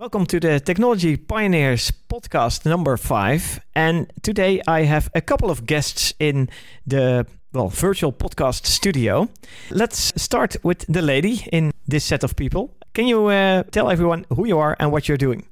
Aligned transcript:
Welcome 0.00 0.24
to 0.28 0.40
the 0.40 0.58
Technology 0.60 1.18
Pioneers 1.18 1.92
podcast 2.08 2.64
number 2.64 2.96
five. 2.96 3.60
And 3.74 4.10
today 4.22 4.62
I 4.66 4.84
have 4.84 5.10
a 5.14 5.20
couple 5.20 5.50
of 5.50 5.66
guests 5.66 6.14
in 6.18 6.48
the 6.86 7.26
well 7.52 7.68
virtual 7.68 8.10
podcast 8.10 8.64
studio. 8.64 9.28
Let's 9.70 10.14
start 10.16 10.56
with 10.62 10.86
the 10.88 11.02
lady 11.02 11.46
in 11.52 11.72
this 11.86 12.02
set 12.02 12.24
of 12.24 12.34
people. 12.34 12.74
Can 12.94 13.08
you 13.08 13.26
uh, 13.26 13.64
tell 13.72 13.90
everyone 13.90 14.24
who 14.34 14.46
you 14.46 14.58
are 14.58 14.74
and 14.80 14.90
what 14.90 15.06
you're 15.06 15.18
doing? 15.18 15.44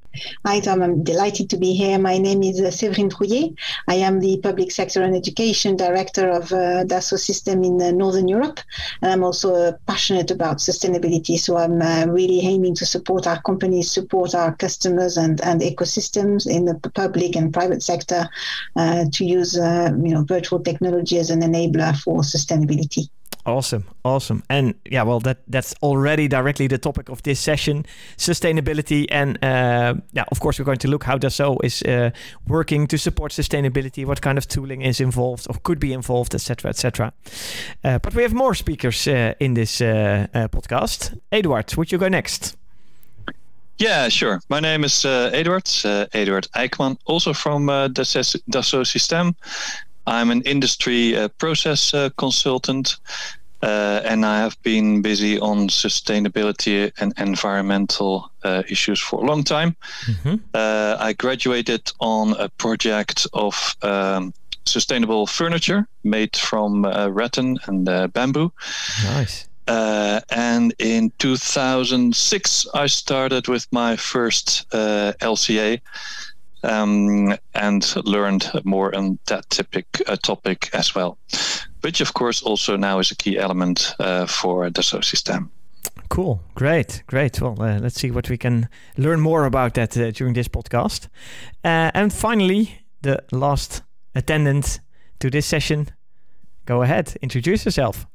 Hi, 0.45 0.61
Tom. 0.61 0.83
I'm 0.83 1.03
delighted 1.03 1.51
to 1.51 1.57
be 1.57 1.75
here. 1.75 1.99
My 1.99 2.19
name 2.19 2.43
is 2.43 2.61
uh, 2.61 2.71
Séverine 2.71 3.11
Trouillet. 3.11 3.55
I 3.87 3.95
am 3.95 4.21
the 4.21 4.39
Public 4.39 4.71
Sector 4.71 5.03
and 5.03 5.15
Education 5.15 5.77
Director 5.77 6.29
of 6.29 6.53
uh, 6.53 6.85
Dassault 6.85 7.21
Systèmes 7.21 7.67
in 7.67 7.83
uh, 7.83 7.91
Northern 7.91 8.29
Europe. 8.29 8.61
And 9.03 9.13
I'm 9.13 9.25
also 9.25 9.55
uh, 9.55 9.73
passionate 9.87 10.31
about 10.31 10.59
sustainability. 10.59 11.39
So 11.39 11.57
I'm 11.57 11.83
uh, 11.83 12.07
really 12.07 12.41
aiming 12.41 12.75
to 12.77 12.87
support 12.87 13.27
our 13.27 13.41
companies, 13.43 13.91
support 13.91 14.35
our 14.35 14.55
customers 14.55 15.17
and, 15.17 15.41
and 15.43 15.61
ecosystems 15.61 16.47
in 16.47 16.65
the 16.65 16.75
public 16.95 17.37
and 17.37 17.53
private 17.53 17.83
sector 17.83 18.29
uh, 18.77 19.05
to 19.13 19.25
use 19.25 19.55
you 19.55 20.15
know, 20.15 20.25
virtual 20.25 20.61
technology 20.61 21.19
as 21.19 21.31
an 21.31 21.41
enabler 21.41 21.97
for 21.97 22.21
sustainability. 22.21 23.09
Awesome, 23.49 23.85
awesome, 24.05 24.43
and 24.51 24.75
yeah, 24.91 25.03
well, 25.05 25.21
that 25.21 25.39
that's 25.49 25.75
already 25.83 26.29
directly 26.29 26.67
the 26.67 26.77
topic 26.77 27.09
of 27.09 27.23
this 27.23 27.41
session: 27.41 27.87
sustainability, 28.19 29.07
and 29.11 29.43
uh, 29.43 29.95
yeah, 30.13 30.25
of 30.31 30.41
course, 30.41 30.59
we're 30.59 30.67
going 30.67 30.79
to 30.81 30.89
look 30.89 31.05
how 31.05 31.17
Dassault 31.17 31.65
is 31.65 31.83
uh, 31.83 32.11
working 32.47 32.87
to 32.89 32.99
support 32.99 33.33
sustainability, 33.33 34.05
what 34.05 34.21
kind 34.21 34.37
of 34.37 34.47
tooling 34.49 34.83
is 34.83 35.01
involved 35.01 35.47
or 35.49 35.57
could 35.63 35.81
be 35.81 35.95
involved, 35.95 36.35
etc., 36.35 36.69
etc. 36.69 37.11
Uh, 37.83 37.99
but 37.99 38.15
we 38.15 38.23
have 38.23 38.35
more 38.35 38.55
speakers 38.55 39.09
uh, 39.09 39.33
in 39.41 39.55
this 39.55 39.81
uh, 39.81 40.27
uh, 40.35 40.49
podcast. 40.49 41.19
Eduard, 41.33 41.75
would 41.77 41.91
you 41.91 41.97
go 41.97 42.09
next? 42.09 42.55
Yeah, 43.79 44.11
sure. 44.11 44.43
My 44.51 44.61
name 44.61 44.85
is 44.85 45.07
Eduard, 45.07 45.71
Eduard 46.13 46.49
Eijkman, 46.55 46.99
also 47.07 47.33
from 47.33 47.69
Dassault 47.69 48.85
Systèmes. 48.85 49.35
I'm 50.09 50.31
an 50.31 50.41
industry 50.43 51.17
uh, 51.17 51.29
process 51.29 51.93
uh, 51.93 52.09
consultant, 52.17 52.97
uh, 53.63 54.01
and 54.05 54.25
I 54.25 54.39
have 54.39 54.61
been 54.63 55.03
busy 55.03 55.39
on 55.41 55.69
sustainability 55.69 56.93
and 56.99 57.13
environmental 57.19 58.31
uh, 58.45 58.63
issues 58.69 59.01
for 59.01 59.23
a 59.23 59.27
long 59.27 59.43
time. 59.43 59.77
Mm-hmm. 60.07 60.35
Uh, 60.55 60.97
I 60.99 61.13
graduated 61.13 61.91
on 62.01 62.35
a 62.39 62.49
project 62.49 63.27
of 63.33 63.77
um, 63.83 64.33
sustainable 64.65 65.27
furniture 65.27 65.89
made 66.05 66.37
from 66.37 66.85
uh, 66.85 67.09
rattan 67.09 67.59
and 67.67 68.13
bamboo. 68.13 68.53
Nice. 69.05 69.49
and 69.67 70.75
in 70.79 71.13
2006, 71.19 72.67
I 72.75 72.87
started 72.87 73.49
with 73.49 73.67
my 73.73 73.97
first 73.97 74.71
LCA 74.71 75.81
um, 76.63 77.37
and 77.55 77.97
learned 78.05 78.51
more 78.65 78.95
on 78.95 79.19
that 79.27 79.49
typic, 79.51 79.87
uh, 80.07 80.17
topic 80.17 80.71
as 80.73 80.95
well, 80.95 81.19
which 81.83 82.01
of 82.01 82.13
course 82.15 82.43
also 82.43 82.77
now 82.77 82.99
is 82.99 83.11
a 83.11 83.17
key 83.17 83.39
element 83.39 83.95
uh, 83.99 84.27
for 84.27 84.69
Dassault 84.71 85.05
Systèmes. 85.05 85.49
Cool, 86.09 86.41
great, 86.55 87.03
great. 87.07 87.41
Well, 87.41 87.57
uh, 87.61 87.79
let's 87.81 88.01
see 88.01 88.11
what 88.11 88.31
we 88.31 88.39
can 88.39 88.69
learn 88.97 89.21
more 89.21 89.45
about 89.45 89.75
that 89.75 89.97
uh, 89.97 90.11
during 90.11 90.35
this 90.35 90.49
podcast. 90.49 91.09
Uh, 91.65 91.91
and 91.95 92.13
finally, 92.13 92.81
the 93.03 93.23
last 93.31 93.83
attendant 94.15 94.81
to 95.21 95.31
this 95.31 95.47
session. 95.47 95.89
Go 96.67 96.83
ahead, 96.83 97.17
introduce 97.23 97.65
yourself. 97.65 98.07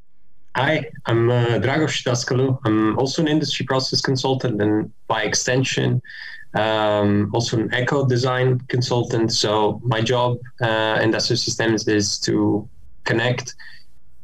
Hi, 0.56 0.86
I'm 1.08 1.32
uh, 1.32 1.60
Dragos 1.60 2.04
Dascalu. 2.04 2.60
I'm 2.66 2.98
also 3.00 3.22
an 3.22 3.28
industry 3.28 3.66
process 3.66 4.02
consultant 4.02 4.62
and 4.62 4.92
by 5.08 5.24
extension, 5.24 6.02
um, 6.54 7.32
also 7.34 7.58
an 7.58 7.74
eco 7.74 8.06
design 8.06 8.60
consultant. 8.68 9.32
So 9.32 9.82
my 9.84 10.02
job 10.02 10.38
uh, 10.62 11.00
in 11.02 11.12
Dassault 11.12 11.40
Systèmes 11.40 11.88
is 11.88 12.20
to 12.20 12.70
connect 13.04 13.56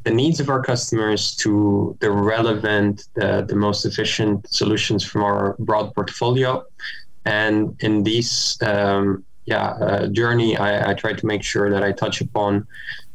the 0.04 0.12
needs 0.12 0.40
of 0.40 0.50
our 0.50 0.62
customers 0.62 1.36
to 1.36 1.96
the 2.00 2.10
relevant, 2.10 3.08
the, 3.16 3.46
the 3.48 3.56
most 3.56 3.86
efficient 3.86 4.52
solutions 4.52 5.04
from 5.04 5.24
our 5.24 5.56
broad 5.60 5.94
portfolio. 5.94 6.64
And 7.26 7.76
in 7.82 8.04
this 8.04 8.62
um, 8.62 9.26
yeah, 9.46 9.72
uh, 9.72 10.08
journey, 10.08 10.58
I, 10.58 10.92
I, 10.92 10.94
try 10.94 11.14
to 11.14 11.26
make 11.26 11.44
sure 11.44 11.70
that 11.70 11.84
I 11.84 11.92
touch 11.92 12.22
upon 12.22 12.66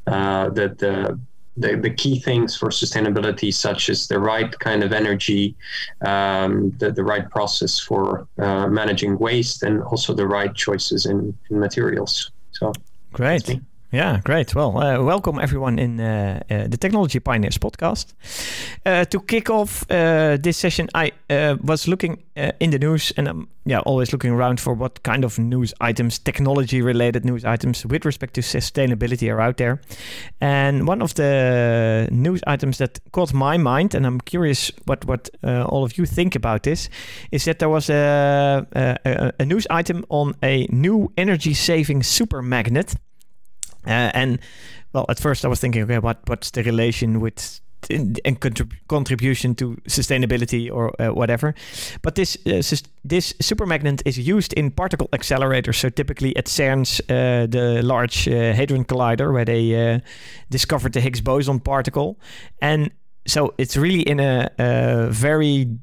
uh, 0.06 0.50
that 0.50 0.78
the 0.78 1.19
the, 1.56 1.76
the 1.76 1.91
key 1.91 2.19
things 2.19 2.56
for 2.56 2.69
sustainability, 2.69 3.54
such 3.54 3.88
as 3.88 4.08
the 4.08 4.19
right 4.19 4.58
kind 4.58 4.82
of 4.82 4.92
energy, 4.92 5.54
um, 6.04 6.75
the, 6.78 6.91
the 6.91 7.04
right 7.04 7.31
process 7.31 7.78
for 7.78 8.26
uh, 8.38 8.66
managing 8.66 9.19
waste, 9.19 9.62
and 9.62 9.82
also 9.82 10.14
the 10.14 10.26
right 10.26 10.52
choices 10.54 11.06
in, 11.06 11.36
in 11.50 11.60
materials. 11.60 12.32
So, 12.50 12.72
great. 13.12 13.60
Yeah, 13.94 14.19
great. 14.25 14.56
Well, 14.56 14.77
uh, 14.77 15.00
welcome 15.05 15.38
everyone 15.38 15.78
in 15.78 16.00
uh, 16.00 16.43
uh, 16.50 16.66
the 16.66 16.77
Technology 16.77 17.21
Pioneers 17.21 17.59
podcast. 17.59 18.12
Uh, 18.84 19.05
to 19.05 19.21
kick 19.21 19.50
off 19.50 19.88
uh, 19.88 20.37
this 20.37 20.56
session, 20.56 20.88
I 20.97 21.12
uh, 21.31 21.59
was 21.62 21.87
looking 21.87 22.25
in 22.34 22.71
the 22.71 22.78
news, 22.81 23.12
and 23.16 23.28
I'm 23.28 23.47
yeah 23.65 23.78
always 23.87 24.12
looking 24.12 24.32
around 24.32 24.59
for 24.59 24.75
what 24.75 25.05
kind 25.05 25.25
of 25.25 25.38
news 25.38 25.72
items, 25.81 26.19
technology-related 26.19 27.25
news 27.25 27.44
items 27.44 27.87
with 27.87 28.05
respect 28.05 28.34
to 28.34 28.41
sustainability 28.41 29.32
are 29.32 29.41
out 29.41 29.59
there. 29.59 29.81
And 30.41 30.88
one 30.88 31.00
of 31.00 31.15
the 31.15 32.09
news 32.11 32.41
items 32.49 32.78
that 32.78 32.99
caught 33.12 33.32
my 33.32 33.56
mind, 33.59 33.94
and 33.94 34.05
I'm 34.06 34.21
curious 34.21 34.72
what 34.87 35.05
what 35.05 35.31
all 35.44 35.84
of 35.84 35.97
you 35.97 36.05
think 36.05 36.34
about 36.34 36.65
this, 36.65 36.88
is 37.31 37.44
that 37.44 37.61
there 37.61 37.69
was 37.69 37.88
a, 37.91 38.66
a, 38.72 39.32
a 39.38 39.44
news 39.44 39.69
item 39.71 40.05
on 40.09 40.34
a 40.43 40.66
new 40.72 41.12
energy-saving 41.16 42.03
super 42.03 42.43
magnet 42.43 42.97
uh, 43.87 44.11
and 44.15 44.39
well, 44.93 45.06
at 45.09 45.19
first 45.19 45.45
I 45.45 45.49
was 45.49 45.61
thinking, 45.61 45.83
okay, 45.83 45.99
what 45.99 46.19
what's 46.28 46.50
the 46.50 46.62
relation 46.62 47.21
with 47.21 47.61
and 47.91 48.41
contrib- 48.41 48.72
contribution 48.89 49.55
to 49.55 49.77
sustainability 49.89 50.71
or 50.72 50.93
uh, 51.00 51.12
whatever. 51.12 51.55
But 52.03 52.15
this 52.15 52.37
uh, 52.47 52.62
this 53.05 53.34
supermagnet 53.41 54.03
is 54.05 54.19
used 54.19 54.53
in 54.55 54.71
particle 54.71 55.09
accelerators. 55.12 55.77
So 55.77 55.91
typically 55.91 56.37
at 56.37 56.47
CERN's, 56.47 57.00
uh, 57.00 57.47
the 57.49 57.83
Large 57.83 58.28
uh, 58.28 58.53
Hadron 58.53 58.84
Collider, 58.84 59.33
where 59.33 59.44
they 59.44 59.94
uh, 59.94 60.00
discovered 60.50 60.93
the 60.93 61.00
Higgs 61.00 61.21
boson 61.21 61.61
particle, 61.61 62.19
and 62.61 62.91
so 63.27 63.55
it's 63.59 63.77
really 63.77 64.03
in 64.03 64.21
a, 64.21 64.50
a 64.59 65.09
very 65.11 65.78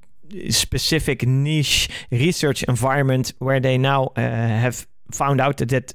specific 0.49 1.25
niche 1.25 1.89
research 2.11 2.63
environment 2.63 3.33
where 3.39 3.59
they 3.59 3.77
now 3.77 4.05
uh, 4.15 4.21
have 4.21 4.87
found 5.11 5.41
out 5.41 5.57
that 5.57 5.93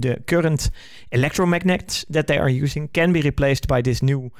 the 0.00 0.22
current 0.26 0.70
electromagnets 1.12 2.04
that 2.08 2.26
they 2.26 2.38
are 2.38 2.48
using 2.48 2.88
can 2.88 3.12
be 3.12 3.22
replaced 3.22 3.68
by 3.68 3.82
this 3.82 4.02
new 4.02 4.30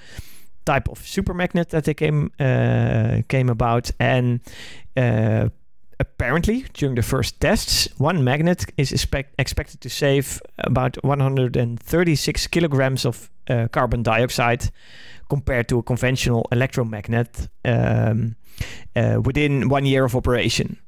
type 0.65 0.89
of 0.89 0.99
supermagnet 0.99 1.71
that 1.71 1.85
they 1.85 1.95
came 1.95 2.31
uh, 2.41 3.23
came 3.29 3.49
about. 3.49 3.91
And 3.99 4.41
uh, 4.97 5.49
apparently 5.99 6.67
during 6.75 6.95
the 6.95 7.03
first 7.03 7.41
tests 7.41 7.89
one 7.99 8.23
magnet 8.23 8.67
is 8.77 8.93
expect 8.93 9.35
expected 9.39 9.81
to 9.81 9.89
save 9.89 10.41
about 10.59 11.03
136 11.03 12.47
kilograms 12.49 13.07
of 13.07 13.31
uh, 13.49 13.69
carbon 13.69 14.03
dioxide 14.03 14.71
compared 15.29 15.69
to 15.69 15.79
a 15.79 15.83
conventional 15.83 16.47
electromagnet 16.53 17.49
um, 17.65 18.37
uh, 18.95 19.21
within 19.23 19.69
one 19.69 19.85
year 19.85 20.05
of 20.05 20.15
operation 20.15 20.79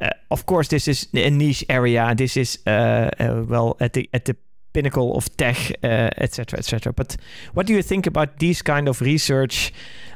uh, 0.00 0.10
of 0.30 0.46
course, 0.46 0.68
this 0.68 0.88
is 0.88 1.06
a 1.14 1.30
niche 1.30 1.64
area. 1.68 2.14
This 2.16 2.36
is 2.36 2.58
uh, 2.66 3.10
uh, 3.20 3.44
well 3.46 3.76
at 3.80 3.92
the 3.92 4.08
at 4.12 4.24
the 4.24 4.36
pinnacle 4.72 5.16
of 5.16 5.36
tech, 5.36 5.70
etc., 5.84 6.58
etc. 6.58 6.92
but 6.92 7.16
what 7.52 7.64
do 7.66 7.72
you 7.72 7.82
think 7.82 8.08
about 8.08 8.40
these 8.40 8.60
kind 8.60 8.88
of 8.88 9.00
research, 9.00 9.72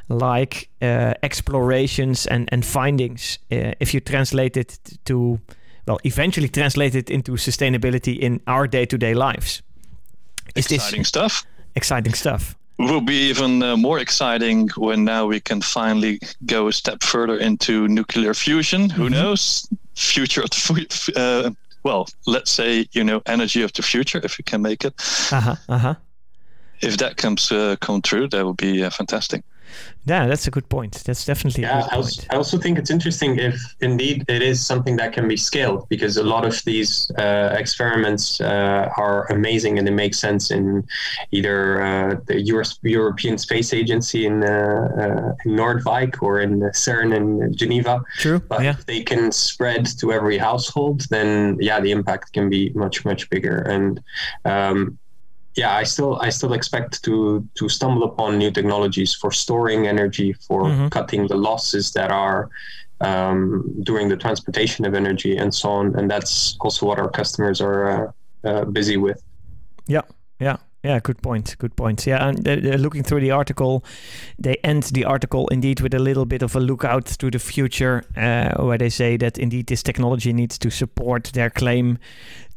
like 0.09 0.69
explorations 0.81 2.27
and 2.27 2.49
and 2.51 2.65
findings, 2.65 3.39
if 3.49 3.93
you 3.93 4.01
translate 4.01 4.57
it 4.57 4.79
to 5.05 5.39
well, 5.87 5.99
eventually 6.03 6.49
translate 6.49 6.93
it 6.93 7.09
into 7.09 7.31
sustainability 7.37 8.19
in 8.19 8.41
our 8.47 8.67
day-to-day 8.67 9.13
lives? 9.13 9.61
Is 10.55 10.69
exciting 10.71 11.05
stuff. 11.05 11.45
Exciting 11.75 12.13
stuff 12.13 12.58
will 12.79 13.01
be 13.01 13.29
even 13.29 13.61
uh, 13.61 13.77
more 13.77 13.99
exciting 13.99 14.69
when 14.77 15.03
now 15.03 15.25
we 15.25 15.39
can 15.39 15.61
finally 15.61 16.19
go 16.45 16.67
a 16.67 16.73
step 16.73 17.03
further 17.03 17.37
into 17.37 17.87
nuclear 17.87 18.33
fusion. 18.33 18.89
Who 18.89 19.03
mm-hmm. 19.03 19.13
knows? 19.13 19.67
Future 19.95 20.41
of 20.41 20.49
the 20.49 21.13
uh, 21.15 21.51
well, 21.83 22.07
let's 22.25 22.51
say 22.51 22.87
you 22.93 23.03
know 23.03 23.21
energy 23.25 23.61
of 23.61 23.73
the 23.73 23.81
future 23.81 24.21
if 24.23 24.37
we 24.37 24.43
can 24.43 24.61
make 24.61 24.85
it. 24.85 24.93
Uh 25.31 25.41
huh. 25.41 25.55
Uh 25.67 25.77
huh. 25.77 25.95
If 26.81 26.97
that 26.97 27.17
comes 27.17 27.51
uh, 27.51 27.75
come 27.81 28.01
true, 28.01 28.29
that 28.29 28.45
would 28.45 28.57
be 28.57 28.83
uh, 28.83 28.89
fantastic. 28.89 29.43
Yeah, 30.05 30.27
that's 30.27 30.47
a 30.47 30.51
good 30.51 30.67
point. 30.69 31.03
That's 31.05 31.25
definitely 31.25 31.63
yeah. 31.63 31.87
I 31.91 31.95
also, 31.95 32.23
I 32.31 32.35
also, 32.35 32.57
think 32.57 32.79
it's 32.79 32.89
interesting 32.89 33.37
if 33.37 33.59
indeed 33.81 34.25
it 34.27 34.41
is 34.41 34.65
something 34.65 34.95
that 34.97 35.13
can 35.13 35.27
be 35.27 35.37
scaled 35.37 35.87
because 35.89 36.17
a 36.17 36.23
lot 36.23 36.45
of 36.45 36.63
these 36.65 37.11
uh, 37.17 37.55
experiments 37.57 38.41
uh, 38.41 38.89
are 38.97 39.31
amazing 39.31 39.77
and 39.77 39.87
they 39.87 39.91
make 39.91 40.15
sense 40.15 40.51
in 40.51 40.87
either 41.31 41.81
uh, 41.81 42.15
the 42.25 42.41
US, 42.53 42.79
European 42.81 43.37
Space 43.37 43.73
Agency 43.73 44.25
in, 44.25 44.43
uh, 44.43 44.47
uh, 44.47 45.35
in 45.45 45.55
Noordwijk 45.55 46.21
or 46.21 46.39
in 46.39 46.61
CERN 46.71 47.15
in 47.15 47.55
Geneva. 47.55 48.01
True. 48.17 48.39
But 48.39 48.63
yeah. 48.63 48.71
if 48.71 48.85
they 48.85 49.03
can 49.03 49.31
spread 49.31 49.85
to 49.99 50.11
every 50.11 50.37
household, 50.37 51.01
then 51.09 51.57
yeah, 51.59 51.79
the 51.79 51.91
impact 51.91 52.33
can 52.33 52.49
be 52.49 52.69
much 52.71 53.05
much 53.05 53.29
bigger. 53.29 53.59
And 53.59 54.01
um, 54.45 54.98
yeah, 55.59 55.75
I 55.75 55.83
still 55.83 56.15
I 56.21 56.29
still 56.29 56.53
expect 56.53 57.03
to 57.03 57.45
to 57.55 57.67
stumble 57.67 58.03
upon 58.03 58.37
new 58.37 58.51
technologies 58.51 59.13
for 59.13 59.31
storing 59.31 59.87
energy, 59.87 60.33
for 60.47 60.63
mm-hmm. 60.63 60.87
cutting 60.87 61.27
the 61.27 61.35
losses 61.35 61.91
that 61.91 62.11
are 62.11 62.49
um, 63.01 63.65
during 63.83 64.09
the 64.09 64.15
transportation 64.15 64.85
of 64.85 64.93
energy 64.93 65.37
and 65.37 65.53
so 65.53 65.69
on. 65.69 65.95
And 65.97 66.09
that's 66.09 66.55
also 66.61 66.85
what 66.85 66.97
our 66.97 67.09
customers 67.09 67.61
are 67.61 67.81
uh, 67.89 68.49
uh, 68.49 68.65
busy 68.65 68.97
with. 68.97 69.21
Yeah, 69.87 70.05
yeah. 70.39 70.57
Yeah, 70.81 71.01
good 71.03 71.21
point. 71.21 71.57
Good 71.57 71.75
point. 71.75 72.07
Yeah, 72.07 72.25
and 72.25 72.47
uh, 72.47 72.77
looking 72.77 73.03
through 73.03 73.19
the 73.19 73.31
article, 73.31 73.83
they 74.43 74.55
end 74.63 74.83
the 74.83 75.03
article 75.03 75.45
indeed 75.49 75.81
with 75.81 75.93
a 75.93 75.99
little 75.99 76.25
bit 76.25 76.41
of 76.41 76.55
a 76.55 76.59
look 76.59 76.85
out 76.85 77.05
to 77.19 77.29
the 77.29 77.39
future, 77.39 78.05
uh, 78.15 78.63
where 78.63 78.77
they 78.77 78.89
say 78.89 79.17
that 79.17 79.37
indeed 79.37 79.67
this 79.67 79.83
technology 79.83 80.31
needs 80.31 80.57
to 80.57 80.69
support 80.69 81.33
their 81.33 81.49
claim 81.49 81.97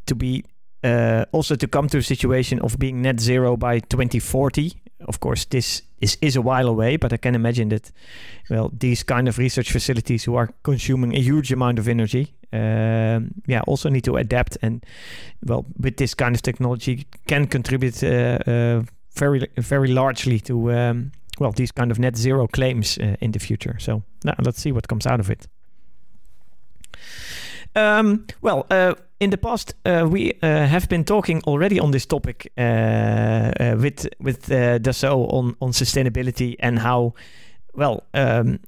to 0.07 0.15
be 0.15 0.45
uh, 0.85 1.25
also 1.33 1.55
to 1.57 1.67
come 1.67 1.89
to 1.89 1.99
a 1.99 2.03
situation 2.03 2.61
of 2.61 2.79
being 2.79 3.03
net 3.03 3.21
zero 3.21 3.57
by 3.57 3.81
2040. 3.81 4.73
Of 5.09 5.21
course, 5.21 5.45
this 5.47 5.83
is, 6.01 6.17
is 6.21 6.37
a 6.37 6.43
while 6.43 6.69
away, 6.69 6.97
but 6.97 7.13
I 7.13 7.17
can 7.17 7.35
imagine 7.35 7.69
that, 7.71 7.91
well, 8.51 8.71
these 8.73 9.03
kind 9.03 9.29
of 9.29 9.39
research 9.39 9.73
facilities 9.73 10.25
who 10.25 10.37
are 10.37 10.51
consuming 10.63 11.15
a 11.15 11.21
huge 11.21 11.53
amount 11.53 11.79
of 11.79 11.89
energy, 11.89 12.35
um, 12.53 13.33
yeah, 13.47 13.63
also 13.67 13.89
need 13.89 14.05
to 14.05 14.17
adapt 14.17 14.59
and, 14.63 14.85
well, 15.45 15.65
with 15.79 15.97
this 15.97 16.15
kind 16.15 16.35
of 16.35 16.43
technology 16.43 17.07
can 17.27 17.47
contribute 17.47 18.03
uh, 18.05 18.39
uh, 18.47 18.83
very, 19.15 19.49
very 19.57 19.89
largely 19.89 20.39
to, 20.41 20.73
um, 20.73 21.13
well, 21.39 21.53
these 21.53 21.73
kind 21.73 21.91
of 21.91 21.99
net 21.99 22.17
zero 22.17 22.47
claims 22.47 22.99
uh, 22.99 23.17
in 23.21 23.33
the 23.33 23.39
future. 23.39 23.77
So 23.79 24.03
now 24.25 24.35
let's 24.43 24.61
see 24.61 24.73
what 24.73 24.89
comes 24.89 25.07
out 25.07 25.21
of 25.21 25.31
it. 25.31 25.47
Um, 27.75 28.27
well, 28.43 28.67
uh, 28.71 28.95
in 29.21 29.31
the 29.31 29.39
past, 29.39 29.75
uh, 29.87 30.07
we 30.11 30.33
uh, 30.43 30.67
have 30.67 30.89
been 30.89 31.05
talking 31.05 31.43
already 31.45 31.81
on 31.81 31.91
this 31.93 32.07
topic 32.07 32.53
uh, 32.59 32.61
uh, 32.61 33.77
with 33.79 34.09
with 34.21 34.51
uh, 34.51 34.79
Dassault 34.79 35.33
on 35.33 35.57
on 35.61 35.73
sustainability 35.73 36.57
and 36.59 36.79
how 36.79 37.15
well 37.75 38.03
um, 38.15 38.59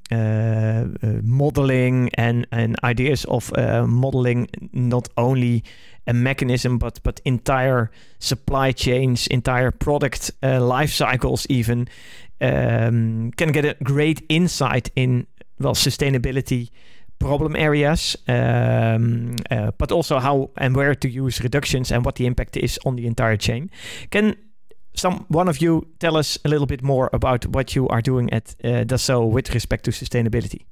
modeling 1.23 2.11
and 2.15 2.47
and 2.51 2.77
ideas 2.85 3.25
of 3.25 3.53
modeling 3.87 4.49
not 4.73 5.09
only 5.17 5.63
a 6.07 6.15
mechanism 6.15 6.79
but 6.79 7.03
but 7.03 7.21
entire 7.25 7.91
supply 8.19 8.73
chains, 8.73 9.27
entire 9.27 9.71
product 9.71 10.31
life 10.43 10.93
cycles 10.93 11.47
even 11.51 11.89
um, 12.41 13.33
can 13.37 13.53
get 13.53 13.65
a 13.65 13.77
great 13.83 14.23
insight 14.29 14.91
in 14.95 15.27
well 15.59 15.75
sustainability 15.75 16.71
problem 17.19 17.57
areas, 17.57 18.17
um, 18.29 19.37
uh, 19.51 19.71
but 19.79 19.93
also 19.93 20.19
how 20.19 20.51
and 20.57 20.77
where 20.77 20.95
to 20.95 21.09
use 21.09 21.41
reductions 21.41 21.93
and 21.93 22.05
what 22.05 22.17
the 22.17 22.27
impact 22.27 22.57
is 22.57 22.79
on 22.85 22.97
the 22.97 23.07
entire 23.07 23.37
chain. 23.37 23.71
Can 24.11 24.37
some 24.95 25.25
one 25.29 25.49
of 25.49 25.61
you 25.61 25.87
tell 25.99 26.17
us 26.17 26.39
a 26.45 26.49
little 26.49 26.67
bit 26.67 26.83
more 26.83 27.11
about 27.13 27.47
what 27.47 27.75
you 27.75 27.89
are 27.89 28.03
doing 28.03 28.33
at 28.33 28.55
uh, 28.65 28.85
Dassault 28.85 29.31
with 29.31 29.55
respect 29.55 29.85
to 29.85 29.91
sustainability? 29.91 30.65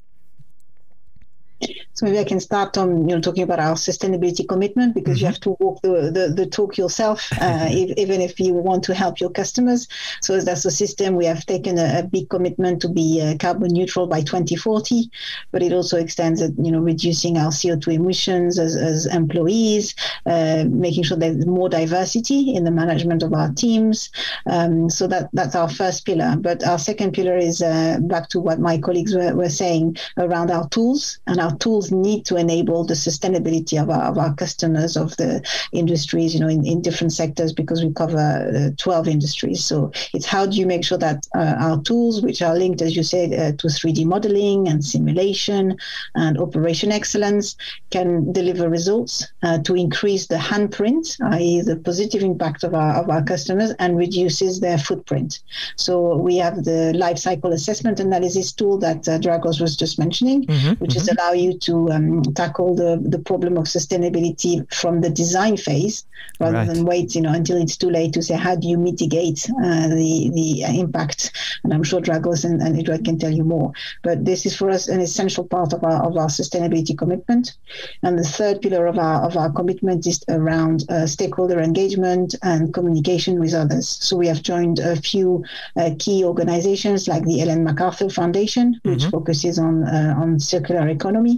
So 1.94 2.06
maybe 2.06 2.18
I 2.18 2.24
can 2.24 2.40
start 2.40 2.78
on 2.78 3.08
you 3.08 3.14
know 3.14 3.20
talking 3.20 3.42
about 3.42 3.60
our 3.60 3.74
sustainability 3.74 4.48
commitment 4.48 4.94
because 4.94 5.16
mm-hmm. 5.16 5.22
you 5.22 5.26
have 5.26 5.40
to 5.40 5.50
walk 5.60 5.82
the, 5.82 6.10
the, 6.10 6.32
the 6.34 6.46
talk 6.46 6.76
yourself, 6.76 7.28
uh, 7.40 7.68
if, 7.70 7.96
even 7.98 8.20
if 8.20 8.40
you 8.40 8.54
want 8.54 8.84
to 8.84 8.94
help 8.94 9.20
your 9.20 9.30
customers. 9.30 9.88
So 10.20 10.34
as 10.34 10.44
Dassault 10.44 10.72
Systèmes, 10.72 11.16
we 11.16 11.26
have 11.26 11.44
taken 11.46 11.78
a, 11.78 12.00
a 12.00 12.02
big 12.02 12.28
commitment 12.30 12.80
to 12.82 12.88
be 12.88 13.20
uh, 13.20 13.36
carbon 13.38 13.72
neutral 13.72 14.06
by 14.06 14.22
2040, 14.22 15.10
but 15.50 15.62
it 15.62 15.72
also 15.72 15.98
extends 15.98 16.40
at 16.40 16.52
you 16.58 16.72
know 16.72 16.80
reducing 16.80 17.36
our 17.36 17.50
CO2 17.50 17.94
emissions 17.94 18.58
as, 18.58 18.74
as 18.74 19.06
employees, 19.06 19.94
uh, 20.26 20.64
making 20.68 21.04
sure 21.04 21.16
there's 21.16 21.46
more 21.46 21.68
diversity 21.68 22.54
in 22.54 22.64
the 22.64 22.70
management 22.70 23.22
of 23.22 23.32
our 23.34 23.52
teams. 23.52 24.10
Um, 24.46 24.88
so 24.88 25.06
that 25.08 25.28
that's 25.32 25.54
our 25.54 25.68
first 25.68 26.06
pillar. 26.06 26.36
But 26.38 26.64
our 26.66 26.78
second 26.78 27.12
pillar 27.12 27.36
is 27.36 27.62
uh, 27.62 27.98
back 28.00 28.28
to 28.30 28.40
what 28.40 28.60
my 28.60 28.78
colleagues 28.78 29.14
were, 29.14 29.34
were 29.34 29.50
saying 29.50 29.96
around 30.16 30.50
our 30.50 30.68
tools 30.70 31.18
and 31.26 31.38
our 31.38 31.51
tools 31.58 31.90
need 31.90 32.24
to 32.26 32.36
enable 32.36 32.84
the 32.84 32.94
sustainability 32.94 33.80
of 33.80 33.90
our, 33.90 34.04
of 34.04 34.18
our 34.18 34.34
customers, 34.34 34.96
of 34.96 35.16
the 35.16 35.42
industries, 35.72 36.34
you 36.34 36.40
know, 36.40 36.48
in, 36.48 36.66
in 36.66 36.82
different 36.82 37.12
sectors 37.12 37.52
because 37.52 37.84
we 37.84 37.92
cover 37.92 38.18
uh, 38.18 38.70
12 38.78 39.08
industries. 39.08 39.64
So 39.64 39.92
it's 40.14 40.26
how 40.26 40.46
do 40.46 40.56
you 40.56 40.66
make 40.66 40.84
sure 40.84 40.98
that 40.98 41.26
uh, 41.34 41.54
our 41.58 41.82
tools, 41.82 42.22
which 42.22 42.42
are 42.42 42.56
linked, 42.56 42.82
as 42.82 42.96
you 42.96 43.02
said, 43.02 43.32
uh, 43.32 43.56
to 43.56 43.66
3D 43.68 44.04
modeling 44.04 44.68
and 44.68 44.84
simulation 44.84 45.76
and 46.14 46.38
operation 46.38 46.92
excellence, 46.92 47.56
can 47.90 48.32
deliver 48.32 48.68
results 48.68 49.26
uh, 49.42 49.58
to 49.58 49.74
increase 49.74 50.26
the 50.26 50.36
handprint, 50.36 51.16
i.e., 51.32 51.60
the 51.62 51.76
positive 51.76 52.22
impact 52.22 52.64
of 52.64 52.74
our, 52.74 52.94
of 52.94 53.10
our 53.10 53.22
customers, 53.22 53.72
and 53.78 53.96
reduces 53.96 54.60
their 54.60 54.78
footprint. 54.78 55.40
So 55.76 56.16
we 56.16 56.36
have 56.36 56.64
the 56.64 56.92
life 56.94 57.18
cycle 57.18 57.52
assessment 57.52 58.00
analysis 58.00 58.52
tool 58.52 58.78
that 58.78 59.08
uh, 59.08 59.18
Dragos 59.18 59.60
was 59.60 59.76
just 59.76 59.98
mentioning, 59.98 60.46
mm-hmm, 60.46 60.74
which 60.74 60.92
mm-hmm. 60.92 61.00
is 61.00 61.08
allow 61.08 61.32
you 61.42 61.58
to 61.58 61.90
um, 61.90 62.22
tackle 62.34 62.74
the, 62.74 63.00
the 63.04 63.18
problem 63.18 63.56
of 63.56 63.64
sustainability 63.64 64.52
from 64.72 65.00
the 65.00 65.10
design 65.10 65.56
phase 65.56 66.04
rather 66.40 66.58
right. 66.58 66.68
than 66.68 66.84
wait 66.84 67.14
you 67.14 67.20
know 67.20 67.32
until 67.32 67.56
it's 67.60 67.76
too 67.76 67.90
late 67.90 68.12
to 68.12 68.22
say 68.22 68.34
how 68.34 68.54
do 68.54 68.68
you 68.68 68.78
mitigate 68.78 69.48
uh, 69.64 69.88
the 69.88 70.30
the 70.34 70.62
impact 70.78 71.20
and 71.64 71.72
I'm 71.72 71.82
sure 71.82 72.00
Dragos 72.00 72.44
and, 72.44 72.60
and 72.60 72.78
Eduard 72.78 73.04
can 73.04 73.18
tell 73.18 73.30
you 73.30 73.44
more 73.44 73.72
but 74.02 74.24
this 74.24 74.46
is 74.46 74.56
for 74.56 74.70
us 74.70 74.88
an 74.88 75.00
essential 75.00 75.44
part 75.44 75.72
of 75.72 75.84
our 75.84 76.02
of 76.08 76.16
our 76.16 76.28
sustainability 76.28 76.96
commitment 76.96 77.56
and 78.02 78.18
the 78.18 78.24
third 78.24 78.60
pillar 78.62 78.86
of 78.86 78.98
our 78.98 79.22
of 79.22 79.36
our 79.36 79.50
commitment 79.52 80.06
is 80.06 80.24
around 80.28 80.84
uh, 80.88 81.06
stakeholder 81.06 81.60
engagement 81.60 82.34
and 82.42 82.74
communication 82.74 83.38
with 83.38 83.54
others 83.54 83.88
so 83.88 84.16
we 84.16 84.26
have 84.26 84.42
joined 84.42 84.78
a 84.78 84.96
few 84.96 85.44
uh, 85.76 85.90
key 85.98 86.24
organizations 86.24 87.08
like 87.08 87.24
the 87.24 87.40
Ellen 87.40 87.64
MacArthur 87.64 88.08
Foundation 88.08 88.80
which 88.82 89.00
mm-hmm. 89.00 89.10
focuses 89.10 89.58
on 89.58 89.84
uh, 89.84 90.14
on 90.16 90.40
circular 90.40 90.88
economy 90.88 91.31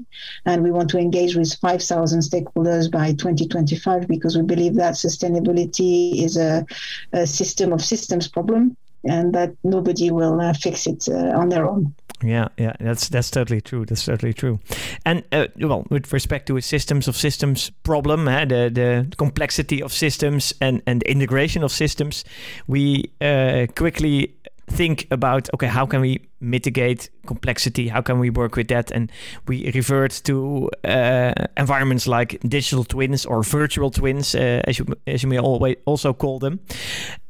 and 0.46 0.62
we 0.62 0.70
want 0.70 0.91
to 0.91 0.99
engage 0.99 1.37
with 1.37 1.55
5,000 1.55 2.20
stakeholders 2.20 2.91
by 2.91 3.12
2025 3.12 4.08
because 4.08 4.37
we 4.37 4.43
believe 4.43 4.75
that 4.75 4.94
sustainability 4.94 6.23
is 6.23 6.37
a, 6.37 6.67
a 7.12 7.26
system 7.26 7.73
of 7.73 7.82
systems 7.82 8.29
problem 8.29 8.76
and 9.05 9.35
that 9.35 9.55
nobody 9.64 10.11
will 10.11 10.41
uh, 10.41 10.52
fix 10.55 10.87
it 10.87 11.08
uh, 11.08 11.38
on 11.38 11.49
their 11.49 11.69
own. 11.69 11.94
Yeah, 12.23 12.49
yeah, 12.56 12.75
that's 12.81 13.08
that's 13.08 13.31
totally 13.31 13.61
true. 13.61 13.85
That's 13.85 14.04
totally 14.07 14.33
true. 14.33 14.59
And 15.04 15.25
uh, 15.33 15.49
well, 15.59 15.85
with 15.90 16.12
respect 16.12 16.47
to 16.47 16.57
a 16.57 16.62
systems 16.62 17.09
of 17.09 17.16
systems 17.16 17.71
problem, 17.83 18.28
uh, 18.28 18.47
the 18.47 18.71
the 18.73 19.16
complexity 19.16 19.83
of 19.83 19.92
systems 19.92 20.54
and 20.61 20.80
and 20.87 21.00
the 21.00 21.11
integration 21.11 21.62
of 21.62 21.73
systems, 21.73 22.25
we 22.66 23.11
uh, 23.21 23.66
quickly 23.75 24.35
think 24.66 25.06
about 25.11 25.49
okay 25.54 25.66
how 25.66 25.87
can 25.87 26.00
we 26.00 26.21
mitigate 26.40 27.11
complexity 27.26 27.88
how 27.88 28.00
can 28.00 28.18
we 28.18 28.30
work 28.30 28.56
with 28.56 28.68
that 28.68 28.90
and 28.90 29.11
we 29.47 29.71
revert 29.73 30.23
to 30.25 30.71
uh, 30.85 31.33
environments 31.56 32.06
like 32.06 32.38
digital 32.49 32.85
twins 32.85 33.26
or 33.26 33.42
virtual 33.42 33.90
twins 33.90 34.35
uh, 34.35 34.62
as 34.64 34.78
you 34.78 34.87
as 35.06 35.23
you 35.23 35.28
may 35.28 35.38
always 35.38 35.76
also 35.85 36.12
call 36.12 36.38
them 36.38 36.61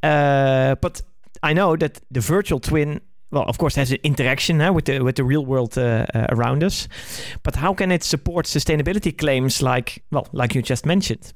uh, 0.03 0.75
but 0.75 1.01
i 1.43 1.53
know 1.53 1.75
that 1.75 1.99
the 2.11 2.21
virtual 2.21 2.59
twin 2.59 3.01
well, 3.31 3.43
of 3.47 3.57
course, 3.57 3.75
has 3.75 3.91
an 3.91 3.97
interaction 4.03 4.61
uh, 4.61 4.71
with 4.71 4.85
the 4.85 4.99
with 5.01 5.15
the 5.15 5.23
real 5.23 5.45
world 5.45 5.77
uh, 5.77 6.05
uh, 6.13 6.27
around 6.29 6.63
us. 6.63 6.87
But 7.43 7.55
how 7.55 7.73
can 7.73 7.91
it 7.91 8.03
support 8.03 8.45
sustainability 8.45 9.17
claims 9.17 9.61
like 9.61 10.03
well, 10.11 10.27
like 10.31 10.55
you 10.55 10.61
just 10.61 10.85
mentioned? 10.85 11.33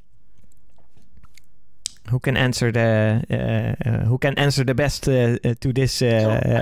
Who 2.09 2.19
can 2.19 2.37
answer 2.37 2.71
the 2.71 3.23
uh, 3.29 3.89
uh, 3.89 4.05
who 4.05 4.17
can 4.17 4.37
answer 4.37 4.63
the 4.63 4.75
best 4.75 5.07
uh, 5.07 5.37
to 5.61 5.73
this 5.73 5.93
so 5.93 6.05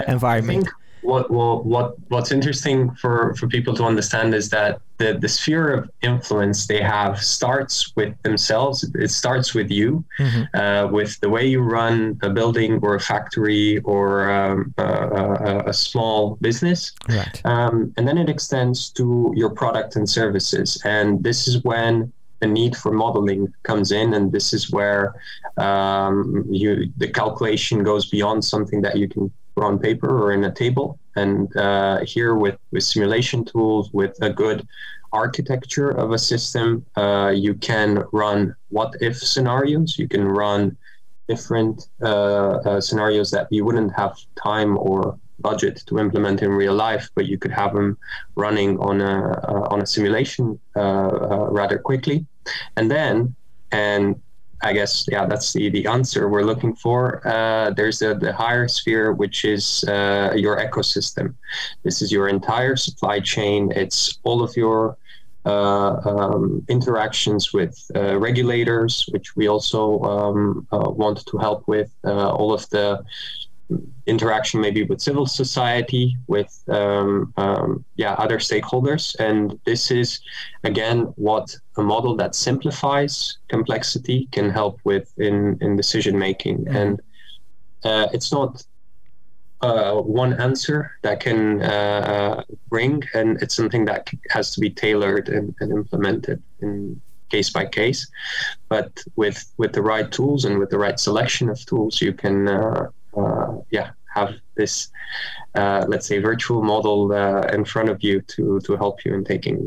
environment? 0.08 0.68
what 1.08 1.32
what 1.32 1.66
what 1.66 1.96
what's 2.10 2.32
interesting 2.32 2.92
for 2.96 3.34
for 3.36 3.48
people 3.48 3.74
to 3.74 3.84
understand 3.84 4.34
is 4.34 4.50
that 4.50 4.82
the 4.98 5.14
the 5.14 5.30
sphere 5.30 5.74
of 5.74 5.90
influence 6.02 6.68
they 6.68 6.82
have 6.82 7.22
starts 7.22 7.94
with 7.96 8.14
themselves 8.24 8.84
it 8.96 9.10
starts 9.10 9.54
with 9.54 9.70
you 9.72 10.04
mm-hmm. 10.20 10.44
uh, 10.60 10.88
with 10.88 11.18
the 11.22 11.30
way 11.30 11.46
you 11.46 11.62
run 11.62 12.20
a 12.24 12.30
building 12.30 12.80
or 12.82 12.96
a 12.96 13.00
factory 13.00 13.78
or 13.80 14.30
um, 14.30 14.74
a, 14.78 15.64
a, 15.68 15.74
small 15.74 16.36
business 16.42 16.92
right. 17.10 17.42
um, 17.46 17.94
and 17.96 18.08
then 18.08 18.18
it 18.18 18.30
extends 18.30 18.90
to 18.90 19.32
your 19.36 19.50
product 19.50 19.96
and 19.96 20.10
services 20.10 20.82
and 20.84 21.24
this 21.24 21.48
is 21.48 21.64
when 21.64 22.12
the 22.40 22.48
need 22.48 22.76
for 22.76 22.92
modeling 22.92 23.54
comes 23.64 23.92
in, 23.92 24.14
and 24.14 24.32
this 24.32 24.54
is 24.54 24.72
where 24.72 25.16
um, 25.58 26.46
you 26.50 26.92
the 26.98 27.08
calculation 27.08 27.84
goes 27.84 28.10
beyond 28.10 28.44
something 28.44 28.82
that 28.82 28.98
you 28.98 29.08
can 29.08 29.32
or 29.58 29.66
on 29.66 29.80
paper 29.80 30.10
or 30.24 30.32
in 30.32 30.44
a 30.46 30.52
table. 30.52 31.00
And 31.16 31.56
uh, 31.58 32.06
here, 32.06 32.36
with, 32.36 32.58
with 32.72 32.84
simulation 32.84 33.44
tools, 33.44 33.92
with 33.92 34.16
a 34.22 34.30
good 34.30 34.66
architecture 35.12 35.90
of 35.90 36.12
a 36.12 36.18
system, 36.20 36.86
uh, 36.96 37.34
you 37.36 37.56
can 37.56 38.04
run 38.14 38.56
what 38.70 38.94
if 39.02 39.18
scenarios. 39.18 39.98
You 39.98 40.08
can 40.08 40.26
run 40.26 40.78
different 41.28 41.90
uh, 42.02 42.58
uh, 42.70 42.82
scenarios 42.82 43.32
that 43.32 43.48
you 43.50 43.66
wouldn't 43.66 43.94
have 43.96 44.16
time 44.42 44.78
or 44.78 45.20
budget 45.40 45.84
to 45.88 46.00
implement 46.00 46.42
in 46.42 46.52
real 46.52 46.74
life, 46.74 47.10
but 47.16 47.26
you 47.26 47.38
could 47.38 47.52
have 47.52 47.74
them 47.74 47.98
running 48.36 48.80
on 48.80 49.02
a 49.02 49.32
uh, 49.48 49.68
on 49.74 49.82
a 49.82 49.86
simulation 49.86 50.60
uh, 50.76 50.80
uh, 50.80 51.48
rather 51.52 51.78
quickly, 51.78 52.26
and 52.76 52.90
then 52.90 53.36
and 53.72 54.22
I 54.62 54.74
guess 54.74 55.06
yeah, 55.12 55.26
that's 55.26 55.54
the 55.54 55.70
the 55.70 55.86
answer 55.86 56.28
we're 56.28 56.44
looking 56.44 56.76
for. 56.76 57.22
Uh, 57.28 57.70
there's 57.72 58.02
a, 58.02 58.16
the 58.16 58.34
higher 58.34 58.68
sphere, 58.68 59.14
which 59.14 59.46
is 59.46 59.84
uh, 59.88 60.34
your 60.36 60.58
ecosystem. 60.58 61.36
This 61.84 62.02
is 62.02 62.12
your 62.12 62.28
entire 62.28 62.76
supply 62.76 63.20
chain. 63.20 63.72
It's 63.76 64.18
all 64.24 64.42
of 64.42 64.56
your 64.58 64.98
uh, 65.48 66.02
um, 66.04 66.66
interactions 66.68 67.54
with 67.54 67.80
uh, 67.96 68.18
regulators, 68.18 69.06
which 69.12 69.36
we 69.38 69.48
also 69.48 70.02
um, 70.02 70.68
want 70.72 71.26
to 71.26 71.38
help 71.38 71.66
with. 71.68 71.90
All 72.04 72.52
of 72.54 72.70
the 72.70 73.02
interaction 74.06 74.62
maybe 74.62 74.84
with 74.84 75.02
civil 75.02 75.26
society, 75.26 76.16
with 76.28 76.64
um, 76.70 77.34
um, 77.38 77.84
yeah 77.96 78.14
other 78.14 78.38
stakeholders, 78.38 79.16
and 79.20 79.60
this 79.66 79.92
is 79.92 80.22
again 80.64 81.02
what 81.16 81.56
a 81.78 81.82
model 81.82 82.16
that 82.16 82.36
simplifies 82.36 83.38
complexity 83.50 84.28
can 84.32 84.50
help 84.50 84.80
with 84.84 85.14
in 85.18 85.58
in 85.62 85.76
decision 85.76 86.18
making, 86.18 86.60
mm-hmm. 86.60 86.76
and 86.76 87.02
uh, 87.84 88.08
it's 88.14 88.32
not 88.32 88.64
uh, 89.62 89.96
one 89.96 90.34
answer 90.34 90.92
that 91.02 91.20
can 91.20 91.62
uh, 91.62 92.44
bring, 92.70 93.04
and 93.14 93.42
it's 93.42 93.56
something 93.56 93.86
that 93.86 94.10
has 94.30 94.52
to 94.54 94.60
be 94.60 94.70
tailored 94.70 95.30
and, 95.30 95.54
and 95.60 95.72
implemented 95.72 96.42
in 96.62 97.02
case 97.30 97.50
by 97.50 97.66
case. 97.66 98.08
But 98.70 99.04
with 99.16 99.52
with 99.58 99.74
the 99.74 99.82
right 99.82 100.10
tools 100.12 100.46
and 100.46 100.60
with 100.60 100.70
the 100.70 100.78
right 100.78 101.00
selection 101.00 101.50
of 101.50 101.64
tools, 101.66 102.02
you 102.02 102.14
can 102.14 102.48
uh, 102.48 102.52
uh, 102.62 102.88
yeah 103.72 103.92
have 104.14 104.34
this 104.56 104.90
uh, 105.56 105.86
let's 105.88 106.08
say 106.08 106.20
virtual 106.20 106.62
model 106.64 107.12
uh, 107.12 107.42
in 107.54 107.64
front 107.66 107.90
of 107.90 108.04
you 108.04 108.22
to 108.22 108.60
to 108.62 108.76
help 108.76 109.06
you 109.06 109.14
in 109.14 109.24
taking 109.24 109.58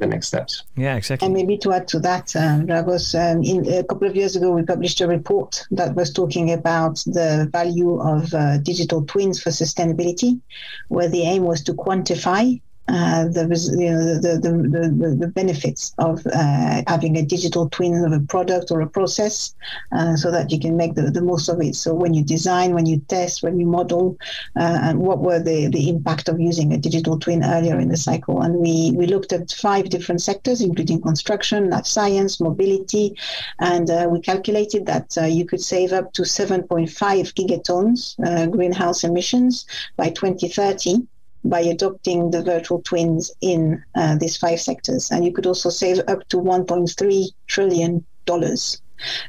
the 0.00 0.06
next 0.06 0.26
steps. 0.26 0.64
Yeah, 0.76 0.96
exactly. 0.96 1.26
And 1.26 1.34
maybe 1.34 1.56
to 1.58 1.72
add 1.72 1.86
to 1.88 2.00
that, 2.00 2.34
um, 2.34 2.66
Dragos, 2.66 3.14
um, 3.14 3.44
in, 3.44 3.70
a 3.72 3.84
couple 3.84 4.08
of 4.08 4.16
years 4.16 4.34
ago, 4.34 4.50
we 4.50 4.62
published 4.62 5.00
a 5.00 5.06
report 5.06 5.62
that 5.70 5.94
was 5.94 6.12
talking 6.12 6.52
about 6.52 6.96
the 7.06 7.48
value 7.52 8.00
of 8.00 8.34
uh, 8.34 8.58
digital 8.58 9.04
twins 9.04 9.40
for 9.40 9.50
sustainability, 9.50 10.40
where 10.88 11.08
the 11.08 11.22
aim 11.22 11.44
was 11.44 11.62
to 11.64 11.74
quantify 11.74 12.60
uh, 12.90 13.24
the, 13.28 13.42
you 13.78 13.90
know, 13.90 14.14
the, 14.18 14.32
the, 14.32 14.50
the, 14.50 15.14
the, 15.14 15.28
benefits 15.28 15.94
of 15.98 16.26
uh, 16.26 16.82
having 16.88 17.16
a 17.16 17.22
digital 17.22 17.68
twin 17.68 18.04
of 18.04 18.12
a 18.12 18.18
product 18.18 18.72
or 18.72 18.80
a 18.80 18.88
process 18.88 19.54
uh, 19.92 20.16
so 20.16 20.30
that 20.32 20.50
you 20.50 20.58
can 20.58 20.76
make 20.76 20.96
the, 20.96 21.02
the 21.02 21.22
most 21.22 21.48
of 21.48 21.60
it. 21.60 21.76
So 21.76 21.94
when 21.94 22.14
you 22.14 22.24
design, 22.24 22.74
when 22.74 22.86
you 22.86 22.98
test, 23.06 23.44
when 23.44 23.60
you 23.60 23.66
model, 23.66 24.18
uh, 24.56 24.78
and 24.82 24.98
what 24.98 25.20
were 25.20 25.38
the, 25.38 25.68
the 25.68 25.88
impact 25.88 26.28
of 26.28 26.40
using 26.40 26.72
a 26.72 26.78
digital 26.78 27.16
twin 27.16 27.44
earlier 27.44 27.78
in 27.78 27.88
the 27.88 27.96
cycle. 27.96 28.42
And 28.42 28.56
we, 28.56 28.92
we 28.96 29.06
looked 29.06 29.32
at 29.32 29.52
five 29.52 29.88
different 29.88 30.20
sectors, 30.20 30.60
including 30.60 31.00
construction, 31.00 31.70
life 31.70 31.86
science, 31.86 32.40
mobility, 32.40 33.16
and 33.60 33.88
uh, 33.88 34.08
we 34.10 34.20
calculated 34.20 34.86
that 34.86 35.16
you 35.30 35.44
could 35.46 35.60
save 35.60 35.92
up 35.92 36.12
to 36.14 36.22
7.5 36.22 36.88
gigatons 37.34 38.50
greenhouse 38.50 39.04
emissions 39.04 39.64
by 39.96 40.10
2030 40.10 41.06
by 41.44 41.60
adopting 41.60 42.30
the 42.30 42.42
virtual 42.42 42.82
twins 42.82 43.30
in 43.40 43.82
uh, 43.94 44.16
these 44.16 44.36
five 44.36 44.60
sectors. 44.60 45.10
And 45.10 45.24
you 45.24 45.32
could 45.32 45.46
also 45.46 45.70
save 45.70 46.00
up 46.08 46.28
to 46.28 46.36
$1.3 46.36 47.26
trillion. 47.46 48.04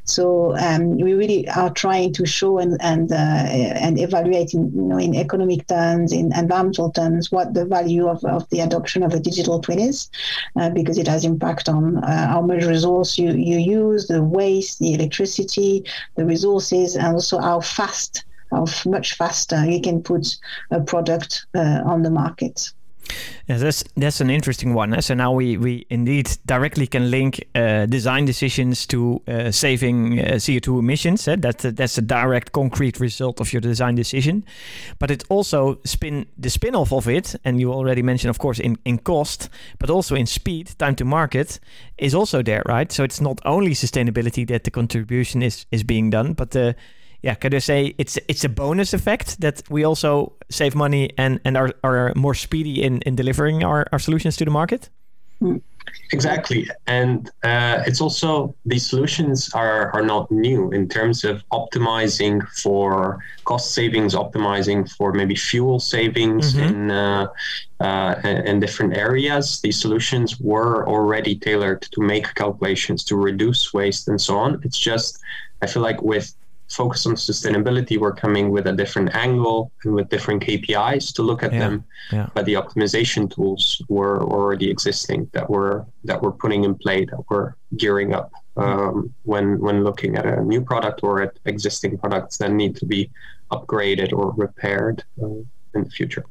So 0.04 0.56
um, 0.58 0.98
we 0.98 1.14
really 1.14 1.48
are 1.50 1.72
trying 1.72 2.14
to 2.14 2.26
show 2.26 2.60
and 2.60 2.78
and 2.82 3.12
uh, 3.12 3.16
and 3.16 4.00
evaluate, 4.00 4.54
in, 4.54 4.72
you 4.76 4.82
know, 4.82 4.98
in 4.98 5.16
economic 5.16 5.68
terms, 5.68 6.12
in 6.12 6.32
environmental 6.36 6.92
terms, 6.92 7.32
what 7.32 7.54
the 7.54 7.66
value 7.66 8.08
of, 8.08 8.24
of 8.26 8.48
the 8.50 8.60
adoption 8.60 9.04
of 9.04 9.14
a 9.14 9.20
digital 9.20 9.60
twin 9.60 9.80
is, 9.80 10.10
uh, 10.60 10.70
because 10.70 10.98
it 10.98 11.08
has 11.08 11.24
impact 11.24 11.70
on 11.70 11.98
uh, 12.04 12.28
how 12.28 12.42
much 12.42 12.64
resource 12.64 13.18
you, 13.18 13.32
you 13.32 13.58
use, 13.58 14.08
the 14.08 14.22
waste, 14.22 14.80
the 14.80 14.94
electricity, 14.94 15.84
the 16.16 16.26
resources, 16.26 16.96
and 16.96 17.08
also 17.08 17.40
how 17.40 17.62
fast 17.62 18.26
how 18.52 18.66
much 18.86 19.16
faster 19.16 19.66
you 19.66 19.82
can 19.82 20.04
put 20.04 20.38
a 20.70 20.82
product 20.82 21.46
uh, 21.56 21.82
on 21.86 22.04
the 22.04 22.12
market. 22.12 22.72
Yeah, 23.48 23.58
that's 23.58 23.84
that's 23.98 24.22
an 24.22 24.30
interesting 24.30 24.74
one. 24.74 24.94
Eh? 24.94 25.02
So 25.02 25.14
now 25.14 25.32
we, 25.34 25.58
we 25.58 25.86
indeed 25.90 26.38
directly 26.46 26.88
can 26.88 27.10
link 27.10 27.44
uh, 27.56 27.86
design 27.86 28.26
decisions 28.26 28.86
to 28.88 29.22
uh, 29.28 29.52
saving 29.52 30.20
uh, 30.20 30.24
CO2 30.36 30.80
emissions. 30.80 31.28
Eh? 31.28 31.36
That 31.38 31.60
that's 31.60 31.98
a 31.98 32.02
direct, 32.02 32.52
concrete 32.52 33.00
result 33.00 33.40
of 33.42 33.52
your 33.52 33.62
design 33.62 33.96
decision. 33.96 34.46
But 35.00 35.12
it 35.12 35.24
also 35.30 35.80
spin 35.84 36.26
the 36.38 36.50
spin-off 36.50 36.94
of 36.94 37.08
it, 37.08 37.36
and 37.44 37.60
you 37.60 37.74
already 37.74 38.02
mentioned, 38.02 38.30
of 38.30 38.40
course, 38.40 38.60
in, 38.60 38.78
in 38.86 39.00
cost, 39.00 39.50
but 39.80 39.90
also 39.90 40.16
in 40.16 40.26
speed, 40.26 40.78
time 40.78 40.96
to 40.96 41.06
market 41.06 41.60
is 41.98 42.14
also 42.16 42.42
there, 42.42 42.64
right? 42.68 42.92
So 42.92 43.04
it's 43.04 43.22
not 43.22 43.42
only 43.46 43.72
sustainability 43.72 44.48
that 44.48 44.64
the 44.64 44.72
contribution 44.72 45.42
is 45.42 45.66
is 45.72 45.84
being 45.84 46.12
done, 46.12 46.34
but 46.34 46.52
the 46.52 46.76
yeah, 47.24 47.36
could 47.36 47.54
I 47.54 47.60
say 47.60 47.94
it's 47.98 48.18
it's 48.28 48.44
a 48.44 48.50
bonus 48.50 48.94
effect 48.94 49.40
that 49.42 49.62
we 49.70 49.84
also 49.84 50.34
save 50.50 50.76
money 50.76 51.12
and 51.18 51.40
and 51.46 51.56
are, 51.56 51.74
are 51.84 52.14
more 52.16 52.34
speedy 52.34 52.82
in 52.82 53.02
in 53.02 53.16
delivering 53.16 53.64
our, 53.64 53.86
our 53.92 54.00
solutions 54.00 54.38
to 54.38 54.46
the 54.46 54.52
market? 54.52 54.90
Hmm. 55.40 55.58
Exactly, 56.14 56.70
and 56.88 57.30
uh, 57.44 57.84
it's 57.88 58.02
also 58.02 58.54
these 58.66 58.88
solutions 58.88 59.50
are 59.54 59.92
are 59.94 60.04
not 60.04 60.30
new 60.30 60.72
in 60.72 60.88
terms 60.88 61.24
of 61.24 61.44
optimizing 61.50 62.46
for 62.64 63.20
cost 63.46 63.74
savings, 63.74 64.14
optimizing 64.14 64.90
for 64.98 65.12
maybe 65.14 65.36
fuel 65.36 65.80
savings 65.80 66.54
mm-hmm. 66.54 66.68
in 66.68 66.92
uh, 66.92 67.28
uh, 67.80 68.16
in 68.24 68.60
different 68.60 68.98
areas. 68.98 69.62
These 69.62 69.80
solutions 69.82 70.40
were 70.40 70.88
already 70.88 71.36
tailored 71.36 71.82
to 71.94 72.02
make 72.02 72.34
calculations 72.36 73.04
to 73.06 73.16
reduce 73.16 73.74
waste 73.74 74.08
and 74.08 74.20
so 74.20 74.38
on. 74.38 74.62
It's 74.64 74.80
just 74.80 75.20
I 75.62 75.68
feel 75.68 75.82
like 75.82 76.02
with 76.02 76.36
focus 76.72 77.06
on 77.06 77.16
sustainability, 77.16 78.00
we're 78.00 78.14
coming 78.14 78.50
with 78.50 78.68
a 78.68 78.74
different 78.74 79.14
angle 79.16 79.72
and 79.84 79.94
with 79.94 80.10
different 80.10 80.44
KPIs 80.44 81.14
to 81.16 81.22
look 81.22 81.44
at 81.44 81.54
yeah, 81.54 81.60
them. 81.60 81.86
Yeah. 82.12 82.30
But 82.34 82.46
the 82.46 82.54
optimization 82.54 83.34
tools 83.34 83.82
were 83.90 84.24
already 84.24 84.70
existing 84.70 85.30
that 85.34 85.50
were 85.50 85.86
that 86.04 86.22
we're 86.22 86.32
putting 86.32 86.64
in 86.64 86.76
play 86.76 87.06
that 87.06 87.22
we're 87.30 87.54
gearing 87.78 88.14
up 88.14 88.32
um, 88.58 89.14
when 89.24 89.60
when 89.60 89.84
looking 89.84 90.16
at 90.16 90.26
a 90.26 90.44
new 90.44 90.62
product 90.62 91.02
or 91.04 91.22
at 91.22 91.38
existing 91.46 91.98
products 91.98 92.38
that 92.38 92.52
need 92.52 92.76
to 92.78 92.86
be 92.86 93.10
upgraded 93.52 94.14
or 94.14 94.34
repaired. 94.38 95.04
Uh, 95.22 95.44
in 95.74 95.84
the 95.84 95.90
future. 95.90 96.26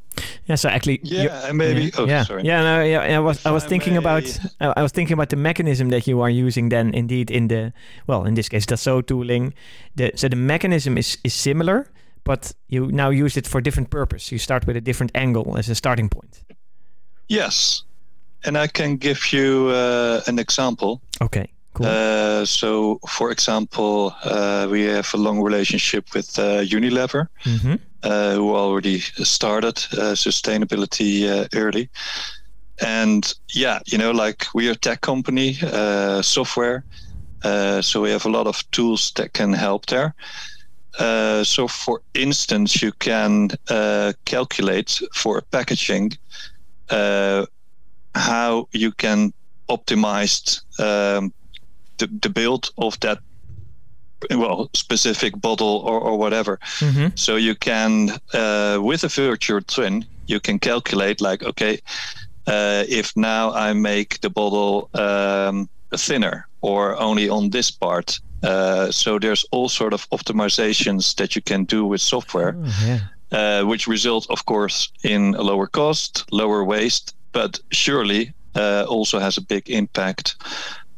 Yeah, 0.47 0.57
so 0.57 0.69
actually, 0.69 1.01
yeah, 1.03 1.49
and 1.49 1.57
maybe. 1.57 1.93
Oh, 1.97 2.07
yeah, 2.07 2.25
sorry. 2.25 2.43
Yeah, 2.45 2.63
no, 2.63 2.83
yeah. 2.83 3.17
I 3.17 3.21
was 3.21 3.47
I 3.47 3.51
was 3.51 3.65
thinking 3.65 3.97
about 3.97 4.25
I 4.61 4.83
was 4.83 4.93
thinking 4.93 5.15
about 5.15 5.29
the 5.29 5.37
mechanism 5.37 5.91
that 5.91 6.07
you 6.07 6.21
are 6.21 6.31
using. 6.31 6.71
Then, 6.71 6.95
indeed, 6.95 7.31
in 7.31 7.49
the 7.49 7.73
well, 8.07 8.27
in 8.27 8.35
this 8.35 8.49
case, 8.49 8.67
Dassault 8.67 9.07
tooling. 9.07 9.55
The 9.97 10.13
so 10.15 10.29
the 10.29 10.37
mechanism 10.37 10.99
is 10.99 11.19
is 11.23 11.35
similar, 11.35 11.91
but 12.25 12.53
you 12.69 12.91
now 12.93 13.11
use 13.11 13.37
it 13.37 13.47
for 13.47 13.61
different 13.61 13.91
purpose. 13.91 14.33
You 14.33 14.39
start 14.39 14.67
with 14.67 14.77
a 14.77 14.81
different 14.81 15.13
angle 15.15 15.57
as 15.57 15.69
a 15.69 15.75
starting 15.75 16.09
point. 16.09 16.43
Yes, 17.29 17.85
and 18.45 18.57
I 18.59 18.67
can 18.67 18.97
give 18.97 19.33
you 19.33 19.69
uh, 19.69 20.21
an 20.27 20.39
example. 20.39 21.01
Okay. 21.21 21.53
Cool. 21.73 21.87
Uh, 21.87 22.45
so, 22.45 22.99
for 23.09 23.31
example, 23.31 24.15
uh, 24.25 24.67
we 24.71 24.83
have 24.83 25.13
a 25.15 25.17
long 25.17 25.41
relationship 25.41 26.15
with 26.15 26.39
uh, 26.39 26.63
Unilever. 26.63 27.29
Mm-hmm 27.45 27.75
uh, 28.03 28.35
who 28.35 28.55
already 28.55 29.01
started 29.01 29.77
uh, 29.93 30.15
sustainability 30.15 31.29
uh, 31.29 31.47
early. 31.55 31.91
And 32.81 33.31
yeah, 33.53 33.81
you 33.87 33.99
know, 33.99 34.11
like 34.11 34.47
we 34.55 34.69
are 34.69 34.73
a 34.73 34.77
tech 34.77 35.03
company, 35.03 35.59
uh, 35.63 36.23
software, 36.23 36.85
uh, 37.45 37.83
so 37.83 38.01
we 38.01 38.11
have 38.11 38.25
a 38.25 38.31
lot 38.31 38.47
of 38.47 38.71
tools 38.71 39.13
that 39.17 39.35
can 39.35 39.53
help 39.53 39.87
there. 39.87 40.15
so, 41.45 41.69
for 41.69 42.01
instance, 42.15 42.81
you 42.83 42.93
can 42.93 43.51
calculate 44.25 45.01
for 45.15 45.43
packaging 45.51 46.13
how 48.15 48.69
you 48.73 48.93
can 48.93 49.33
optimize 49.69 50.63
um, 50.81 51.33
the, 52.01 52.09
the 52.23 52.29
build 52.29 52.71
of 52.77 52.99
that 53.01 53.19
well 54.35 54.69
specific 54.75 55.41
bottle 55.41 55.83
or, 55.87 55.99
or 56.01 56.19
whatever 56.19 56.59
mm-hmm. 56.81 57.07
so 57.15 57.37
you 57.37 57.55
can 57.55 58.11
uh, 58.35 58.79
with 58.81 59.05
a 59.05 59.09
virtual 59.09 59.61
twin 59.63 60.05
you 60.27 60.41
can 60.41 60.59
calculate 60.59 61.21
like 61.21 61.43
okay 61.43 61.79
uh, 62.47 62.85
if 62.89 63.17
now 63.17 63.51
i 63.53 63.73
make 63.73 64.21
the 64.21 64.29
bottle 64.29 64.91
um, 64.95 65.69
thinner 65.97 66.47
or 66.61 67.01
only 67.01 67.29
on 67.31 67.51
this 67.51 67.71
part 67.71 68.21
uh, 68.43 68.91
so 68.91 69.19
there's 69.19 69.45
all 69.51 69.69
sort 69.69 69.93
of 69.93 70.09
optimizations 70.11 71.15
that 71.17 71.37
you 71.37 71.43
can 71.43 71.65
do 71.65 71.85
with 71.85 72.01
software 72.01 72.57
oh, 72.57 72.85
yeah. 72.85 73.01
uh, 73.33 73.65
which 73.65 73.87
result, 73.87 74.27
of 74.31 74.47
course, 74.47 74.91
in 75.03 75.35
a 75.35 75.43
lower 75.43 75.67
cost, 75.67 76.25
lower 76.33 76.65
waste, 76.65 77.15
but 77.33 77.61
surely 77.71 78.33
uh, 78.55 78.85
also 78.89 79.19
has 79.19 79.37
a 79.37 79.43
big 79.43 79.69
impact 79.69 80.37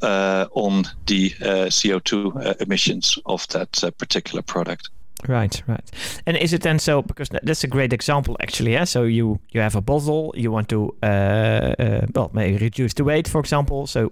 on 0.02 0.85
the 1.06 1.32
uh, 1.40 1.68
CO2 1.68 2.37
uh, 2.37 2.54
emissions 2.61 3.18
of 3.26 3.47
that 3.49 3.82
particular 3.99 4.42
product. 4.42 4.90
Right, 5.28 5.62
right. 5.68 5.90
And 6.26 6.37
is 6.37 6.52
it 6.52 6.62
then 6.62 6.78
so? 6.78 7.02
Because 7.02 7.28
that's 7.28 7.62
a 7.64 7.68
great 7.68 7.92
example, 7.92 8.37
actually. 8.40 8.73
Yeah. 8.73 8.85
So 8.85 9.04
you 9.04 9.38
you 9.52 9.61
have 9.61 9.76
a 9.76 9.80
bottle, 9.80 10.35
you 10.37 10.50
want 10.50 10.68
to 10.68 10.94
uh, 11.02 11.06
uh, 11.78 12.06
well 12.14 12.30
maybe 12.35 12.59
reduce 12.59 12.94
the 12.94 13.04
weight, 13.04 13.28
for 13.28 13.40
example. 13.40 13.87
So 13.87 14.11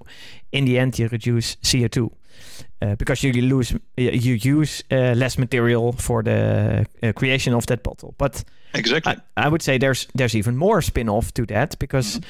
in 0.52 0.66
the 0.66 0.78
end, 0.78 0.98
you 0.98 1.08
reduce 1.08 1.56
CO 1.62 1.88
two. 1.88 2.12
Uh, 2.82 2.94
because 2.96 3.22
you 3.22 3.32
lose, 3.32 3.74
you 3.96 4.34
use 4.34 4.82
less 4.90 5.36
material 5.36 5.92
for 5.92 6.22
the 6.22 6.86
creation 7.14 7.54
of 7.54 7.66
that 7.66 7.82
bottle. 7.82 8.14
But 8.16 8.44
exactly, 8.72 9.16
I, 9.36 9.46
I, 9.46 9.48
would 9.48 9.62
say 9.62 9.78
there's 9.78 10.06
there's 10.14 10.34
even 10.34 10.56
more 10.56 10.80
spin-off 10.80 11.32
to 11.34 11.44
that 11.46 11.78
because 11.78 12.20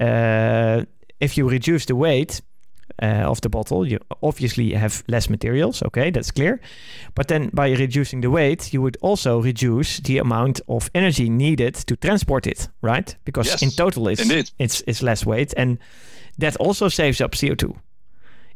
mm-hmm. 0.00 0.84
if 1.20 1.36
you 1.36 1.50
reduce 1.50 1.84
the 1.84 1.94
weight, 1.94 2.40
uh, 2.40 2.47
of 3.06 3.40
the 3.40 3.48
bottle, 3.48 3.86
you 3.86 3.98
obviously 4.22 4.72
have 4.72 5.02
less 5.08 5.30
materials. 5.30 5.82
Okay, 5.82 6.10
that's 6.10 6.30
clear. 6.30 6.60
But 7.14 7.28
then 7.28 7.50
by 7.52 7.70
reducing 7.70 8.20
the 8.20 8.30
weight, 8.30 8.72
you 8.72 8.82
would 8.82 8.96
also 9.00 9.40
reduce 9.40 10.00
the 10.00 10.18
amount 10.18 10.60
of 10.68 10.90
energy 10.94 11.28
needed 11.30 11.74
to 11.74 11.96
transport 11.96 12.46
it, 12.46 12.68
right? 12.82 13.14
Because 13.24 13.46
yes, 13.46 13.62
in 13.62 13.70
total, 13.70 14.08
it's, 14.08 14.22
indeed. 14.22 14.50
it's 14.58 14.82
it's 14.86 15.02
less 15.02 15.24
weight, 15.24 15.54
and 15.56 15.78
that 16.38 16.56
also 16.56 16.88
saves 16.88 17.20
up 17.20 17.34
CO 17.38 17.54
two. 17.54 17.76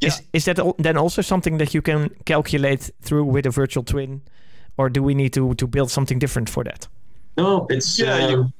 Yeah. 0.00 0.08
Is, 0.08 0.22
is 0.32 0.44
that 0.46 0.58
then 0.78 0.96
also 0.96 1.22
something 1.22 1.58
that 1.58 1.74
you 1.74 1.82
can 1.82 2.10
calculate 2.24 2.90
through 3.02 3.24
with 3.24 3.46
a 3.46 3.50
virtual 3.50 3.84
twin, 3.84 4.22
or 4.76 4.90
do 4.90 5.02
we 5.02 5.14
need 5.14 5.32
to 5.34 5.54
to 5.54 5.66
build 5.66 5.90
something 5.90 6.18
different 6.18 6.50
for 6.50 6.64
that? 6.64 6.88
No, 7.36 7.66
it's 7.70 7.98
yeah. 7.98 8.14
Um, 8.14 8.30
you, 8.30 8.52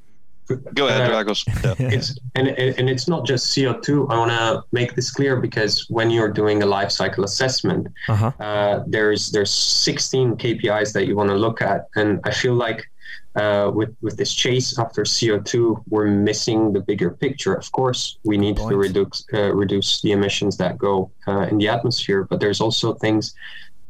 Go 0.73 0.87
ahead, 0.87 1.09
uh, 1.09 1.23
Dragos. 1.23 1.45
Yeah. 1.63 1.87
it's 1.93 2.19
and 2.35 2.47
and 2.49 2.89
it's 2.89 3.07
not 3.07 3.25
just 3.25 3.55
CO 3.55 3.79
two. 3.79 4.07
I 4.09 4.17
want 4.17 4.31
to 4.31 4.63
make 4.71 4.95
this 4.95 5.11
clear 5.11 5.39
because 5.39 5.85
when 5.89 6.09
you're 6.09 6.31
doing 6.31 6.63
a 6.63 6.65
life 6.65 6.91
cycle 6.91 7.23
assessment, 7.23 7.87
uh-huh. 8.09 8.31
uh, 8.39 8.83
there's 8.87 9.31
there's 9.31 9.51
16 9.51 10.35
KPIs 10.35 10.93
that 10.93 11.07
you 11.07 11.15
want 11.15 11.29
to 11.29 11.35
look 11.35 11.61
at, 11.61 11.87
and 11.95 12.19
I 12.25 12.31
feel 12.31 12.55
like 12.55 12.89
uh, 13.35 13.71
with 13.73 13.95
with 14.01 14.17
this 14.17 14.33
chase 14.33 14.77
after 14.77 15.03
CO2, 15.03 15.83
we're 15.89 16.07
missing 16.07 16.73
the 16.73 16.81
bigger 16.81 17.11
picture. 17.11 17.53
Of 17.53 17.71
course, 17.71 18.17
we 18.23 18.37
need 18.37 18.57
to 18.57 18.75
reduce 18.75 19.25
uh, 19.33 19.53
reduce 19.53 20.01
the 20.01 20.11
emissions 20.11 20.57
that 20.57 20.77
go 20.77 21.11
uh, 21.27 21.47
in 21.49 21.57
the 21.57 21.67
atmosphere, 21.67 22.27
but 22.29 22.39
there's 22.39 22.61
also 22.61 22.93
things 22.93 23.33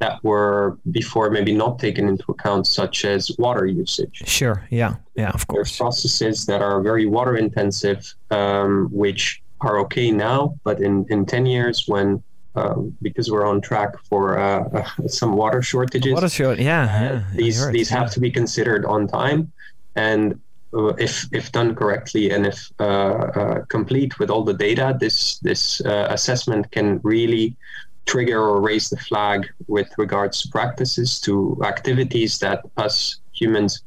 that 0.04 0.24
were 0.24 0.78
before 0.92 1.30
maybe 1.30 1.54
not 1.64 1.74
taken 1.80 2.04
into 2.12 2.26
account, 2.36 2.64
such 2.68 2.98
as 3.06 3.22
water 3.46 3.66
usage. 3.66 4.18
Sure. 4.26 4.58
Yeah. 4.70 4.94
Yeah. 5.16 5.32
Of 5.38 5.48
course. 5.48 5.70
There's 5.70 5.78
processes 5.78 6.46
that 6.50 6.62
are 6.62 6.82
very 6.82 7.06
water 7.18 7.36
intensive, 7.46 8.02
um, 8.30 8.90
which 8.92 9.42
are 9.62 9.76
okay 9.84 10.12
now, 10.12 10.40
but 10.68 10.82
in 10.88 10.94
in 11.14 11.20
ten 11.26 11.44
years 11.56 11.78
when 11.88 12.08
um, 12.56 12.96
because 13.02 13.32
we're 13.32 13.48
on 13.54 13.62
track 13.70 13.92
for 14.10 14.24
uh, 14.38 14.64
uh, 14.78 15.08
some 15.08 15.32
water 15.44 15.62
shortages. 15.72 16.14
Water 16.14 16.30
short, 16.30 16.60
yeah. 16.60 16.84
Uh, 16.84 17.04
yeah 17.04 17.24
these 17.42 17.60
these 17.78 17.90
have 17.98 18.12
to 18.16 18.20
be 18.20 18.30
considered 18.40 18.84
on 18.94 19.08
time, 19.08 19.40
and 19.96 20.24
uh, 20.78 20.94
if 21.08 21.14
if 21.40 21.46
done 21.58 21.72
correctly 21.82 22.26
and 22.34 22.46
if 22.54 22.60
uh, 22.80 22.84
uh, 23.40 23.58
complete 23.76 24.12
with 24.20 24.30
all 24.34 24.44
the 24.52 24.58
data, 24.68 24.88
this 25.04 25.18
this 25.48 25.82
assessment 26.16 26.64
can 26.76 26.88
really 27.04 27.56
trigger 28.06 28.40
or 28.40 28.62
raise 28.62 28.90
the 28.90 28.98
flag 28.98 29.50
with 29.68 29.90
regards 29.98 30.42
to 30.42 30.50
practices, 30.50 31.20
to 31.22 31.60
activities 31.64 32.40
that 32.40 32.64
us 32.78 33.18
humans 33.34 33.84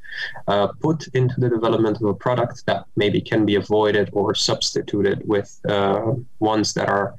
uh, 0.48 0.68
put 0.80 1.06
into 1.08 1.38
the 1.40 1.48
development 1.48 1.96
of 1.98 2.04
a 2.04 2.14
product 2.14 2.64
that 2.66 2.84
maybe 2.96 3.20
can 3.20 3.46
be 3.46 3.54
avoided 3.56 4.10
or 4.12 4.34
substituted 4.34 5.22
with 5.26 5.60
uh, 5.68 6.12
ones 6.40 6.74
that 6.74 6.88
are 6.88 7.14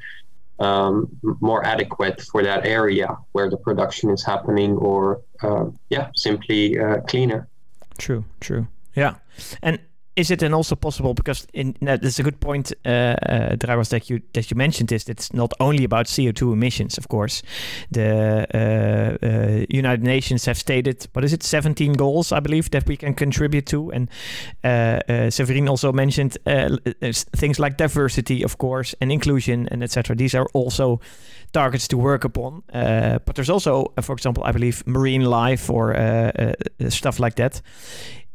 um, 0.59 1.07
more 1.39 1.63
adequate 1.65 2.21
for 2.21 2.41
that 2.43 2.65
area 2.65 3.15
where 3.33 3.49
the 3.49 3.57
production 3.57 4.09
is 4.09 4.23
happening 4.23 4.71
or 4.77 5.21
uh, 5.43 5.65
yeah 5.89 6.09
simply 6.15 6.79
uh, 6.79 6.99
cleaner. 7.01 7.47
True 7.97 8.25
true. 8.39 8.67
Yeah. 8.95 9.15
And 9.61 9.79
is 10.17 10.31
it 10.31 10.39
then 10.39 10.53
also 10.53 10.75
possible 10.75 11.13
because 11.13 11.47
in 11.53 11.75
that's 11.79 12.19
a 12.19 12.23
good 12.23 12.39
point, 12.39 12.73
uh, 12.85 12.89
uh, 12.89 13.55
that 13.55 14.09
you 14.09 14.21
that 14.33 14.49
you 14.49 14.57
mentioned 14.57 14.91
is 14.91 15.07
it's 15.07 15.31
not 15.31 15.53
only 15.59 15.83
about 15.83 16.07
CO 16.07 16.31
two 16.31 16.51
emissions. 16.51 16.97
Of 16.97 17.07
course, 17.07 17.43
the 17.91 18.47
uh, 18.53 19.25
uh, 19.25 19.65
United 19.69 20.03
Nations 20.03 20.45
have 20.45 20.57
stated 20.57 21.07
what 21.13 21.23
is 21.23 21.33
it, 21.33 21.43
seventeen 21.43 21.93
goals, 21.93 22.31
I 22.31 22.39
believe, 22.39 22.71
that 22.71 22.87
we 22.87 22.97
can 22.97 23.13
contribute 23.13 23.67
to, 23.67 23.91
and 23.91 24.09
uh, 24.63 24.67
uh 24.67 25.29
Séverine 25.29 25.69
also 25.69 25.93
mentioned 25.93 26.37
things 27.35 27.59
like 27.59 27.77
diversity, 27.77 28.43
of 28.43 28.57
course, 28.57 28.95
and 28.99 29.11
inclusion, 29.11 29.67
and 29.71 29.83
etc. 29.83 30.15
These 30.15 30.35
are 30.35 30.47
also 30.53 30.99
targets 31.53 31.87
to 31.87 31.97
work 31.97 32.23
upon. 32.23 32.63
but 32.71 33.35
there's 33.35 33.49
also, 33.49 33.93
for 34.01 34.13
example, 34.13 34.43
I 34.43 34.51
believe 34.51 34.83
marine 34.87 35.25
life 35.25 35.69
or 35.69 35.95
stuff 36.89 37.19
like 37.19 37.35
that. 37.35 37.61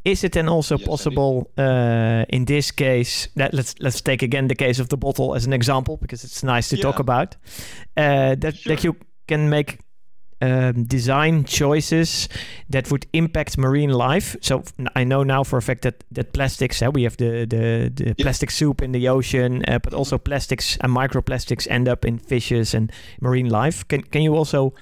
Is 0.05 0.23
it 0.23 0.33
then 0.33 0.49
also 0.49 0.77
yes, 0.77 0.87
possible 0.87 1.49
uh, 1.57 2.25
in 2.29 2.45
this 2.45 2.71
case 2.71 3.29
that 3.35 3.53
let's 3.53 3.75
let's 3.79 4.01
take 4.01 4.21
again 4.21 4.47
the 4.47 4.55
case 4.55 4.79
of 4.79 4.89
the 4.89 4.97
bottle 4.97 5.33
as 5.33 5.45
an 5.45 5.53
example 5.53 5.97
because 5.97 6.25
it's 6.25 6.43
nice 6.43 6.67
to 6.69 6.75
yeah. 6.75 6.81
talk 6.81 6.99
about 6.99 7.37
uh, 7.95 8.35
that 8.35 8.57
sure. 8.57 8.75
that 8.75 8.83
you 8.83 8.95
can 9.27 9.49
make 9.49 9.79
um, 10.43 10.83
design 10.83 11.45
choices 11.45 12.27
that 12.69 12.91
would 12.91 13.05
impact 13.13 13.57
marine 13.57 13.91
life. 13.91 14.35
So 14.41 14.63
I 14.93 15.05
know 15.05 15.23
now 15.23 15.43
for 15.43 15.57
a 15.57 15.61
fact 15.61 15.83
that 15.83 16.03
that 16.11 16.33
plastics, 16.33 16.81
uh, 16.81 16.91
we 16.91 17.03
have 17.03 17.15
the 17.15 17.45
the, 17.45 17.89
the 17.93 18.05
yeah. 18.07 18.13
plastic 18.23 18.51
soup 18.51 18.81
in 18.81 18.91
the 18.91 19.07
ocean, 19.07 19.63
uh, 19.69 19.79
but 19.79 19.93
also 19.93 20.17
plastics 20.17 20.77
and 20.81 20.91
microplastics 20.93 21.65
end 21.69 21.87
up 21.87 22.03
in 22.03 22.19
fishes 22.19 22.73
and 22.73 22.91
marine 23.21 23.49
life. 23.49 23.87
Can 23.87 24.01
can 24.01 24.21
you 24.21 24.35
also 24.35 24.73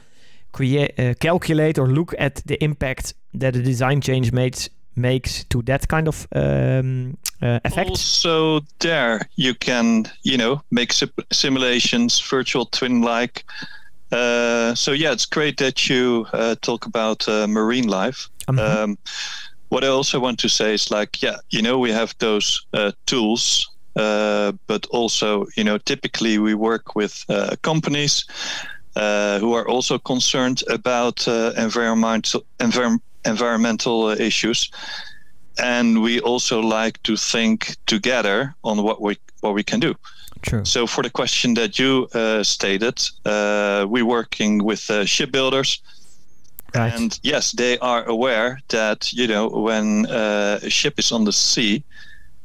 create 0.51 0.99
uh, 0.99 1.13
calculate 1.19 1.77
or 1.77 1.87
look 1.87 2.15
at 2.17 2.41
the 2.47 2.57
impact 2.63 3.13
that 3.39 3.55
a 3.55 3.61
design 3.61 4.01
change 4.01 4.31
makes 4.31 4.69
makes 4.95 5.43
to 5.45 5.61
that 5.63 5.87
kind 5.87 6.07
of 6.07 6.27
um, 6.35 7.17
uh, 7.41 7.59
effect? 7.63 7.89
Also, 7.89 8.61
there 8.79 9.21
you 9.35 9.55
can, 9.55 10.05
you 10.23 10.37
know, 10.37 10.61
make 10.69 10.93
simulations, 11.31 12.19
virtual 12.19 12.65
twin-like. 12.65 13.45
Uh, 14.11 14.75
so 14.75 14.91
yeah, 14.91 15.11
it's 15.11 15.25
great 15.25 15.57
that 15.57 15.87
you 15.89 16.25
uh, 16.33 16.55
talk 16.61 16.85
about 16.85 17.27
uh, 17.27 17.47
marine 17.47 17.87
life. 17.87 18.29
Mm-hmm. 18.47 18.59
Um, 18.59 18.97
what 19.69 19.83
I 19.83 19.87
also 19.87 20.19
want 20.19 20.37
to 20.39 20.49
say 20.49 20.73
is 20.73 20.91
like, 20.91 21.21
yeah, 21.21 21.37
you 21.49 21.61
know, 21.61 21.79
we 21.79 21.91
have 21.91 22.13
those 22.19 22.65
uh, 22.73 22.91
tools. 23.05 23.67
Uh, 23.95 24.53
but 24.67 24.85
also, 24.87 25.45
you 25.57 25.63
know, 25.63 25.77
typically 25.77 26.37
we 26.37 26.53
work 26.53 26.95
with 26.95 27.25
companies 27.61 28.25
who 28.95 29.53
are 29.53 29.67
also 29.67 29.99
concerned 29.99 30.63
about 30.69 31.27
environmental 31.57 32.43
environment 32.59 33.03
environmental 33.25 34.09
issues 34.09 34.69
and 35.57 36.01
we 36.01 36.19
also 36.21 36.59
like 36.59 37.01
to 37.03 37.15
think 37.15 37.75
together 37.85 38.55
on 38.63 38.83
what 38.83 39.01
we 39.01 39.17
what 39.41 39.53
we 39.53 39.63
can 39.63 39.79
do. 39.79 39.95
True. 40.41 40.65
So 40.65 40.87
for 40.87 41.03
the 41.03 41.09
question 41.09 41.53
that 41.55 41.77
you 41.77 42.07
uh, 42.13 42.43
stated, 42.43 42.99
uh, 43.25 43.85
we're 43.87 44.05
working 44.05 44.63
with 44.63 44.89
uh, 44.89 45.05
shipbuilders, 45.05 45.81
right. 46.73 46.93
and 46.93 47.19
yes, 47.21 47.51
they 47.51 47.77
are 47.79 48.03
aware 48.05 48.59
that 48.69 49.13
you 49.13 49.27
know 49.27 49.47
when 49.49 50.05
uh, 50.07 50.59
a 50.63 50.69
ship 50.69 50.99
is 50.99 51.11
on 51.11 51.25
the 51.25 51.33
sea, 51.33 51.83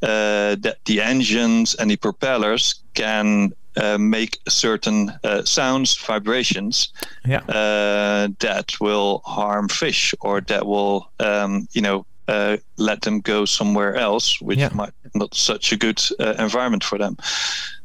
uh, 0.03 0.55
that 0.59 0.77
the 0.85 1.01
engines 1.01 1.75
and 1.75 1.89
the 1.89 1.97
propellers 1.97 2.81
can 2.93 3.53
uh, 3.77 3.97
make 3.97 4.39
certain 4.47 5.11
uh, 5.23 5.43
sounds, 5.43 5.95
vibrations 5.97 6.91
yeah. 7.25 7.41
uh, 7.49 8.27
that 8.39 8.73
will 8.79 9.21
harm 9.25 9.69
fish 9.69 10.13
or 10.21 10.41
that 10.41 10.65
will, 10.65 11.09
um, 11.19 11.67
you 11.71 11.81
know, 11.81 12.05
uh, 12.27 12.57
let 12.77 13.01
them 13.01 13.21
go 13.21 13.45
somewhere 13.45 13.95
else, 13.95 14.41
which 14.41 14.59
yeah. 14.59 14.69
might 14.73 14.91
not 15.15 15.33
such 15.33 15.71
a 15.71 15.77
good 15.77 16.01
uh, 16.19 16.33
environment 16.39 16.83
for 16.83 16.97
them. 16.97 17.15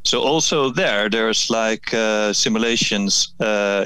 So 0.04 0.20
also 0.20 0.70
there, 0.70 1.08
there's 1.08 1.48
like 1.48 1.94
uh, 1.94 2.32
simulations, 2.32 3.34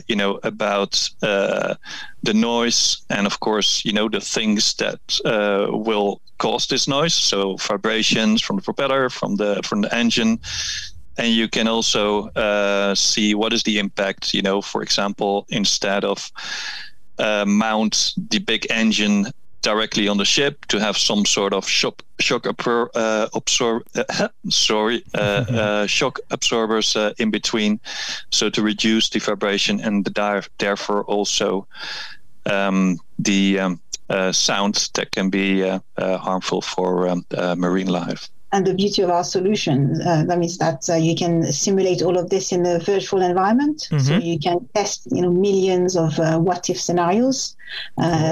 you 0.08 0.16
know, 0.16 0.40
about 0.42 1.10
the 1.20 2.32
noise 2.32 3.02
and 3.10 3.26
of 3.26 3.40
course, 3.40 3.84
you 3.84 3.92
know, 3.92 4.08
the 4.08 4.20
things 4.20 4.74
that 4.76 5.00
will 5.70 6.22
cause 6.38 6.66
this 6.66 6.88
noise. 6.88 7.14
So 7.14 7.56
vibrations 7.56 8.42
from 8.42 8.56
the 8.56 8.62
propeller, 8.62 9.10
from 9.10 9.36
the 9.36 9.60
from 9.62 9.82
the 9.82 9.94
engine, 9.94 10.38
and 11.18 11.28
you 11.28 11.48
can 11.48 11.68
also 11.68 12.28
uh, 12.30 12.94
see 12.94 13.34
what 13.34 13.52
is 13.52 13.62
the 13.62 13.78
impact 13.78 14.34
you 14.34 14.42
know 14.42 14.60
for 14.60 14.82
example 14.82 15.46
instead 15.48 16.04
of 16.04 16.30
uh, 17.18 17.44
mount 17.46 18.12
the 18.30 18.38
big 18.38 18.66
engine 18.70 19.26
directly 19.62 20.06
on 20.06 20.16
the 20.16 20.24
ship 20.24 20.64
to 20.66 20.78
have 20.78 20.96
some 20.96 21.24
sort 21.24 21.52
of 21.52 21.68
shock 21.68 22.02
shock 22.20 22.46
uh, 22.46 22.52
absor- 23.34 23.82
uh, 23.96 24.28
sorry 24.48 25.02
uh, 25.14 25.44
mm-hmm. 25.44 25.54
uh, 25.58 25.86
shock 25.86 26.20
absorbers 26.30 26.94
uh, 26.94 27.12
in 27.18 27.30
between 27.30 27.80
so 28.30 28.48
to 28.48 28.62
reduce 28.62 29.10
the 29.10 29.18
vibration 29.18 29.80
and 29.80 30.04
the 30.04 30.48
therefore 30.58 31.04
also 31.04 31.66
um, 32.46 32.96
the 33.18 33.58
um, 33.58 33.80
uh, 34.08 34.30
sound 34.30 34.88
that 34.94 35.10
can 35.10 35.30
be 35.30 35.48
harmful 35.98 36.60
for 36.60 37.08
um, 37.08 37.24
marine 37.56 37.88
life 37.88 38.30
and 38.52 38.66
the 38.66 38.74
beauty 38.74 39.02
of 39.02 39.10
our 39.10 39.24
solution. 39.24 40.00
Uh, 40.00 40.24
that 40.24 40.38
means 40.38 40.58
that 40.58 40.88
uh, 40.88 40.94
you 40.94 41.14
can 41.14 41.52
simulate 41.52 42.02
all 42.02 42.16
of 42.16 42.30
this 42.30 42.52
in 42.52 42.64
a 42.64 42.78
virtual 42.78 43.22
environment. 43.22 43.88
Mm-hmm. 43.90 43.98
so 43.98 44.16
you 44.16 44.38
can 44.38 44.68
test 44.74 45.06
you 45.10 45.22
know 45.22 45.32
millions 45.32 45.96
of 45.96 46.18
uh, 46.18 46.38
what 46.38 46.70
if 46.70 46.80
scenarios. 46.80 47.56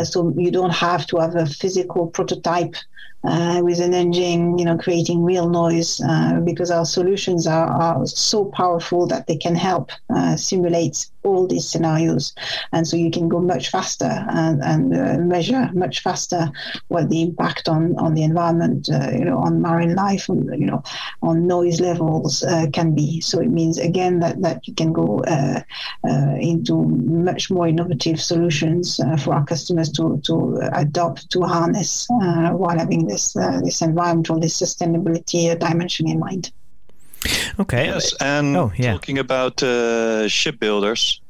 So 0.05 0.33
you 0.37 0.51
don't 0.51 0.75
have 0.75 1.07
to 1.09 1.19
have 1.19 1.35
a 1.35 1.47
physical 1.47 2.07
prototype 2.07 2.77
uh, 3.25 3.61
with 3.63 3.81
an 3.81 3.95
engine, 3.95 4.59
you 4.59 4.65
know, 4.65 4.77
creating 4.77 5.25
real 5.25 5.49
noise 5.49 6.01
uh, 6.07 6.41
because 6.45 6.71
our 6.71 6.85
solutions 6.85 7.47
are, 7.47 7.69
are, 7.69 8.07
so 8.07 8.45
powerful 8.47 9.07
that 9.07 9.27
they 9.27 9.37
can 9.37 9.55
help 9.55 9.91
uh, 10.15 10.37
simulate 10.37 11.07
all 11.23 11.47
these 11.47 11.67
scenarios. 11.67 12.35
And 12.73 12.87
so 12.87 12.97
you 12.97 13.11
can 13.11 13.29
go 13.29 13.41
much 13.41 13.71
faster 13.71 14.27
and, 14.29 14.63
and 14.63 14.95
uh, 14.95 15.19
measure 15.25 15.71
much 15.73 16.03
faster 16.03 16.51
what 16.89 17.09
the 17.09 17.23
impact 17.23 17.67
on, 17.67 17.99
on 17.99 18.13
the 18.13 18.25
environment, 18.25 18.91
uh, 18.93 19.11
you 19.11 19.25
know, 19.25 19.39
on 19.39 19.63
marine 19.63 19.95
life, 19.95 20.29
on, 20.29 20.53
you 20.61 20.67
know, 20.67 20.83
on 21.23 21.47
noise 21.47 21.81
levels 21.81 22.43
uh, 22.43 22.67
can 22.73 22.95
be. 22.95 23.23
So 23.23 23.41
it 23.41 23.49
means, 23.49 23.79
again, 23.79 24.21
that, 24.21 24.43
that 24.43 24.69
you 24.69 24.75
can 24.75 24.93
go 24.93 25.23
into 26.39 26.85
much 26.85 27.51
more 27.51 27.67
innovative 27.67 28.21
solutions 28.21 29.01
for 29.23 29.35
our 29.35 29.47
customers 29.47 29.91
to, 29.93 30.21
to 30.25 30.61
adopt, 30.75 31.31
to 31.31 31.43
harness 31.43 32.07
while 32.09 32.79
having 32.79 33.07
this 33.15 33.37
uh, 33.37 33.61
this 33.63 33.81
environmental, 33.81 34.39
this 34.41 34.61
sustainability 34.61 35.51
uh, 35.51 35.55
dimension 35.55 36.09
in 36.09 36.19
mind. 36.19 36.53
Okay. 37.59 37.87
Yes, 37.87 38.15
and 38.21 38.57
oh, 38.57 38.73
yeah. 38.77 38.93
talking 38.93 39.19
about 39.19 39.63
uh, 39.63 40.29
shipbuilders, 40.29 41.21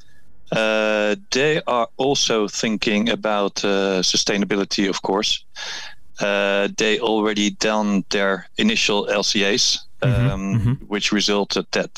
uh, 0.50 1.14
they 1.30 1.60
are 1.66 1.88
also 1.96 2.48
thinking 2.48 3.10
about 3.10 3.64
uh, 3.64 4.02
sustainability, 4.02 4.88
of 4.88 5.02
course. 5.02 5.44
Uh, 6.20 6.68
they 6.78 6.98
already 7.00 7.50
done 7.50 8.04
their 8.10 8.46
initial 8.56 9.06
LCAs, 9.06 9.78
mm-hmm, 10.02 10.30
um, 10.30 10.54
mm-hmm. 10.54 10.72
which 10.86 11.12
resulted 11.12 11.66
that 11.72 11.90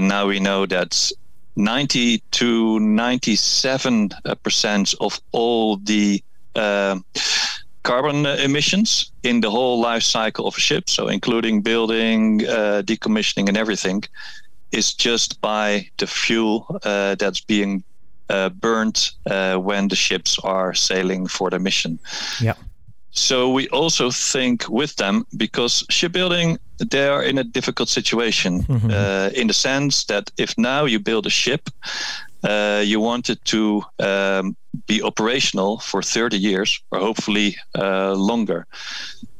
now 0.00 0.26
we 0.26 0.38
know 0.40 0.66
that 0.66 1.12
90 1.56 2.18
to 2.30 2.78
97 2.80 4.10
percent 4.42 4.94
of 5.00 5.20
all 5.32 5.76
the 5.78 6.22
carbon 7.86 8.26
emissions 8.26 9.12
in 9.22 9.40
the 9.40 9.50
whole 9.50 9.80
life 9.80 10.02
cycle 10.02 10.46
of 10.46 10.56
a 10.56 10.60
ship, 10.60 10.90
so 10.90 11.08
including 11.08 11.62
building, 11.62 12.46
uh, 12.46 12.82
decommissioning, 12.84 13.48
and 13.48 13.56
everything, 13.56 14.02
is 14.72 14.94
just 14.94 15.40
by 15.40 15.88
the 15.98 16.06
fuel 16.06 16.66
uh, 16.82 17.14
that's 17.14 17.40
being 17.40 17.84
uh, 18.28 18.48
burned 18.48 19.10
uh, 19.30 19.56
when 19.56 19.88
the 19.88 19.96
ships 19.96 20.38
are 20.42 20.74
sailing 20.74 21.28
for 21.28 21.50
the 21.50 21.58
mission. 21.58 21.98
Yeah. 22.40 22.54
So 23.12 23.50
we 23.50 23.68
also 23.68 24.10
think 24.10 24.68
with 24.68 24.96
them 24.96 25.24
because 25.36 25.84
shipbuilding 25.88 26.58
they 26.90 27.08
are 27.08 27.22
in 27.22 27.38
a 27.38 27.44
difficult 27.44 27.88
situation 27.88 28.62
mm-hmm. 28.64 28.90
Uh, 28.90 29.30
in 29.40 29.46
the 29.46 29.54
sense 29.54 30.04
that 30.04 30.30
if 30.36 30.54
now 30.58 30.84
you 30.84 30.98
build 30.98 31.26
a 31.26 31.30
ship 31.30 31.70
uh, 32.46 32.80
you 32.84 33.00
want 33.00 33.28
it 33.28 33.44
to 33.44 33.82
um, 33.98 34.56
be 34.86 35.02
operational 35.02 35.78
for 35.78 36.02
30 36.02 36.38
years 36.38 36.80
or 36.90 37.00
hopefully 37.00 37.56
uh, 37.74 38.14
longer. 38.14 38.66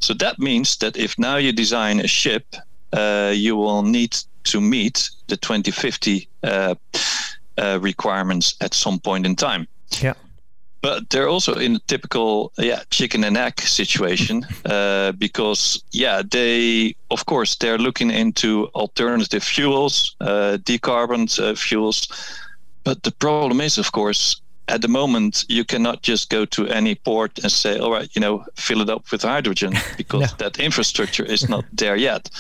So 0.01 0.15
that 0.15 0.39
means 0.39 0.77
that 0.79 0.97
if 0.97 1.19
now 1.19 1.37
you 1.37 1.53
design 1.53 2.01
a 2.01 2.09
ship, 2.09 2.57
uh, 2.93 3.33
you 3.35 3.57
will 3.57 3.83
need 3.83 4.17
to 4.45 4.61
meet 4.61 5.11
the 5.29 5.37
2050 5.37 6.29
uh, 6.43 6.75
uh, 7.59 7.79
requirements 7.81 8.57
at 8.61 8.75
some 8.75 8.99
point 8.99 9.27
in 9.27 9.37
time. 9.37 9.67
Yeah. 10.03 10.15
But 10.83 11.11
they're 11.11 11.29
also 11.29 11.55
in 11.55 11.77
a 11.77 11.81
typical 11.87 12.53
yeah 12.59 12.83
chicken 12.91 13.25
and 13.25 13.37
egg 13.37 13.61
situation 13.61 14.47
uh, 14.67 15.13
because 15.13 15.83
yeah 15.91 16.23
they 16.31 16.95
of 17.11 17.27
course 17.27 17.57
they're 17.57 17.79
looking 17.79 18.11
into 18.11 18.69
alternative 18.75 19.43
fuels, 19.43 20.15
decarboned 20.21 21.57
fuels, 21.59 22.09
but 22.87 23.03
the 23.03 23.11
problem 23.11 23.61
is, 23.61 23.79
of 23.79 23.91
course, 23.91 24.41
at 24.69 24.81
the 24.81 24.89
moment 24.89 25.45
you 25.49 25.65
cannot 25.65 26.03
just 26.03 26.31
go 26.31 26.45
to 26.45 26.69
any 26.69 26.95
port 26.95 27.39
and 27.43 27.51
say, 27.51 27.79
"All 27.81 27.91
right, 27.91 28.09
you 28.15 28.21
know, 28.21 28.45
fill 28.55 28.81
it 28.81 28.89
up 28.89 29.11
with 29.11 29.23
hydrogen," 29.23 29.75
because 29.97 30.31
no. 30.31 30.37
that 30.39 30.61
infrastructure 30.61 31.25
is 31.25 31.49
not 31.49 31.65
there 31.83 31.97
yet. 31.97 32.31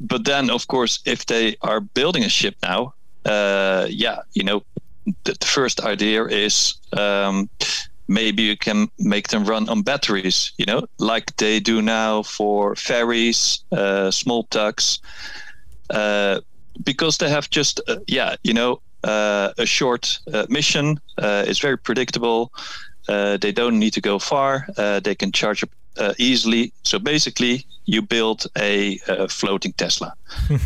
But 0.00 0.24
then, 0.24 0.50
of 0.50 0.66
course, 0.66 1.00
if 1.04 1.26
they 1.26 1.56
are 1.60 1.80
building 1.80 2.24
a 2.24 2.28
ship 2.28 2.56
now, 2.62 2.94
uh, 3.24 3.86
yeah, 3.88 4.22
you 4.34 4.42
know, 4.42 4.62
the, 5.24 5.34
the 5.38 5.46
first 5.46 5.80
idea 5.80 6.24
is 6.24 6.74
um, 6.98 7.48
maybe 8.08 8.42
you 8.42 8.56
can 8.56 8.88
make 8.98 9.28
them 9.28 9.44
run 9.44 9.68
on 9.68 9.82
batteries, 9.82 10.52
you 10.58 10.66
know, 10.66 10.82
like 10.98 11.36
they 11.36 11.60
do 11.60 11.80
now 11.80 12.24
for 12.24 12.74
ferries, 12.74 13.64
uh, 13.70 14.10
small 14.10 14.42
tugs, 14.50 14.98
uh, 15.90 16.40
because 16.82 17.18
they 17.18 17.30
have 17.30 17.48
just, 17.50 17.80
uh, 17.86 18.00
yeah, 18.08 18.34
you 18.42 18.54
know, 18.54 18.80
a 19.04 19.66
short 19.66 20.18
uh, 20.32 20.46
mission. 20.48 21.00
Uh, 21.18 21.44
it's 21.46 21.58
very 21.58 21.78
predictable. 21.78 22.52
they 23.06 23.52
don't 23.52 23.78
need 23.78 23.92
to 23.92 24.00
go 24.00 24.18
far. 24.18 24.66
they 24.76 25.14
can 25.14 25.32
charge 25.32 25.62
up 25.62 25.70
easily. 26.18 26.72
So 26.84 26.98
basically, 26.98 27.66
you 27.84 28.02
build 28.02 28.46
a, 28.56 28.98
a 29.08 29.28
floating 29.28 29.72
Tesla. 29.72 30.14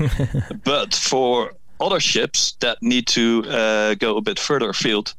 but 0.65 0.95
for 0.95 1.55
other 1.81 2.01
ships 2.01 2.57
that 2.61 2.79
need 2.83 3.07
to 3.07 3.45
uh, 3.49 3.95
go 3.95 4.17
a 4.17 4.21
bit 4.21 4.39
further 4.39 4.71
afield, 4.71 5.15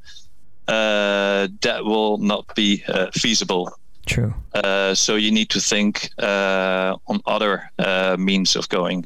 uh, 0.67 1.47
that 1.61 1.85
will 1.85 2.17
not 2.17 2.55
be 2.55 2.83
uh, 2.87 3.07
feasible. 3.13 3.71
True. 4.05 4.33
so 4.93 5.15
you 5.15 5.31
need 5.31 5.49
to 5.49 5.59
think 5.59 6.09
on 6.17 7.19
other 7.25 7.69
means 8.17 8.55
of 8.55 8.69
going. 8.69 9.05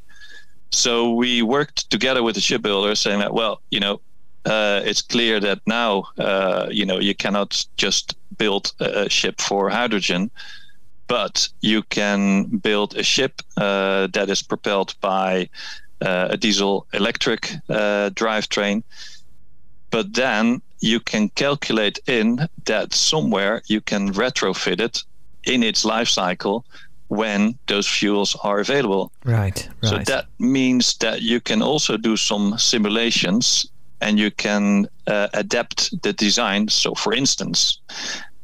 So 0.72 1.14
we 1.14 1.42
worked 1.42 1.90
together 1.90 2.24
with 2.24 2.36
the 2.36 2.42
shipbuilder, 2.42 2.96
saying 2.96 3.20
that, 3.20 3.34
well, 3.34 3.62
you 3.72 3.80
know, 3.80 4.02
uh, 4.46 4.82
it's 4.84 5.02
clear 5.02 5.40
that 5.40 5.60
now, 5.68 6.06
uh, 6.18 6.68
you 6.72 6.86
know, 6.86 7.00
you 7.00 7.14
cannot 7.14 7.66
just 7.78 8.16
build 8.38 8.74
a 8.80 9.10
ship 9.10 9.40
for 9.40 9.70
hydrogen, 9.70 10.32
but 11.08 11.48
you 11.62 11.84
can 11.84 12.46
build 12.46 12.96
a 12.96 13.04
ship 13.04 13.42
uh, 13.58 14.08
that 14.14 14.30
is 14.30 14.42
propelled 14.42 14.96
by 15.02 15.50
uh, 16.02 16.30
a 16.32 16.38
diesel 16.38 16.88
electric 16.94 17.52
uh, 17.70 18.10
drivetrain. 18.12 18.82
But 19.92 20.14
then 20.14 20.62
you 20.80 21.00
can 21.02 21.30
calculate 21.30 22.00
in 22.08 22.48
that 22.66 22.94
somewhere 22.94 23.62
you 23.68 23.82
can 23.82 24.14
retrofit 24.14 24.80
it 24.80 25.04
in 25.44 25.64
its 25.64 25.86
life 25.86 26.08
cycle 26.08 26.66
when 27.12 27.60
those 27.68 27.86
fuels 27.90 28.38
are 28.42 28.62
available. 28.62 29.12
Right, 29.26 29.68
right. 29.84 29.90
So 29.90 29.98
that 29.98 30.28
means 30.40 30.98
that 31.00 31.22
you 31.22 31.42
can 31.42 31.62
also 31.62 31.98
do 31.98 32.16
some 32.16 32.58
simulations 32.58 33.68
and 34.00 34.18
you 34.18 34.32
can 34.32 34.88
uh, 35.08 35.28
adapt 35.34 36.02
the 36.04 36.14
design. 36.14 36.70
So, 36.70 36.96
for 36.96 37.14
instance, 37.14 37.82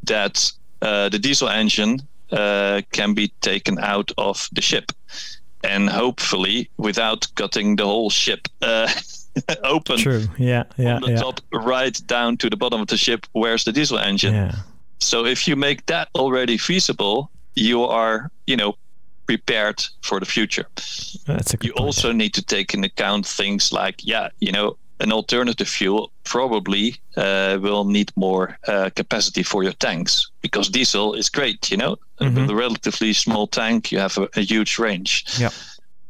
that 0.03 0.51
uh, 0.82 1.08
the 1.08 1.17
diesel 1.17 1.47
engine 1.47 2.01
uh, 2.34 2.82
can 2.91 3.13
be 3.13 3.32
taken 3.39 3.80
out 3.80 4.12
of 4.17 4.49
the 4.51 4.62
ship, 4.62 4.91
and 5.63 5.89
hopefully 5.89 6.69
without 6.77 7.25
cutting 7.36 7.77
the 7.77 7.86
whole 7.86 8.10
ship 8.10 8.49
uh, 8.62 8.91
open. 9.63 9.97
True. 9.97 10.25
Yeah. 10.38 10.65
Yeah. 10.75 10.99
From 10.99 11.08
the 11.08 11.15
yeah. 11.15 11.21
top 11.21 11.39
right 11.53 12.01
down 12.08 12.36
to 12.38 12.49
the 12.49 12.58
bottom 12.58 12.82
of 12.82 12.88
the 12.88 12.97
ship, 12.97 13.25
where's 13.32 13.63
the 13.63 13.71
diesel 13.71 13.97
engine? 13.97 14.34
Yeah. 14.34 14.56
So 14.99 15.25
if 15.25 15.47
you 15.47 15.56
make 15.56 15.86
that 15.86 16.10
already 16.15 16.58
feasible, 16.58 17.32
you 17.58 17.84
are, 17.84 18.32
you 18.46 18.56
know, 18.56 18.78
prepared 19.26 19.84
for 20.02 20.20
the 20.20 20.26
future. 20.26 20.67
That's 21.26 21.54
a 21.54 21.58
good 21.58 21.67
you 21.67 21.74
point. 21.74 21.86
also 21.86 22.12
need 22.12 22.34
to 22.34 22.41
take 22.41 22.74
in 22.74 22.84
account 22.84 23.26
things 23.26 23.74
like, 23.74 23.96
yeah, 24.06 24.30
you 24.39 24.52
know, 24.52 24.78
an 25.00 25.12
alternative 25.12 25.67
fuel 25.67 26.12
probably 26.24 26.96
uh, 27.17 27.58
will 27.62 27.86
need 27.86 28.12
more 28.15 28.58
uh, 28.67 28.89
capacity 28.96 29.43
for 29.43 29.63
your 29.63 29.74
tanks 29.74 30.32
because 30.41 30.70
diesel 30.70 31.13
is 31.13 31.30
great, 31.30 31.70
you 31.70 31.78
know, 31.78 31.98
mm-hmm. 32.20 32.36
with 32.36 32.50
a 32.50 32.56
relatively 32.56 33.13
small 33.13 33.48
tank, 33.48 33.91
you 33.91 34.00
have 34.00 34.17
a, 34.17 34.28
a 34.36 34.41
huge 34.41 34.80
range. 34.80 35.26
Yeah. 35.39 35.50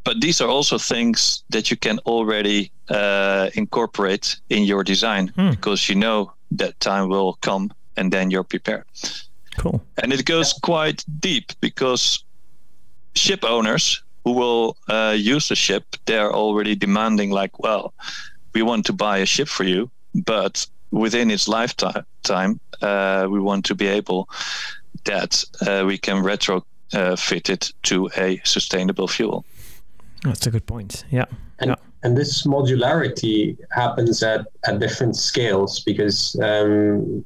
But 0.04 0.22
these 0.22 0.40
are 0.40 0.48
also 0.48 0.78
things 0.78 1.44
that 1.50 1.70
you 1.70 1.76
can 1.76 2.00
already 2.06 2.72
uh, 2.88 3.50
incorporate 3.56 4.38
in 4.50 4.64
your 4.64 4.84
design 4.84 5.34
mm. 5.38 5.52
because 5.52 5.90
you 5.90 5.96
know 5.96 6.32
that 6.52 6.80
time 6.80 7.10
will 7.10 7.34
come 7.42 7.72
and 7.98 8.14
then 8.14 8.32
you're 8.32 8.46
prepared. 8.46 8.86
Cool. 9.58 9.82
And 10.02 10.14
it 10.14 10.26
goes 10.26 10.54
quite 10.54 11.04
deep 11.20 11.52
because 11.62 12.24
ship 13.16 13.44
owners 13.44 14.04
who 14.24 14.34
will 14.34 14.78
uh, 14.88 15.16
use 15.18 15.50
the 15.50 15.56
ship, 15.56 15.84
they're 16.06 16.32
already 16.32 16.76
demanding, 16.76 17.32
like, 17.32 17.60
well, 17.60 17.94
we 18.54 18.62
want 18.62 18.86
to 18.86 18.94
buy 18.94 19.18
a 19.20 19.26
ship 19.26 19.48
for 19.48 19.64
you, 19.64 19.90
but 20.14 20.66
within 20.92 21.32
its 21.32 21.48
lifetime, 21.48 22.60
uh, 22.82 23.28
we 23.30 23.40
want 23.40 23.66
to 23.66 23.76
be 23.76 23.88
able 23.88 24.30
that 25.06 25.44
uh, 25.66 25.84
we 25.86 25.98
can 25.98 26.24
retrofit 26.24 27.50
it 27.50 27.72
to 27.84 28.10
a 28.18 28.42
sustainable 28.44 29.08
fuel. 29.08 29.46
That's 30.24 30.46
a 30.48 30.52
good 30.52 30.66
point. 30.66 31.06
Yeah. 31.10 31.26
And, 31.60 31.70
yeah. 31.70 31.76
and 32.04 32.18
this 32.18 32.46
modularity 32.46 33.58
happens 33.72 34.22
at, 34.24 34.48
at 34.66 34.80
different 34.80 35.16
scales 35.16 35.80
because 35.80 36.36
um, 36.42 37.24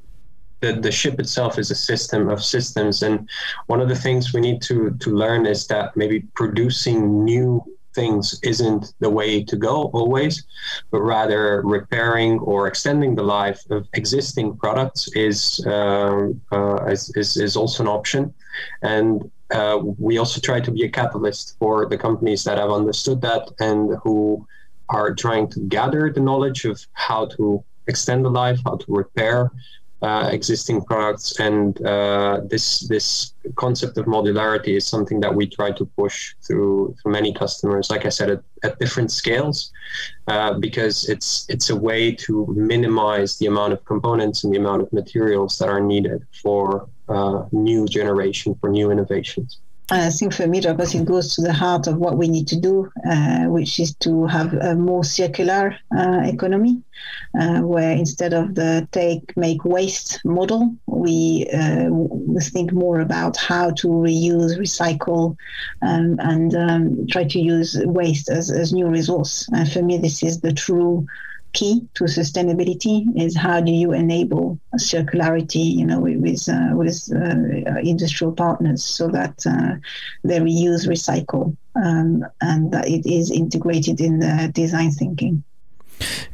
the, 0.62 0.72
the 0.72 0.92
ship 0.92 1.20
itself 1.20 1.58
is 1.58 1.70
a 1.70 1.74
system 1.74 2.30
of 2.30 2.42
systems. 2.42 3.02
And 3.02 3.28
one 3.66 3.80
of 3.80 3.88
the 3.88 3.96
things 3.96 4.32
we 4.32 4.40
need 4.40 4.62
to, 4.62 4.96
to 5.00 5.10
learn 5.10 5.44
is 5.44 5.66
that 5.66 5.96
maybe 5.96 6.20
producing 6.34 7.24
new 7.24 7.62
things 7.94 8.40
isn't 8.42 8.94
the 9.00 9.10
way 9.10 9.44
to 9.44 9.56
go 9.56 9.90
always, 9.92 10.44
but 10.90 11.02
rather 11.02 11.60
repairing 11.62 12.38
or 12.38 12.66
extending 12.66 13.14
the 13.14 13.22
life 13.22 13.60
of 13.70 13.86
existing 13.92 14.56
products 14.56 15.10
is 15.14 15.62
uh, 15.66 16.28
uh, 16.52 16.84
is, 16.86 17.12
is, 17.16 17.36
is 17.36 17.54
also 17.56 17.82
an 17.82 17.88
option. 17.88 18.32
And 18.80 19.30
uh, 19.50 19.78
we 19.98 20.16
also 20.16 20.40
try 20.40 20.60
to 20.60 20.70
be 20.70 20.84
a 20.84 20.88
catalyst 20.88 21.56
for 21.58 21.86
the 21.86 21.98
companies 21.98 22.44
that 22.44 22.56
have 22.56 22.70
understood 22.70 23.20
that 23.20 23.50
and 23.60 23.98
who 24.02 24.46
are 24.88 25.14
trying 25.14 25.48
to 25.50 25.60
gather 25.60 26.10
the 26.10 26.20
knowledge 26.20 26.64
of 26.64 26.80
how 26.92 27.26
to 27.26 27.62
extend 27.88 28.24
the 28.24 28.30
life, 28.30 28.58
how 28.64 28.76
to 28.76 28.86
repair 28.88 29.50
uh, 30.02 30.28
existing 30.32 30.82
products, 30.82 31.38
and 31.38 31.80
uh, 31.86 32.40
this 32.44 32.80
this 32.88 33.34
concept 33.54 33.96
of 33.98 34.06
modularity 34.06 34.76
is 34.76 34.86
something 34.86 35.20
that 35.20 35.32
we 35.34 35.46
try 35.46 35.70
to 35.70 35.84
push 35.96 36.34
through 36.44 36.94
through 37.00 37.12
many 37.12 37.32
customers. 37.32 37.90
Like 37.90 38.04
I 38.04 38.08
said, 38.08 38.30
at, 38.30 38.42
at 38.64 38.78
different 38.78 39.12
scales, 39.12 39.72
uh, 40.26 40.54
because 40.54 41.08
it's 41.08 41.46
it's 41.48 41.70
a 41.70 41.76
way 41.76 42.12
to 42.26 42.46
minimize 42.54 43.38
the 43.38 43.46
amount 43.46 43.72
of 43.72 43.84
components 43.84 44.44
and 44.44 44.52
the 44.52 44.58
amount 44.58 44.82
of 44.82 44.92
materials 44.92 45.58
that 45.58 45.68
are 45.68 45.80
needed 45.80 46.26
for 46.42 46.88
uh, 47.08 47.44
new 47.52 47.86
generation 47.86 48.56
for 48.60 48.68
new 48.70 48.90
innovations. 48.90 49.58
I 49.90 50.10
think 50.10 50.32
for 50.32 50.46
me, 50.46 50.60
because 50.60 50.94
it 50.94 51.04
goes 51.04 51.34
to 51.34 51.42
the 51.42 51.52
heart 51.52 51.86
of 51.86 51.98
what 51.98 52.16
we 52.16 52.28
need 52.28 52.48
to 52.48 52.58
do, 52.58 52.90
uh, 53.08 53.44
which 53.44 53.78
is 53.78 53.94
to 53.96 54.26
have 54.26 54.54
a 54.54 54.74
more 54.74 55.04
circular 55.04 55.76
uh, 55.94 56.20
economy, 56.24 56.80
uh, 57.38 57.60
where 57.60 57.92
instead 57.92 58.32
of 58.32 58.54
the 58.54 58.88
take, 58.92 59.36
make, 59.36 59.64
waste 59.64 60.20
model, 60.24 60.74
we, 60.86 61.46
uh, 61.52 61.88
we 61.90 62.40
think 62.40 62.72
more 62.72 63.00
about 63.00 63.36
how 63.36 63.70
to 63.70 63.88
reuse, 63.88 64.56
recycle, 64.56 65.36
um, 65.82 66.16
and 66.20 66.54
um, 66.54 67.06
try 67.08 67.24
to 67.24 67.40
use 67.40 67.78
waste 67.84 68.30
as, 68.30 68.50
as 68.50 68.72
new 68.72 68.86
resource. 68.86 69.46
And 69.52 69.70
for 69.70 69.82
me, 69.82 69.98
this 69.98 70.22
is 70.22 70.40
the 70.40 70.52
true 70.52 71.06
key 71.52 71.86
to 71.94 72.04
sustainability 72.04 73.04
is 73.16 73.36
how 73.36 73.60
do 73.60 73.70
you 73.70 73.92
enable 73.92 74.58
circularity 74.76 75.74
you 75.76 75.84
know 75.84 76.00
with 76.00 76.48
uh, 76.48 76.70
with 76.72 77.10
uh, 77.14 77.78
industrial 77.80 78.32
partners 78.32 78.82
so 78.82 79.08
that 79.08 79.44
uh, 79.46 79.74
they 80.24 80.40
reuse 80.40 80.86
recycle 80.86 81.56
um, 81.76 82.24
and 82.40 82.72
that 82.72 82.88
it 82.88 83.06
is 83.06 83.30
integrated 83.30 84.00
in 84.00 84.18
the 84.18 84.50
design 84.54 84.90
thinking. 84.90 85.42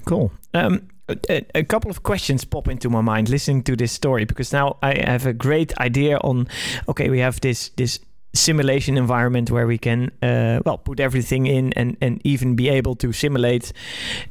Cool. 0.05 0.33
Um, 0.55 0.89
a, 1.29 1.45
a, 1.55 1.65
couple 1.65 1.91
of 1.91 2.03
questions 2.03 2.45
pop 2.45 2.69
into 2.69 2.91
my 2.91 3.01
mind 3.01 3.29
listening 3.29 3.63
to 3.65 3.77
this 3.77 3.93
story 3.93 4.25
because 4.25 4.53
now 4.53 4.77
I 4.83 4.99
have 5.07 5.27
a 5.27 5.33
great 5.33 5.77
idea 5.79 6.19
on 6.19 6.49
okay 6.89 7.09
we 7.09 7.21
have 7.21 7.41
this 7.41 7.71
this 7.77 7.99
simulation 8.35 8.99
environment 8.99 9.51
where 9.51 9.67
we 9.67 9.79
can 9.79 10.11
uh, 10.23 10.61
well 10.65 10.79
put 10.79 11.01
everything 11.01 11.47
in 11.47 11.73
and 11.73 11.97
and 12.01 12.21
even 12.25 12.55
be 12.55 12.69
able 12.69 12.95
to 12.95 13.13
simulate 13.13 13.73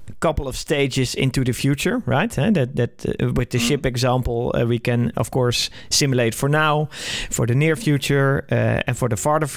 a 0.08 0.14
couple 0.20 0.48
of 0.48 0.56
stages 0.56 1.16
into 1.16 1.44
the 1.44 1.52
future 1.52 2.02
right 2.06 2.38
uh, 2.38 2.52
that 2.52 2.76
that 2.76 3.06
uh, 3.06 3.34
with 3.34 3.50
the 3.50 3.58
mm. 3.58 3.68
ship 3.68 3.86
example 3.86 4.52
uh, 4.54 4.66
we 4.66 4.80
can 4.80 5.12
of 5.18 5.32
course 5.32 5.70
simulate 5.90 6.36
for 6.36 6.50
now 6.50 6.88
for 7.32 7.48
the 7.48 7.56
near 7.56 7.76
future 7.76 8.46
uh, 8.52 8.88
and 8.88 8.98
for 8.98 9.10
the 9.10 9.18
farther 9.18 9.48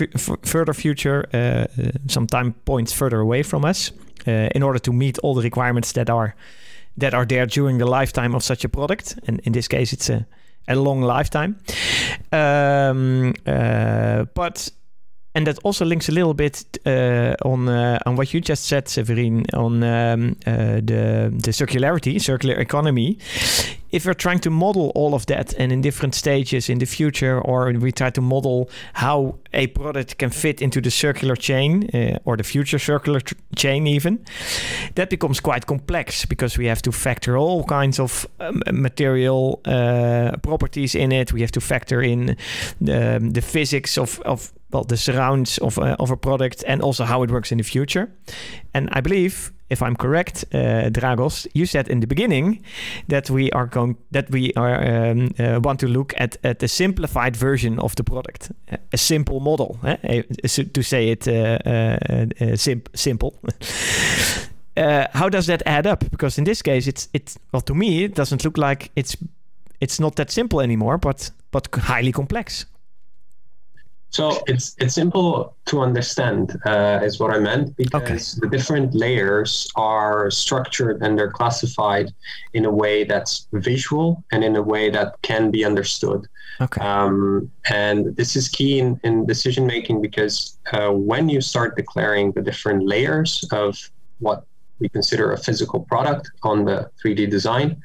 further 0.42 0.74
future 0.74 1.26
uh, 1.34 1.66
some 2.08 2.26
time 2.26 2.52
points 2.64 2.92
further 2.92 3.20
away 3.20 3.42
from 3.42 3.64
us 3.64 3.92
in 4.26 4.62
order 4.62 4.78
to 4.78 4.92
meet 4.92 5.18
all 5.22 5.34
the 5.34 5.42
requirements 5.42 5.92
that 5.92 6.10
are 6.10 6.34
that 6.96 7.14
are 7.14 7.24
there 7.24 7.46
during 7.46 7.78
the 7.78 7.86
lifetime 7.86 8.34
of 8.34 8.42
such 8.42 8.64
a 8.64 8.68
product 8.68 9.18
and 9.26 9.40
in 9.40 9.52
this 9.52 9.68
case 9.68 9.92
it's 9.92 10.10
a 10.10 10.26
a 10.70 10.76
long 10.76 11.02
lifetime. 11.02 11.56
Um, 12.32 13.34
uh, 13.46 14.24
but 14.34 14.70
and 15.34 15.46
that 15.46 15.58
also 15.62 15.84
links 15.84 16.08
a 16.08 16.12
little 16.12 16.34
bit 16.34 16.78
uh, 16.86 17.34
on 17.44 17.68
uh, 17.68 17.98
on 18.06 18.16
what 18.16 18.34
you 18.34 18.40
just 18.40 18.64
said, 18.64 18.86
Séverine, 18.86 19.44
on 19.54 19.82
um, 19.82 20.36
uh, 20.46 20.80
the 20.82 21.30
the 21.32 21.52
circularity, 21.52 22.20
circular 22.20 22.56
economy. 22.56 23.18
If 23.92 24.06
we're 24.06 24.14
trying 24.14 24.38
to 24.40 24.50
model 24.50 24.92
all 24.94 25.14
of 25.14 25.26
that 25.26 25.52
and 25.58 25.72
in 25.72 25.80
different 25.80 26.14
stages 26.14 26.68
in 26.68 26.78
the 26.78 26.86
future, 26.86 27.40
or 27.40 27.72
we 27.72 27.90
try 27.90 28.10
to 28.10 28.20
model 28.20 28.70
how 28.92 29.34
a 29.52 29.66
product 29.66 30.16
can 30.18 30.30
fit 30.30 30.62
into 30.62 30.80
the 30.80 30.90
circular 30.90 31.34
chain 31.34 31.88
or 32.24 32.36
the 32.36 32.44
future 32.44 32.78
circular 32.78 33.20
chain, 33.56 33.88
even 33.88 34.24
that 34.94 35.10
becomes 35.10 35.40
quite 35.40 35.66
complex 35.66 36.24
because 36.24 36.56
we 36.56 36.66
have 36.66 36.82
to 36.82 36.92
factor 36.92 37.36
all 37.36 37.64
kinds 37.64 37.98
of 37.98 38.28
um, 38.38 38.62
material 38.72 39.60
properties 40.42 40.94
in 40.94 41.10
it. 41.10 41.32
We 41.32 41.40
have 41.40 41.52
to 41.52 41.60
factor 41.60 42.00
in 42.00 42.36
the, 42.80 43.18
the 43.32 43.42
physics 43.42 43.98
of, 43.98 44.20
of 44.20 44.52
well 44.72 44.84
the 44.84 44.96
surrounds 44.96 45.58
of 45.58 45.78
uh, 45.78 45.96
of 45.98 46.10
a 46.10 46.16
product 46.16 46.64
and 46.66 46.82
also 46.82 47.04
how 47.04 47.22
it 47.22 47.30
works 47.30 47.52
in 47.52 47.58
the 47.58 47.64
future. 47.64 48.08
And 48.72 48.88
I 48.92 49.00
believe, 49.00 49.52
if 49.68 49.82
I'm 49.82 49.96
correct, 49.96 50.44
uh, 50.52 50.90
Dragos, 50.90 51.46
you 51.54 51.66
said 51.66 51.88
in 51.88 52.00
the 52.00 52.06
beginning 52.06 52.62
that 53.08 53.30
we 53.30 53.50
are 53.52 53.66
going 53.66 53.96
that 54.10 54.30
we 54.30 54.52
are 54.54 55.10
um, 55.10 55.30
uh, 55.38 55.60
want 55.62 55.80
to 55.80 55.88
look 55.88 56.14
at 56.16 56.36
at 56.42 56.58
the 56.58 56.68
simplified 56.68 57.36
version 57.36 57.78
of 57.78 57.94
the 57.94 58.04
product, 58.04 58.52
a 58.92 58.98
simple 58.98 59.40
model, 59.40 59.78
eh? 59.84 60.22
to 60.72 60.82
say 60.82 61.10
it 61.10 61.24
sim- 62.58 62.82
simple. 62.94 63.34
how 65.12 65.28
does 65.28 65.46
that 65.46 65.62
add 65.66 65.86
up? 65.86 66.04
Because 66.10 66.38
in 66.38 66.44
this 66.44 66.62
case, 66.62 66.86
it's 66.86 67.08
it 67.12 67.36
well 67.52 67.62
to 67.62 67.74
me 67.74 68.04
it 68.04 68.14
doesn't 68.14 68.44
look 68.44 68.58
like 68.58 68.90
it's 68.96 69.16
it's 69.80 69.98
not 69.98 70.16
that 70.16 70.30
simple 70.30 70.60
anymore, 70.60 70.98
but 70.98 71.30
but 71.50 71.68
highly 71.74 72.12
complex. 72.12 72.66
So 74.10 74.42
it's 74.48 74.74
it's 74.78 74.94
simple 74.94 75.56
to 75.66 75.80
understand, 75.80 76.58
uh, 76.66 77.00
is 77.02 77.20
what 77.20 77.30
I 77.32 77.38
meant, 77.38 77.76
because 77.76 78.36
okay. 78.36 78.40
the 78.40 78.48
different 78.48 78.94
layers 78.94 79.70
are 79.76 80.30
structured 80.30 81.00
and 81.02 81.16
they're 81.16 81.30
classified 81.30 82.12
in 82.52 82.64
a 82.64 82.70
way 82.70 83.04
that's 83.04 83.46
visual 83.52 84.24
and 84.32 84.42
in 84.42 84.56
a 84.56 84.62
way 84.62 84.90
that 84.90 85.22
can 85.22 85.52
be 85.52 85.64
understood. 85.64 86.26
Okay. 86.60 86.80
Um, 86.80 87.50
and 87.70 88.16
this 88.16 88.36
is 88.36 88.48
key 88.48 88.80
in, 88.80 89.00
in 89.04 89.26
decision 89.26 89.64
making 89.66 90.02
because 90.02 90.58
uh, 90.72 90.90
when 90.90 91.28
you 91.28 91.40
start 91.40 91.76
declaring 91.76 92.32
the 92.32 92.42
different 92.42 92.86
layers 92.86 93.46
of 93.52 93.78
what 94.18 94.44
we 94.80 94.88
consider 94.88 95.32
a 95.32 95.38
physical 95.38 95.80
product 95.80 96.30
on 96.42 96.64
the 96.64 96.90
3D 97.02 97.30
design, 97.30 97.80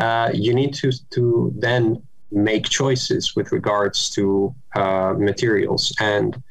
uh, 0.00 0.30
you 0.34 0.52
need 0.54 0.74
to 0.74 0.90
to 1.10 1.52
then 1.56 2.02
make 2.30 2.68
choices 2.68 3.34
with 3.34 3.52
regards 3.52 4.10
to 4.10 4.54
uh, 4.74 5.14
materials. 5.18 5.94
And 6.00 6.42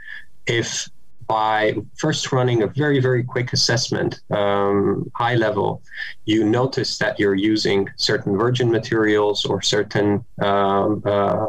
if 0.47 0.89
by 1.27 1.75
first 1.97 2.31
running 2.31 2.63
a 2.63 2.67
very, 2.67 2.99
very 2.99 3.23
quick 3.23 3.51
assessment, 3.51 4.21
um, 4.31 5.11
high 5.15 5.35
level, 5.35 5.81
you 6.25 6.45
notice 6.45 6.97
that 6.99 7.19
you're 7.19 7.35
using 7.35 7.89
certain 7.97 8.37
virgin 8.37 8.71
materials 8.71 9.45
or 9.45 9.61
certain 9.61 10.25
um, 10.41 11.01
uh, 11.05 11.47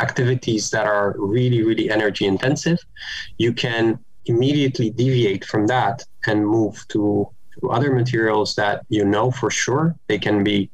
activities 0.00 0.70
that 0.70 0.86
are 0.86 1.14
really, 1.18 1.62
really 1.62 1.90
energy 1.90 2.26
intensive, 2.26 2.78
you 3.38 3.52
can 3.52 3.98
immediately 4.26 4.90
deviate 4.90 5.44
from 5.44 5.66
that 5.66 6.04
and 6.26 6.46
move 6.46 6.86
to 6.88 7.28
other 7.70 7.92
materials 7.92 8.54
that 8.54 8.84
you 8.88 9.04
know 9.04 9.30
for 9.30 9.50
sure. 9.50 9.94
They 10.06 10.18
can 10.18 10.44
be 10.44 10.70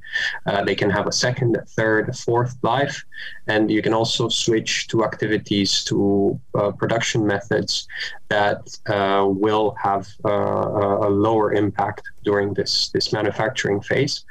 uh, 0.47 0.65
they 0.65 0.75
can 0.75 0.91
have 0.91 1.07
a 1.07 1.13
second 1.13 1.59
third 1.69 2.17
fourth 2.17 2.57
life. 2.63 3.05
And 3.47 3.71
you 3.71 3.83
can 3.83 3.95
also 3.95 4.29
switch 4.29 4.89
to 4.89 5.05
activities 5.05 5.85
to 5.85 6.41
uh, 6.55 6.71
production 6.73 7.27
methods 7.27 7.87
that 8.29 8.61
uh, 8.87 9.27
will 9.29 9.77
have 9.83 10.09
uh, 10.25 11.09
a 11.09 11.11
lower 11.11 11.53
impact 11.53 12.03
during 12.25 12.55
this 12.55 12.91
this 12.91 13.13
manufacturing 13.13 13.81
phase. 13.81 14.25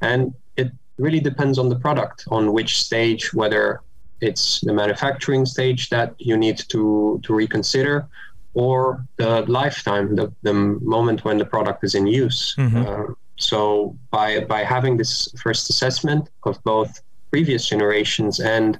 And 0.00 0.34
it 0.56 0.70
really 0.98 1.20
depends 1.20 1.58
on 1.58 1.68
the 1.68 1.76
product 1.76 2.24
on 2.30 2.52
which 2.52 2.82
stage 2.82 3.32
whether 3.34 3.80
it's 4.20 4.60
the 4.60 4.72
manufacturing 4.72 5.44
stage 5.44 5.88
that 5.90 6.14
you 6.18 6.36
need 6.36 6.58
to 6.68 7.20
to 7.24 7.34
reconsider 7.34 8.08
or 8.54 9.04
the 9.16 9.42
lifetime, 9.42 10.14
the, 10.16 10.32
the 10.42 10.54
moment 10.54 11.24
when 11.24 11.38
the 11.38 11.44
product 11.44 11.84
is 11.84 11.94
in 11.94 12.06
use. 12.06 12.54
Mm-hmm. 12.56 12.76
Uh, 12.76 13.14
so 13.36 13.96
by 14.10 14.44
by 14.44 14.62
having 14.62 14.96
this 14.96 15.28
first 15.42 15.68
assessment 15.70 16.30
of 16.44 16.62
both 16.64 17.02
previous 17.30 17.66
generations 17.66 18.38
and 18.38 18.78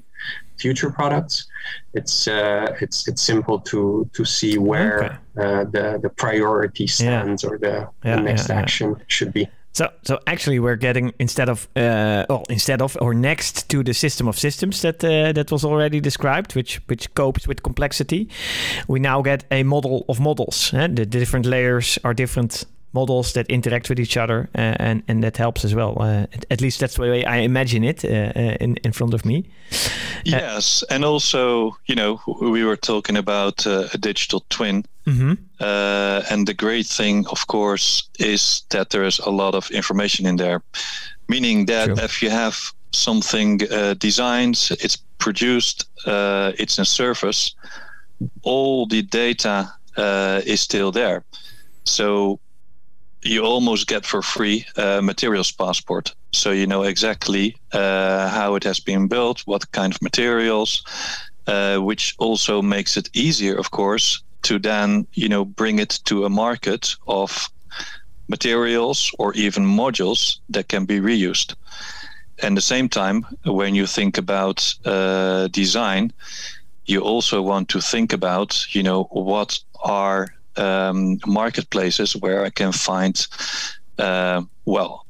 future 0.58 0.90
products, 0.90 1.46
it's 1.92 2.28
uh, 2.28 2.76
it's 2.80 3.08
it's 3.08 3.22
simple 3.22 3.58
to 3.60 4.08
to 4.12 4.24
see 4.24 4.58
where 4.58 5.04
okay. 5.04 5.16
uh, 5.38 5.64
the 5.64 5.98
the 6.02 6.08
priority 6.08 6.86
stands 6.86 7.42
yeah. 7.42 7.50
or 7.50 7.58
the, 7.58 7.88
yeah, 8.04 8.16
the 8.16 8.22
next 8.22 8.48
yeah, 8.48 8.56
action 8.56 8.96
should 9.08 9.32
be. 9.32 9.48
So, 9.74 9.90
so 10.02 10.20
actually, 10.28 10.60
we're 10.60 10.76
getting 10.76 11.12
instead 11.18 11.48
of, 11.48 11.68
uh, 11.74 12.26
well, 12.28 12.44
instead 12.48 12.80
of 12.80 12.96
or 13.00 13.12
next 13.12 13.68
to 13.70 13.82
the 13.82 13.92
system 13.92 14.28
of 14.28 14.38
systems 14.38 14.82
that 14.82 15.02
uh, 15.04 15.32
that 15.32 15.50
was 15.50 15.64
already 15.64 16.00
described, 16.00 16.54
which 16.54 16.80
which 16.86 17.12
copes 17.14 17.48
with 17.48 17.62
complexity, 17.62 18.28
we 18.86 19.00
now 19.00 19.20
get 19.20 19.44
a 19.50 19.64
model 19.64 20.04
of 20.08 20.20
models. 20.20 20.72
Eh? 20.74 20.86
The 20.86 21.06
different 21.06 21.46
layers 21.46 21.98
are 22.04 22.14
different 22.14 22.66
models 22.92 23.32
that 23.32 23.46
interact 23.48 23.88
with 23.88 23.98
each 23.98 24.16
other, 24.16 24.48
uh, 24.54 24.76
and 24.78 25.02
and 25.08 25.22
that 25.24 25.36
helps 25.36 25.64
as 25.64 25.74
well. 25.74 25.96
Uh, 26.00 26.26
at, 26.32 26.46
at, 26.50 26.60
least 26.60 26.78
that's 26.78 26.94
the 26.94 27.02
way 27.02 27.24
I 27.24 27.38
imagine 27.38 27.84
it 27.84 28.04
uh, 28.04 28.08
uh, 28.08 28.56
in 28.60 28.76
in 28.84 28.92
front 28.92 29.12
of 29.12 29.24
me. 29.24 29.44
Yes, 30.24 30.84
and 30.88 31.04
also 31.04 31.76
you 31.86 31.96
know 31.96 32.20
we 32.40 32.64
were 32.64 32.76
talking 32.76 33.16
about 33.16 33.66
a 33.66 33.98
digital 33.98 34.44
twin, 34.48 34.84
mm-hmm. 35.06 35.34
and 36.32 36.46
the 36.46 36.54
great 36.54 36.86
thing, 36.86 37.26
of 37.28 37.46
course, 37.46 38.08
is 38.18 38.62
that 38.70 38.90
there 38.90 39.04
is 39.04 39.18
a 39.18 39.30
lot 39.30 39.54
of 39.54 39.70
information 39.70 40.26
in 40.26 40.36
there, 40.36 40.62
meaning 41.28 41.66
that 41.66 41.86
sure. 41.86 42.04
if 42.04 42.22
you 42.22 42.30
have 42.30 42.56
something 42.92 43.58
designed, 43.98 44.68
it's 44.70 44.98
produced, 45.18 45.86
it's 46.06 46.78
in 46.78 46.84
service, 46.84 47.54
all 48.42 48.86
the 48.86 49.02
data 49.02 49.72
is 50.46 50.60
still 50.60 50.92
there. 50.92 51.24
So 51.84 52.38
you 53.22 53.42
almost 53.42 53.86
get 53.86 54.04
for 54.04 54.22
free 54.22 54.66
a 54.76 55.00
materials 55.00 55.50
passport. 55.50 56.14
So 56.32 56.50
you 56.50 56.66
know 56.66 56.82
exactly 56.82 57.56
uh, 57.72 58.28
how 58.28 58.54
it 58.54 58.64
has 58.64 58.80
been 58.80 59.08
built, 59.08 59.42
what 59.46 59.70
kind 59.72 59.94
of 59.94 60.02
materials, 60.02 60.84
uh, 61.46 61.78
which 61.78 62.14
also 62.18 62.60
makes 62.62 62.96
it 62.96 63.08
easier, 63.14 63.56
of 63.58 63.70
course, 63.70 64.22
to 64.44 64.58
then 64.58 65.06
you 65.14 65.28
know 65.28 65.44
bring 65.44 65.78
it 65.78 66.00
to 66.04 66.24
a 66.24 66.30
market 66.30 66.96
of 67.06 67.50
materials 68.28 69.10
or 69.18 69.34
even 69.34 69.64
modules 69.64 70.38
that 70.48 70.68
can 70.68 70.86
be 70.86 71.00
reused. 71.00 71.54
And 72.42 72.56
the 72.56 72.62
same 72.62 72.88
time, 72.88 73.26
when 73.44 73.74
you 73.74 73.86
think 73.86 74.18
about 74.18 74.74
uh, 74.84 75.48
design, 75.48 76.12
you 76.86 77.00
also 77.00 77.42
want 77.42 77.68
to 77.68 77.80
think 77.80 78.12
about 78.12 78.74
you 78.74 78.82
know 78.82 79.04
what 79.10 79.58
are 79.84 80.28
um, 80.56 81.18
marketplaces 81.26 82.16
where 82.16 82.44
I 82.44 82.50
can 82.50 82.72
find, 82.72 83.26
uh, 83.98 84.42
well, 84.64 85.04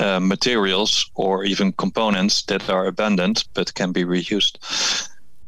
uh, 0.00 0.20
materials 0.20 1.10
or 1.14 1.44
even 1.44 1.72
components 1.72 2.42
that 2.44 2.68
are 2.70 2.86
abandoned 2.86 3.44
but 3.54 3.74
can 3.74 3.92
be 3.92 4.04
reused. 4.04 4.58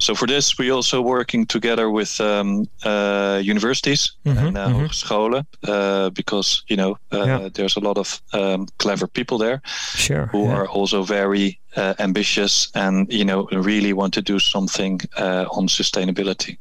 So 0.01 0.15
for 0.15 0.27
this, 0.27 0.59
we're 0.59 0.73
also 0.73 1.03
working 1.03 1.47
together 1.47 1.91
with 1.91 2.21
um, 2.21 2.67
uh, 2.85 3.41
universities 3.43 4.13
mm-hmm, 4.25 4.47
and 4.47 4.59
uh, 4.59 4.69
mm-hmm. 4.69 4.87
scholen, 4.87 5.47
uh, 5.69 6.09
because 6.11 6.63
you 6.69 6.77
know 6.77 6.97
uh, 7.13 7.25
yeah. 7.25 7.49
there's 7.53 7.77
a 7.77 7.81
lot 7.81 7.99
of 7.99 8.21
um, 8.33 8.67
clever 8.79 9.07
people 9.07 9.37
there, 9.39 9.61
sure, 9.95 10.27
who 10.27 10.45
yeah. 10.45 10.55
are 10.55 10.67
also 10.69 11.03
very 11.03 11.61
uh, 11.77 11.95
ambitious 11.99 12.71
and 12.75 13.13
you 13.13 13.25
know 13.25 13.47
really 13.53 13.93
want 13.93 14.15
to 14.15 14.23
do 14.23 14.39
something 14.39 15.01
uh, 15.17 15.47
on 15.53 15.69
sustainability. 15.69 16.57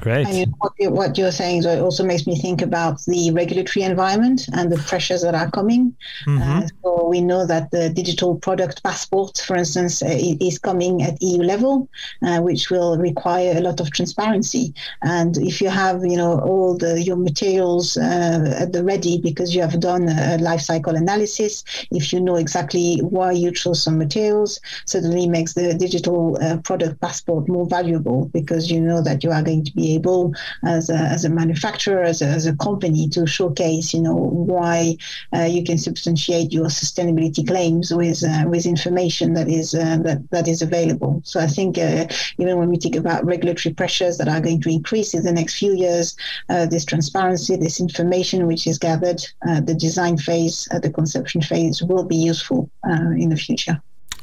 Great. 0.00 0.26
And 0.26 0.36
you 0.36 0.46
know, 0.46 0.54
what, 0.58 0.72
you're, 0.78 0.90
what, 0.90 1.18
you're, 1.18 1.30
saying 1.30 1.66
also 1.66 2.04
makes 2.04 2.26
me 2.26 2.36
think 2.36 2.62
about 2.62 3.02
the 3.04 3.30
regulatory 3.30 3.84
environment 3.84 4.46
and 4.52 4.70
the 4.70 4.76
pressures 4.78 5.22
that 5.22 5.34
are 5.34 5.50
coming. 5.50 5.96
Mm-hmm. 6.26 6.42
Uh, 6.42 6.66
so 6.82 7.08
we 7.08 7.20
know 7.20 7.46
that 7.46 7.70
the 7.70 7.90
digital 7.90 8.36
product 8.36 8.82
passport, 8.82 9.38
for 9.38 9.56
instance, 9.56 10.02
uh, 10.02 10.08
is 10.10 10.58
coming 10.58 11.02
at 11.02 11.22
EU 11.22 11.42
level, 11.42 11.88
uh, 12.22 12.40
which 12.40 12.70
will 12.70 12.98
require 12.98 13.56
a 13.56 13.60
lot 13.60 13.80
of 13.80 13.90
transparency. 13.92 14.74
And 15.02 15.36
if 15.38 15.60
you 15.60 15.70
have, 15.70 16.04
you 16.04 16.16
know, 16.16 16.40
all 16.40 16.76
the 16.76 17.00
your 17.00 17.16
materials 17.16 17.96
uh, 17.96 18.56
at 18.60 18.72
the 18.72 18.82
ready 18.82 19.18
because 19.18 19.54
you 19.54 19.60
have 19.60 19.78
done 19.80 20.08
a 20.08 20.38
life 20.38 20.60
cycle 20.60 20.96
analysis, 20.96 21.64
if 21.90 22.12
you 22.12 22.20
know 22.20 22.36
exactly 22.36 22.98
why 22.98 23.32
you 23.32 23.52
chose 23.52 23.82
some 23.82 23.98
materials, 23.98 24.53
certainly 24.86 25.28
makes 25.28 25.54
the 25.54 25.74
digital 25.74 26.38
uh, 26.40 26.58
product 26.58 27.00
passport 27.00 27.48
more 27.48 27.66
valuable 27.66 28.26
because 28.32 28.70
you 28.70 28.80
know 28.80 29.02
that 29.02 29.22
you 29.24 29.30
are 29.30 29.42
going 29.42 29.64
to 29.64 29.72
be 29.72 29.94
able 29.94 30.34
as 30.64 30.90
a, 30.90 30.96
as 30.96 31.24
a 31.24 31.28
manufacturer, 31.28 32.02
as 32.02 32.22
a, 32.22 32.26
as 32.26 32.46
a 32.46 32.56
company 32.56 33.08
to 33.08 33.26
showcase, 33.26 33.92
you 33.94 34.00
know, 34.00 34.14
why 34.14 34.96
uh, 35.34 35.42
you 35.42 35.64
can 35.64 35.78
substantiate 35.78 36.52
your 36.52 36.66
sustainability 36.66 37.46
claims 37.46 37.92
with 37.92 38.22
uh, 38.24 38.44
with 38.46 38.66
information 38.66 39.34
that 39.34 39.48
is 39.48 39.74
uh, 39.74 39.98
that, 40.02 40.18
that 40.30 40.48
is 40.48 40.62
available. 40.62 41.20
So 41.24 41.40
I 41.40 41.46
think 41.46 41.78
uh, 41.78 42.06
even 42.38 42.58
when 42.58 42.70
we 42.70 42.76
think 42.76 42.96
about 42.96 43.24
regulatory 43.24 43.74
pressures 43.74 44.18
that 44.18 44.28
are 44.28 44.40
going 44.40 44.60
to 44.62 44.70
increase 44.70 45.14
in 45.14 45.24
the 45.24 45.32
next 45.32 45.54
few 45.58 45.74
years, 45.74 46.16
uh, 46.48 46.66
this 46.66 46.84
transparency, 46.84 47.56
this 47.56 47.80
information 47.80 48.46
which 48.46 48.66
is 48.66 48.78
gathered, 48.78 49.22
the 49.42 49.74
design 49.74 50.16
phase, 50.16 50.68
the 50.82 50.90
conception 50.90 51.40
phase 51.40 51.82
will 51.82 52.04
be 52.04 52.16
useful 52.16 52.70
in 53.16 53.28
the 53.28 53.36
future. 53.36 53.80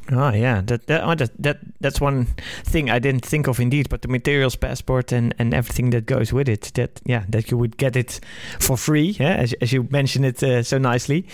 Oh 0.09 0.33
yeah, 0.33 0.61
that 0.65 0.87
that, 0.87 1.03
oh, 1.03 1.15
that 1.15 1.31
that 1.39 1.59
that's 1.79 2.01
one 2.01 2.25
thing 2.63 2.89
I 2.89 2.99
didn't 2.99 3.25
think 3.25 3.47
of 3.47 3.59
indeed. 3.59 3.87
But 3.87 4.01
the 4.01 4.07
materials 4.07 4.55
passport 4.55 5.11
and, 5.11 5.33
and 5.37 5.53
everything 5.53 5.91
that 5.91 6.05
goes 6.05 6.33
with 6.33 6.49
it, 6.49 6.71
that 6.73 6.99
yeah, 7.05 7.23
that 7.29 7.51
you 7.51 7.57
would 7.57 7.77
get 7.77 7.95
it 7.95 8.19
for 8.59 8.77
free, 8.77 9.15
yeah, 9.19 9.35
as, 9.35 9.53
as 9.61 9.71
you 9.71 9.87
mentioned 9.91 10.25
it 10.25 10.43
uh, 10.43 10.63
so 10.63 10.77
nicely. 10.79 11.27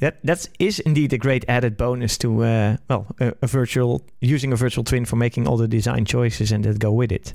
That 0.00 0.18
that 0.24 0.48
is 0.58 0.80
indeed 0.80 1.12
a 1.12 1.18
great 1.18 1.44
added 1.48 1.76
bonus 1.76 2.18
to 2.18 2.42
uh, 2.42 2.76
well 2.90 3.06
a, 3.20 3.32
a, 3.40 3.46
virtual 3.46 4.02
using 4.20 4.52
a 4.52 4.56
virtual 4.56 4.84
twin 4.84 5.04
for 5.04 5.16
making 5.16 5.46
all 5.46 5.56
the 5.56 5.68
design 5.68 6.04
choices 6.04 6.52
and 6.52 6.64
that 6.64 6.78
go 6.78 6.92
with 6.92 7.12
it. 7.12 7.34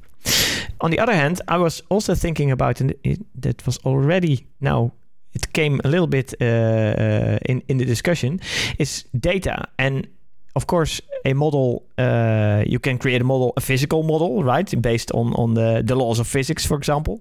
On 0.81 0.91
the 0.91 0.99
other 0.99 1.13
hand, 1.13 1.41
I 1.47 1.57
was 1.57 1.81
also 1.89 2.13
thinking 2.13 2.51
about 2.51 2.81
and 2.81 2.93
it, 3.03 3.19
that 3.41 3.65
was 3.65 3.77
already 3.85 4.45
now 4.59 4.91
it 5.33 5.53
came 5.53 5.79
a 5.83 5.87
little 5.87 6.07
bit 6.07 6.33
uh, 6.41 6.45
uh 6.45 7.39
in 7.45 7.63
in 7.67 7.77
the 7.77 7.85
discussion 7.85 8.39
is 8.77 9.05
data 9.13 9.65
and 9.79 10.07
of 10.55 10.67
course, 10.67 11.01
a 11.25 11.33
model 11.33 11.83
uh, 11.97 12.63
you 12.67 12.79
can 12.79 12.97
create 12.97 13.21
a 13.21 13.23
model, 13.23 13.53
a 13.57 13.61
physical 13.61 14.03
model, 14.03 14.43
right, 14.43 14.81
based 14.81 15.11
on 15.11 15.33
on 15.33 15.53
the 15.53 15.81
the 15.85 15.95
laws 15.95 16.19
of 16.19 16.27
physics, 16.27 16.65
for 16.65 16.77
example. 16.77 17.19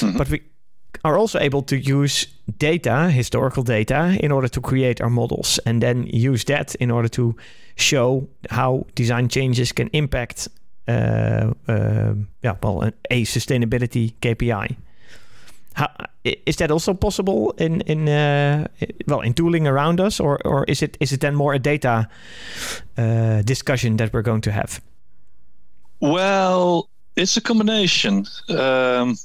Mm-hmm. 0.00 0.18
But 0.18 0.28
we 0.30 0.40
are 1.04 1.18
also 1.18 1.38
able 1.38 1.62
to 1.62 1.76
use 1.76 2.26
data, 2.58 3.10
historical 3.10 3.62
data, 3.62 4.16
in 4.20 4.32
order 4.32 4.48
to 4.48 4.60
create 4.60 5.00
our 5.00 5.10
models, 5.10 5.60
and 5.64 5.80
then 5.80 6.06
use 6.06 6.44
that 6.44 6.74
in 6.74 6.90
order 6.90 7.08
to 7.08 7.34
show 7.76 8.28
how 8.50 8.86
design 8.94 9.28
changes 9.28 9.72
can 9.72 9.88
impact, 9.92 10.48
uh, 10.88 11.52
uh, 11.68 12.14
yeah, 12.42 12.56
well, 12.62 12.90
a 13.10 13.24
sustainability 13.24 14.14
KPI. 14.20 14.76
How, 15.78 15.86
is 16.24 16.56
that 16.56 16.70
also 16.70 16.94
possible 16.94 17.54
in 17.58 17.82
in 17.82 18.08
uh, 18.08 18.66
well 19.06 19.20
in 19.20 19.32
tooling 19.32 19.68
around 19.68 20.00
us, 20.00 20.20
or 20.20 20.38
or 20.44 20.64
is 20.64 20.82
it 20.82 20.96
is 21.00 21.12
it 21.12 21.20
then 21.20 21.34
more 21.34 21.54
a 21.54 21.58
data 21.58 22.08
uh, 22.96 23.42
discussion 23.42 23.96
that 23.96 24.12
we're 24.12 24.24
going 24.24 24.40
to 24.42 24.50
have? 24.50 24.80
Well, 26.00 26.88
it's 27.14 27.36
a 27.36 27.40
combination. 27.40 28.26
Um, 28.48 29.16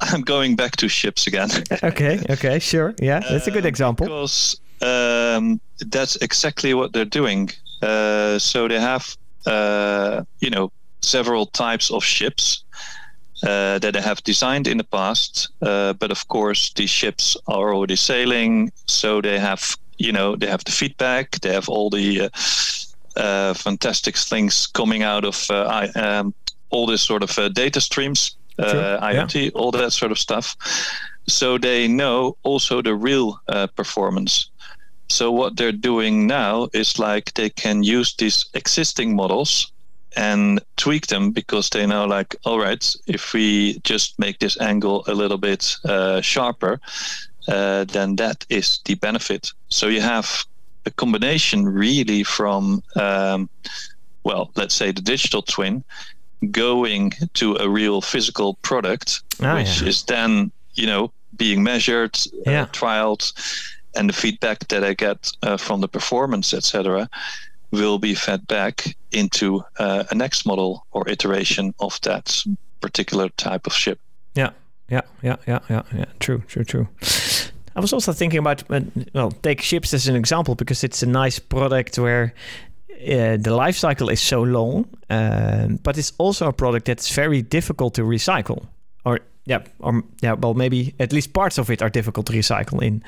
I'm 0.00 0.22
going 0.22 0.56
back 0.56 0.76
to 0.76 0.88
ships 0.88 1.26
again. 1.26 1.50
okay, 1.82 2.18
okay, 2.30 2.58
sure. 2.58 2.94
Yeah, 3.02 3.20
that's 3.20 3.46
a 3.46 3.50
good 3.50 3.64
uh, 3.64 3.68
example. 3.68 4.06
Because 4.06 4.58
um, 4.80 5.60
that's 5.90 6.16
exactly 6.22 6.72
what 6.72 6.92
they're 6.92 7.12
doing. 7.20 7.50
Uh, 7.82 8.38
so 8.38 8.68
they 8.68 8.80
have, 8.80 9.16
uh, 9.44 10.24
you 10.40 10.48
know, 10.48 10.72
several 11.02 11.44
types 11.46 11.90
of 11.90 12.02
ships 12.04 12.64
uh, 13.42 13.78
that 13.78 13.94
they 13.94 14.00
have 14.00 14.22
designed 14.24 14.66
in 14.66 14.76
the 14.76 14.84
past. 14.84 15.48
Uh, 15.62 15.94
but 15.94 16.10
of 16.10 16.28
course, 16.28 16.72
these 16.74 16.90
ships 16.90 17.36
are 17.46 17.72
already 17.74 17.96
sailing, 17.96 18.70
so 18.86 19.20
they 19.20 19.38
have 19.38 19.76
you 19.98 20.12
know 20.12 20.36
they 20.36 20.46
have 20.46 20.64
the 20.64 20.72
feedback, 20.72 21.40
they 21.40 21.52
have 21.52 21.68
all 21.68 21.90
the 21.90 22.20
uh, 22.20 22.28
uh 23.16 23.54
fantastic 23.54 24.16
things 24.16 24.66
coming 24.66 25.02
out 25.02 25.24
of 25.24 25.46
uh, 25.50 25.88
um, 25.94 26.34
all 26.70 26.86
this 26.86 27.02
sort 27.02 27.22
of 27.22 27.38
uh, 27.38 27.48
data 27.48 27.80
streams, 27.80 28.36
sure. 28.58 28.98
IoT, 28.98 29.44
yeah. 29.44 29.50
all 29.54 29.70
that 29.70 29.92
sort 29.92 30.12
of 30.12 30.18
stuff. 30.18 30.56
So 31.26 31.58
they 31.58 31.88
know 31.88 32.36
also 32.42 32.82
the 32.82 32.94
real 32.94 33.40
performance. 33.76 34.50
So 35.08 35.32
what 35.32 35.56
they're 35.56 35.72
doing 35.72 36.26
now 36.26 36.68
is 36.72 36.98
like 36.98 37.34
they 37.34 37.50
can 37.50 37.82
use 37.82 38.14
these 38.14 38.44
existing 38.54 39.16
models 39.16 39.72
and 40.16 40.60
tweak 40.76 41.06
them 41.06 41.30
because 41.30 41.68
they 41.70 41.86
know 41.86 42.04
like 42.04 42.34
all 42.44 42.58
right 42.58 42.94
if 43.06 43.32
we 43.32 43.78
just 43.84 44.18
make 44.18 44.38
this 44.38 44.60
angle 44.60 45.04
a 45.06 45.14
little 45.14 45.38
bit 45.38 45.76
uh, 45.84 46.20
sharper 46.20 46.80
uh, 47.48 47.84
then 47.84 48.16
that 48.16 48.44
is 48.48 48.80
the 48.84 48.94
benefit 48.96 49.52
so 49.68 49.88
you 49.88 50.00
have 50.00 50.44
a 50.86 50.90
combination 50.90 51.68
really 51.68 52.22
from 52.22 52.82
um, 52.96 53.48
well 54.24 54.50
let's 54.56 54.74
say 54.74 54.90
the 54.90 55.02
digital 55.02 55.42
twin 55.42 55.84
going 56.50 57.12
to 57.34 57.56
a 57.56 57.68
real 57.68 58.00
physical 58.00 58.54
product 58.62 59.22
oh, 59.42 59.54
which 59.54 59.82
yeah. 59.82 59.88
is 59.88 60.02
then 60.04 60.50
you 60.74 60.86
know 60.86 61.12
being 61.36 61.62
measured 61.62 62.16
uh, 62.46 62.50
yeah. 62.50 62.62
uh, 62.62 62.66
trialed 62.66 63.32
and 63.94 64.08
the 64.08 64.12
feedback 64.12 64.66
that 64.68 64.82
i 64.82 64.94
get 64.94 65.30
uh, 65.42 65.56
from 65.56 65.80
the 65.80 65.88
performance 65.88 66.54
etc 66.54 67.08
will 67.70 67.98
be 67.98 68.14
fed 68.14 68.46
back 68.46 68.96
into 69.12 69.62
uh, 69.78 70.04
a 70.10 70.14
next 70.14 70.46
model 70.46 70.86
or 70.92 71.08
iteration 71.08 71.74
of 71.78 72.00
that 72.02 72.44
particular 72.80 73.28
type 73.30 73.66
of 73.66 73.72
ship. 73.72 73.98
Yeah, 74.34 74.50
yeah, 74.88 75.02
yeah, 75.22 75.36
yeah, 75.46 75.60
yeah, 75.68 75.82
yeah. 75.94 76.04
True, 76.18 76.42
true, 76.46 76.64
true. 76.64 76.88
I 77.76 77.80
was 77.80 77.92
also 77.92 78.12
thinking 78.12 78.38
about 78.38 78.64
uh, 78.70 78.80
well, 79.14 79.30
take 79.30 79.60
ships 79.60 79.94
as 79.94 80.08
an 80.08 80.16
example 80.16 80.54
because 80.54 80.84
it's 80.84 81.02
a 81.02 81.06
nice 81.06 81.38
product 81.38 81.98
where 81.98 82.34
uh, 83.00 83.36
the 83.36 83.54
life 83.54 83.76
cycle 83.76 84.08
is 84.10 84.20
so 84.20 84.42
long, 84.42 84.86
um, 85.08 85.76
but 85.82 85.96
it's 85.96 86.12
also 86.18 86.48
a 86.48 86.52
product 86.52 86.86
that's 86.86 87.14
very 87.14 87.42
difficult 87.42 87.94
to 87.94 88.02
recycle. 88.02 88.66
Yeah, 89.50 89.64
or 89.80 90.04
yeah, 90.22 90.34
well, 90.34 90.54
maybe 90.54 90.94
at 91.00 91.12
least 91.12 91.32
parts 91.32 91.58
of 91.58 91.70
it 91.70 91.82
are 91.82 91.90
difficult 91.90 92.26
to 92.26 92.32
recycle. 92.32 92.80
In 92.80 93.02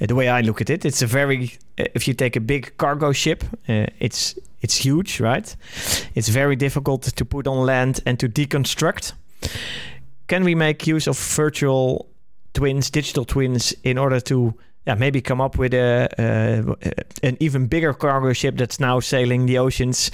uh, 0.00 0.06
the 0.06 0.14
way 0.14 0.28
I 0.28 0.40
look 0.40 0.60
at 0.60 0.70
it, 0.70 0.84
it's 0.84 1.02
a 1.02 1.06
very 1.06 1.58
uh, 1.80 1.86
if 1.94 2.06
you 2.06 2.14
take 2.14 2.36
a 2.36 2.40
big 2.40 2.76
cargo 2.76 3.10
ship, 3.12 3.42
uh, 3.68 3.86
it's 3.98 4.38
it's 4.60 4.76
huge, 4.76 5.18
right? 5.18 5.56
It's 6.14 6.28
very 6.28 6.54
difficult 6.54 7.02
to 7.02 7.24
put 7.24 7.48
on 7.48 7.66
land 7.66 8.02
and 8.06 8.20
to 8.20 8.28
deconstruct. 8.28 9.14
Can 10.28 10.44
we 10.44 10.54
make 10.54 10.86
use 10.86 11.08
of 11.08 11.18
virtual 11.18 12.06
twins, 12.52 12.88
digital 12.90 13.24
twins, 13.24 13.74
in 13.82 13.98
order 13.98 14.20
to 14.20 14.54
yeah, 14.86 14.94
maybe 14.94 15.20
come 15.20 15.40
up 15.40 15.58
with 15.58 15.74
a, 15.74 16.08
an 17.22 17.36
even 17.40 17.66
bigger 17.66 17.92
cargo 17.94 18.32
ship 18.32 18.56
that's 18.56 18.78
now 18.78 19.00
sailing 19.00 19.46
the 19.46 19.58
oceans, 19.58 20.12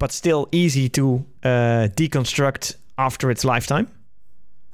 but 0.00 0.10
still 0.10 0.48
easy 0.50 0.88
to 0.88 1.24
deconstruct 1.44 2.74
after 2.98 3.30
its 3.30 3.44
lifetime? 3.44 3.86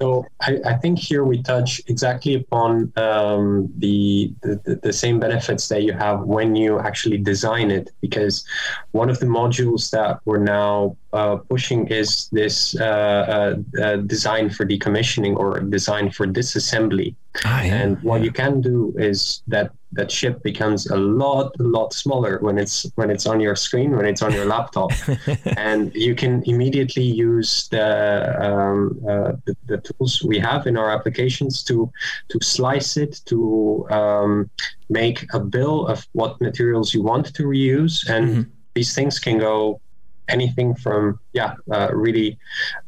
So 0.01 0.25
I, 0.41 0.57
I, 0.65 0.73
think 0.75 0.97
here 0.97 1.25
we 1.25 1.43
touch 1.43 1.81
exactly 1.87 2.35
upon 2.35 2.93
um, 2.95 3.69
the, 3.79 4.33
the, 4.41 4.79
the 4.81 4.93
same 4.93 5.19
benefits 5.19 5.67
that 5.67 5.83
you 5.83 5.91
have 5.91 6.21
when 6.21 6.55
you 6.55 6.79
actually 6.79 7.17
design 7.17 7.69
it, 7.69 7.91
because 7.99 8.45
one 8.91 9.09
of 9.09 9.19
the 9.19 9.25
modules 9.25 9.89
that 9.91 10.19
we're 10.23 10.37
now 10.37 10.95
uh, 11.11 11.35
pushing 11.37 11.87
is 11.87 12.29
this 12.31 12.79
uh, 12.79 12.83
uh, 12.85 13.81
uh 13.83 13.95
design 13.97 14.49
for 14.49 14.65
decommissioning 14.65 15.35
or 15.35 15.59
design 15.59 16.09
for 16.11 16.25
disassembly. 16.25 17.13
Ah, 17.43 17.63
yeah. 17.63 17.75
And 17.75 18.01
what 18.01 18.23
you 18.23 18.31
can 18.31 18.61
do 18.61 18.93
is 18.97 19.41
that 19.47 19.71
that 19.91 20.11
ship 20.11 20.41
becomes 20.43 20.87
a 20.87 20.95
lot 20.95 21.55
a 21.59 21.63
lot 21.63 21.93
smaller 21.93 22.37
when 22.39 22.57
it's 22.57 22.91
when 22.95 23.09
it's 23.09 23.25
on 23.25 23.39
your 23.39 23.55
screen 23.55 23.95
when 23.95 24.05
it's 24.05 24.21
on 24.21 24.31
your 24.31 24.45
laptop 24.45 24.91
and 25.57 25.93
you 25.95 26.13
can 26.13 26.43
immediately 26.45 27.03
use 27.03 27.67
the, 27.69 28.45
um, 28.45 28.99
uh, 29.09 29.33
the, 29.45 29.55
the 29.65 29.77
tools 29.77 30.23
we 30.23 30.37
have 30.37 30.67
in 30.67 30.77
our 30.77 30.91
applications 30.91 31.63
to 31.63 31.91
to 32.27 32.39
slice 32.41 32.97
it 32.97 33.21
to 33.25 33.87
um, 33.89 34.49
make 34.89 35.25
a 35.33 35.39
bill 35.39 35.87
of 35.87 36.07
what 36.11 36.39
materials 36.39 36.93
you 36.93 37.01
want 37.01 37.33
to 37.33 37.43
reuse 37.43 38.07
and 38.09 38.29
mm-hmm. 38.29 38.49
these 38.75 38.93
things 38.93 39.17
can 39.17 39.39
go 39.39 39.81
anything 40.27 40.75
from 40.75 41.19
yeah 41.33 41.55
uh, 41.71 41.89
really 41.91 42.37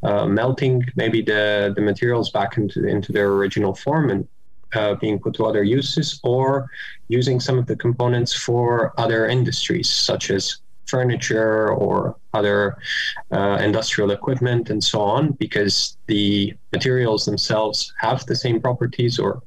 uh, 0.03 0.27
melting 0.27 0.83
maybe 0.95 1.23
the 1.23 1.73
the 1.75 1.81
materials 1.81 2.29
back 2.29 2.57
into 2.57 2.85
into 2.85 3.11
their 3.11 3.31
original 3.31 3.73
form 3.73 4.11
and 4.11 4.27
uh, 4.74 4.95
being 4.95 5.19
put 5.19 5.34
to 5.36 5.45
other 5.45 5.63
uses 5.63 6.19
or 6.24 6.69
using 7.07 7.39
some 7.39 7.57
of 7.57 7.65
the 7.65 7.76
components 7.76 8.34
for 8.34 8.93
other 8.97 9.28
industries 9.28 9.89
such 9.89 10.32
as 10.32 10.57
furniture 10.88 11.72
or 11.72 12.15
other 12.34 12.78
uh, 13.32 13.57
industrial 13.61 14.11
equipment 14.11 14.69
and 14.69 14.84
so 14.84 14.99
on 14.99 15.32
because 15.34 15.97
the 16.07 16.53
materials 16.74 17.26
themselves 17.26 17.93
have 17.97 18.26
the 18.26 18.36
same 18.36 18.59
properties 18.59 19.17
or 19.19 19.41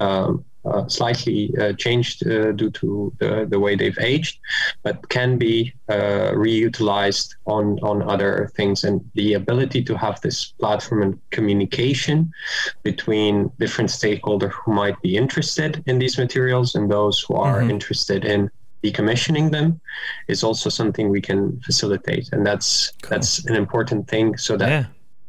um, 0.00 0.44
uh, 0.64 0.86
slightly 0.88 1.52
uh, 1.60 1.72
changed 1.72 2.26
uh, 2.26 2.52
due 2.52 2.70
to 2.70 3.12
the, 3.18 3.46
the 3.48 3.58
way 3.58 3.74
they've 3.74 3.98
aged, 3.98 4.38
but 4.82 5.08
can 5.08 5.38
be 5.38 5.72
uh, 5.88 6.32
reutilized 6.34 7.34
on, 7.46 7.78
on 7.82 8.02
other 8.08 8.50
things. 8.56 8.84
And 8.84 9.00
the 9.14 9.34
ability 9.34 9.82
to 9.84 9.96
have 9.96 10.20
this 10.20 10.52
platform 10.60 11.02
and 11.02 11.30
communication 11.30 12.30
between 12.82 13.50
different 13.58 13.90
stakeholders 13.90 14.52
who 14.52 14.72
might 14.72 15.00
be 15.02 15.16
interested 15.16 15.82
in 15.86 15.98
these 15.98 16.18
materials 16.18 16.74
and 16.74 16.90
those 16.90 17.20
who 17.20 17.34
are 17.34 17.60
mm-hmm. 17.60 17.70
interested 17.70 18.24
in 18.24 18.50
decommissioning 18.84 19.50
them 19.52 19.80
is 20.26 20.42
also 20.42 20.68
something 20.68 21.08
we 21.08 21.20
can 21.20 21.60
facilitate 21.60 22.28
and 22.32 22.44
that's 22.44 22.90
cool. 23.02 23.10
that's 23.10 23.44
an 23.44 23.54
important 23.54 24.08
thing 24.08 24.36
so 24.36 24.56
that 24.56 24.68
yeah 24.68 24.84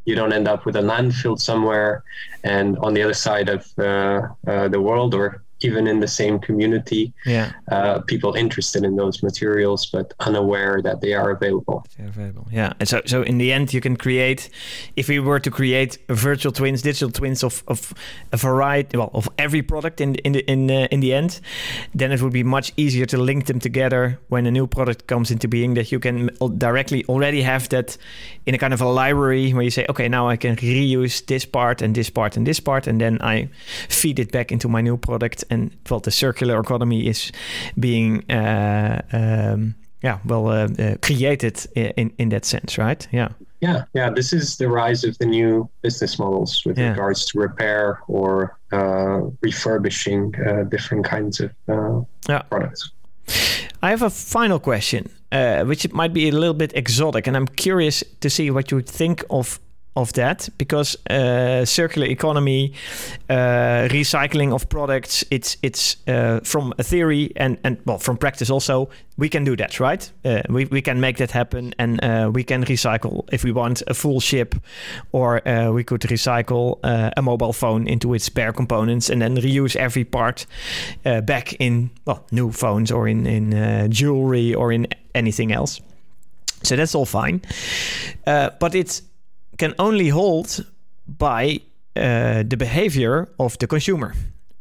you 0.05 0.15
don't 0.15 0.33
end 0.33 0.47
up 0.47 0.65
with 0.65 0.75
a 0.75 0.81
landfill 0.81 1.39
somewhere 1.39 2.03
and 2.43 2.77
on 2.79 2.93
the 2.93 3.01
other 3.01 3.13
side 3.13 3.49
of 3.49 3.67
uh, 3.77 4.27
uh, 4.47 4.67
the 4.67 4.81
world 4.81 5.13
or 5.13 5.43
even 5.63 5.87
in 5.87 5.99
the 5.99 6.07
same 6.07 6.39
community, 6.39 7.13
yeah. 7.25 7.51
Uh, 7.71 7.99
people 8.01 8.33
interested 8.33 8.83
in 8.83 8.95
those 8.95 9.23
materials 9.23 9.85
but 9.85 10.13
unaware 10.19 10.81
that 10.81 11.01
they 11.01 11.13
are 11.13 11.31
available. 11.31 11.85
They're 11.97 12.07
available, 12.07 12.47
yeah. 12.51 12.73
And 12.79 12.87
so, 12.87 13.01
so 13.05 13.21
in 13.21 13.37
the 13.37 13.51
end, 13.51 13.73
you 13.73 13.81
can 13.81 13.95
create, 13.95 14.49
if 14.95 15.07
we 15.07 15.19
were 15.19 15.39
to 15.39 15.51
create 15.51 15.97
virtual 16.09 16.51
twins, 16.51 16.81
digital 16.81 17.11
twins 17.11 17.43
of, 17.43 17.63
of 17.67 17.93
a 18.31 18.37
variety, 18.37 18.97
well, 18.97 19.11
of 19.13 19.29
every 19.37 19.61
product 19.61 20.01
in 20.01 20.13
the, 20.13 20.19
in 20.19 20.31
the 20.33 20.51
in 20.51 20.71
uh, 20.71 20.87
in 20.91 20.99
the 20.99 21.13
end, 21.13 21.39
then 21.93 22.11
it 22.11 22.21
would 22.21 22.33
be 22.33 22.43
much 22.43 22.73
easier 22.77 23.05
to 23.05 23.17
link 23.17 23.45
them 23.45 23.59
together 23.59 24.19
when 24.29 24.45
a 24.45 24.51
new 24.51 24.67
product 24.67 25.07
comes 25.07 25.31
into 25.31 25.47
being. 25.47 25.73
That 25.73 25.91
you 25.91 25.99
can 25.99 26.29
directly 26.57 27.05
already 27.05 27.41
have 27.41 27.69
that 27.69 27.97
in 28.45 28.55
a 28.55 28.57
kind 28.57 28.73
of 28.73 28.81
a 28.81 28.87
library 28.87 29.51
where 29.51 29.63
you 29.63 29.71
say, 29.71 29.85
okay, 29.89 30.09
now 30.09 30.27
I 30.27 30.37
can 30.37 30.55
reuse 30.55 31.25
this 31.25 31.45
part 31.45 31.81
and 31.81 31.95
this 31.95 32.09
part 32.09 32.37
and 32.37 32.45
this 32.45 32.59
part, 32.59 32.87
and 32.87 32.99
then 32.99 33.17
I 33.21 33.49
feed 33.89 34.19
it 34.19 34.31
back 34.31 34.51
into 34.51 34.67
my 34.67 34.81
new 34.81 34.97
product 34.97 35.43
and 35.53 35.71
well, 35.89 35.99
the 35.99 36.11
circular 36.11 36.59
economy 36.59 37.07
is 37.07 37.31
being 37.79 38.29
uh, 38.29 39.01
um, 39.13 39.75
yeah 40.01 40.19
well 40.25 40.69
created 41.01 41.65
in 41.75 42.11
in 42.17 42.29
that 42.29 42.45
sense, 42.45 42.77
right? 42.77 43.07
Yeah. 43.11 43.29
Yeah, 43.63 43.85
yeah. 43.93 44.09
This 44.09 44.33
is 44.33 44.57
the 44.57 44.67
rise 44.67 45.05
of 45.05 45.17
the 45.19 45.25
new 45.25 45.69
business 45.81 46.19
models 46.19 46.65
with 46.65 46.77
yeah. 46.77 46.89
regards 46.89 47.25
to 47.27 47.39
repair 47.39 48.01
or 48.09 48.57
uh, 48.73 49.21
refurbishing 49.41 50.35
uh, 50.45 50.63
different 50.63 51.05
kinds 51.05 51.39
of 51.39 51.51
uh, 51.69 52.01
yeah. 52.27 52.41
products. 52.41 52.91
I 53.81 53.89
have 53.89 54.01
a 54.01 54.09
final 54.09 54.59
question, 54.59 55.09
uh, 55.31 55.63
which 55.63 55.89
might 55.93 56.13
be 56.13 56.27
a 56.27 56.31
little 56.31 56.53
bit 56.53 56.75
exotic, 56.75 57.25
and 57.25 57.37
I'm 57.37 57.47
curious 57.47 58.03
to 58.19 58.29
see 58.29 58.51
what 58.51 58.69
you 58.69 58.81
think 58.81 59.23
of 59.29 59.59
of 59.95 60.13
that 60.13 60.49
because 60.57 60.97
uh, 61.09 61.65
circular 61.65 62.07
economy, 62.07 62.73
uh, 63.29 63.87
recycling 63.91 64.53
of 64.53 64.67
products, 64.69 65.23
it's 65.29 65.57
it's 65.61 65.97
uh, 66.07 66.39
from 66.43 66.73
a 66.79 66.83
theory 66.83 67.31
and 67.35 67.57
and 67.63 67.77
well 67.85 67.99
from 67.99 68.17
practice 68.17 68.49
also 68.49 68.89
we 69.17 69.29
can 69.29 69.43
do 69.43 69.55
that 69.55 69.79
right. 69.79 70.11
Uh, 70.25 70.41
we 70.49 70.65
we 70.65 70.81
can 70.81 70.99
make 70.99 71.17
that 71.17 71.31
happen 71.31 71.73
and 71.77 72.03
uh, 72.03 72.31
we 72.33 72.43
can 72.43 72.63
recycle 72.65 73.23
if 73.31 73.43
we 73.43 73.51
want 73.51 73.83
a 73.87 73.93
full 73.93 74.19
ship, 74.19 74.55
or 75.11 75.47
uh, 75.47 75.71
we 75.71 75.83
could 75.83 76.01
recycle 76.01 76.79
a 77.17 77.21
mobile 77.21 77.53
phone 77.53 77.87
into 77.87 78.13
its 78.15 78.25
spare 78.25 78.53
components 78.53 79.09
and 79.09 79.21
then 79.21 79.37
reuse 79.37 79.75
every 79.75 80.03
part 80.03 80.47
back 81.03 81.53
in 81.59 81.89
well 82.05 82.25
new 82.31 82.51
phones 82.51 82.91
or 82.91 83.07
in 83.07 83.27
in 83.27 83.91
jewelry 83.91 84.55
or 84.55 84.71
in 84.71 84.87
anything 85.13 85.51
else. 85.51 85.81
So 86.63 86.75
that's 86.75 86.95
all 86.95 87.05
fine, 87.05 87.41
but 88.25 88.73
it's 88.73 89.03
can 89.57 89.73
only 89.79 90.09
hold 90.09 90.65
by 91.07 91.59
uh, 91.95 92.43
the 92.43 92.57
behavior 92.57 93.29
of 93.39 93.57
the 93.59 93.67
consumer. 93.67 94.13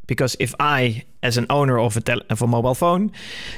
Because 0.06 0.36
if 0.38 0.54
I, 0.60 1.04
as 1.22 1.36
an 1.36 1.46
owner 1.48 1.78
of 1.78 1.96
a, 1.96 2.00
tel- 2.00 2.22
of 2.28 2.42
a 2.42 2.46
mobile 2.46 2.74
phone, 2.74 3.12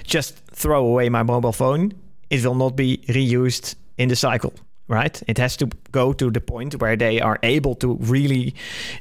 just 0.04 0.36
throw 0.52 0.86
away 0.86 1.08
my 1.08 1.22
mobile 1.22 1.52
phone, 1.52 1.92
it 2.30 2.44
will 2.44 2.54
not 2.54 2.76
be 2.76 2.98
reused 3.08 3.74
in 3.98 4.08
the 4.08 4.16
cycle, 4.16 4.52
right? 4.88 5.22
It 5.26 5.38
has 5.38 5.56
to 5.56 5.66
go 5.90 6.12
to 6.12 6.30
the 6.30 6.40
point 6.40 6.80
where 6.80 6.96
they 6.96 7.20
are 7.20 7.38
able 7.42 7.74
to 7.76 7.94
really 7.94 8.54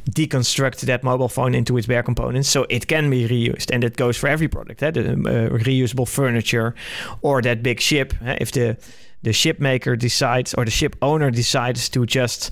deconstruct 0.10 0.82
that 0.82 1.04
mobile 1.04 1.30
phone 1.30 1.54
into 1.54 1.78
its 1.78 1.88
bare 1.88 2.04
components 2.04 2.50
so 2.50 2.66
it 2.70 2.88
can 2.88 3.10
be 3.10 3.28
reused. 3.28 3.72
And 3.72 3.84
that 3.84 3.98
goes 3.98 4.18
for 4.18 4.28
every 4.28 4.48
product, 4.48 4.82
eh? 4.82 4.92
the 4.92 5.12
uh, 5.12 5.50
reusable 5.50 6.08
furniture 6.08 6.74
or 7.22 7.42
that 7.42 7.62
big 7.62 7.80
ship. 7.80 8.14
Eh? 8.24 8.38
If 8.42 8.52
the 8.52 8.78
the 9.24 9.34
ship 9.34 9.60
maker 9.60 9.96
decides 9.96 10.54
or 10.54 10.66
the 10.66 10.72
ship 10.72 10.96
owner 11.02 11.32
decides 11.32 11.90
to 11.90 12.06
just 12.06 12.52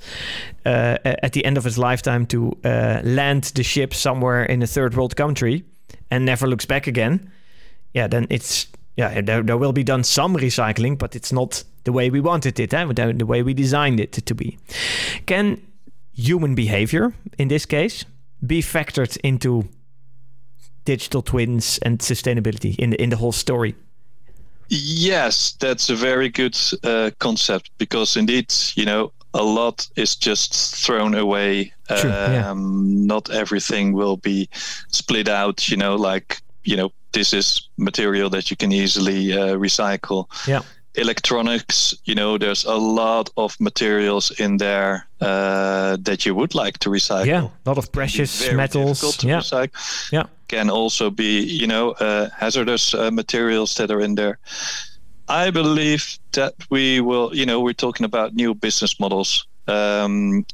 uh, 0.66 0.98
at 1.04 1.34
the 1.34 1.46
end 1.46 1.58
of 1.58 1.64
his 1.64 1.78
lifetime 1.78 2.26
to 2.26 2.58
uh, 2.64 3.02
land 3.04 3.44
the 3.56 3.64
ship 3.64 3.94
somewhere 3.94 4.44
in 4.46 4.64
a 4.64 4.68
third 4.68 4.96
world 4.96 5.16
country 5.16 5.64
and 6.10 6.26
never 6.26 6.48
looks 6.48 6.66
back 6.66 6.88
again 6.88 7.32
yeah 7.94 8.08
then 8.08 8.26
it's 8.30 8.68
yeah 8.96 9.22
there, 9.22 9.44
there 9.44 9.58
will 9.58 9.74
be 9.74 9.84
done 9.84 10.04
some 10.04 10.36
recycling 10.36 10.98
but 10.98 11.16
it's 11.16 11.32
not 11.32 11.64
the 11.84 11.92
way 11.92 12.10
we 12.10 12.20
wanted 12.20 12.60
it 12.60 12.74
eh? 12.74 12.86
the 13.14 13.26
way 13.26 13.44
we 13.44 13.54
designed 13.54 14.00
it 14.00 14.12
to 14.14 14.36
be 14.36 14.58
can 15.26 15.62
human 16.14 16.56
behavior 16.56 17.14
in 17.38 17.48
this 17.48 17.66
case 17.66 18.06
be 18.46 18.62
factored 18.62 19.18
into 19.24 19.68
digital 20.86 21.22
twins 21.22 21.78
and 21.80 22.00
sustainability 22.00 22.76
in 22.78 22.90
the, 22.90 23.02
in 23.02 23.10
the 23.10 23.18
whole 23.18 23.32
story 23.32 23.76
Yes, 24.74 25.52
that's 25.60 25.90
a 25.90 25.96
very 25.96 26.30
good 26.30 26.58
uh, 26.84 27.12
concept 27.20 27.72
because 27.78 28.16
indeed, 28.16 28.54
you 28.76 28.86
know, 28.86 29.12
a 29.34 29.44
lot 29.44 29.86
is 29.98 30.16
just 30.16 30.54
thrown 30.76 31.14
away. 31.14 31.74
True, 31.90 32.10
um, 32.10 32.34
yeah. 32.34 32.54
Not 32.56 33.30
everything 33.30 33.92
will 33.92 34.16
be 34.16 34.48
split 34.88 35.28
out. 35.28 35.70
You 35.70 35.76
know, 35.76 35.96
like 35.96 36.42
you 36.64 36.78
know, 36.78 36.94
this 37.12 37.34
is 37.34 37.68
material 37.78 38.30
that 38.30 38.50
you 38.50 38.56
can 38.56 38.72
easily 38.72 39.34
uh, 39.34 39.56
recycle. 39.56 40.28
Yeah. 40.48 40.62
Electronics, 40.96 41.94
you 42.04 42.16
know, 42.16 42.38
there's 42.38 42.66
a 42.66 42.76
lot 42.76 43.30
of 43.38 43.56
materials 43.60 44.32
in 44.40 44.58
there 44.58 45.08
uh, 45.22 45.98
that 46.02 46.26
you 46.26 46.36
would 46.36 46.54
like 46.54 46.80
to 46.80 46.90
recycle. 46.90 47.26
Yeah, 47.26 47.48
a 47.66 47.70
lot 47.70 47.78
of 47.78 47.92
precious 47.92 48.52
metals. 48.52 49.24
yeah. 49.24 49.40
Recycle. 49.40 50.12
Yeah 50.12 50.26
can 50.52 50.70
also 50.70 51.10
be, 51.10 51.40
you 51.40 51.66
know, 51.66 51.92
uh, 51.92 52.30
hazardous 52.38 52.94
uh, 52.94 53.10
materials 53.10 53.76
that 53.76 53.90
are 53.90 54.02
in 54.02 54.16
there. 54.16 54.38
I 55.30 55.50
believe 55.50 56.20
that 56.34 56.54
we 56.70 57.00
will, 57.00 57.34
you 57.34 57.46
know, 57.46 57.62
we're 57.62 57.82
talking 57.86 58.06
about 58.06 58.34
new 58.36 58.54
business 58.54 59.00
models. 59.00 59.48
Um, 59.68 60.46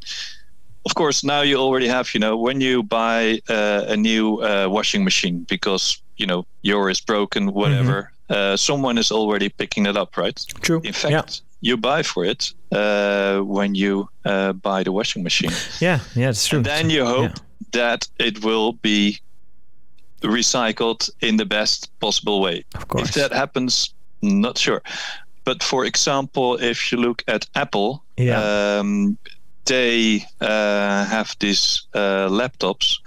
of 0.86 0.94
course, 0.94 1.24
now 1.24 1.42
you 1.42 1.58
already 1.58 1.88
have, 1.88 2.14
you 2.14 2.20
know, 2.20 2.38
when 2.38 2.62
you 2.62 2.84
buy 2.84 3.42
uh, 3.50 3.86
a 3.88 3.98
new 3.98 4.38
uh, 4.44 4.68
washing 4.70 5.04
machine 5.04 5.46
because, 5.50 6.00
you 6.18 6.28
know, 6.28 6.46
your 6.62 6.92
is 6.92 7.02
broken, 7.02 7.54
whatever, 7.54 8.04
mm-hmm. 8.04 8.17
Someone 8.56 8.98
is 8.98 9.12
already 9.12 9.50
picking 9.50 9.86
it 9.86 9.98
up, 9.98 10.18
right? 10.18 10.46
True. 10.62 10.82
In 10.84 10.94
fact, 10.94 11.12
yeah. 11.12 11.24
you 11.62 11.78
buy 11.78 12.04
for 12.04 12.26
it 12.26 12.54
uh, 12.72 13.40
when 13.40 13.76
you 13.76 14.10
uh, 14.26 14.54
buy 14.54 14.84
the 14.84 14.92
washing 14.92 15.24
machine. 15.24 15.52
Yeah, 15.80 16.00
yeah, 16.16 16.30
it's 16.30 16.48
true. 16.48 16.58
And 16.58 16.66
then 16.66 16.90
you 16.90 17.06
hope 17.06 17.32
yeah. 17.32 17.44
that 17.72 18.08
it 18.20 18.44
will 18.44 18.74
be 18.74 19.20
recycled 20.22 21.10
in 21.22 21.38
the 21.38 21.46
best 21.46 21.92
possible 22.00 22.42
way. 22.42 22.64
Of 22.76 22.88
course. 22.88 23.10
If 23.10 23.16
that 23.16 23.32
happens, 23.32 23.94
not 24.22 24.58
sure. 24.58 24.82
But 25.44 25.64
for 25.64 25.86
example, 25.86 26.58
if 26.58 26.92
you 26.92 26.98
look 26.98 27.24
at 27.28 27.48
Apple, 27.56 28.04
yeah. 28.18 28.80
Um, 28.80 29.18
they 29.68 30.26
uh, 30.42 31.06
have 31.06 31.36
these 31.40 31.88
uh, 31.94 32.28
laptops 32.30 33.00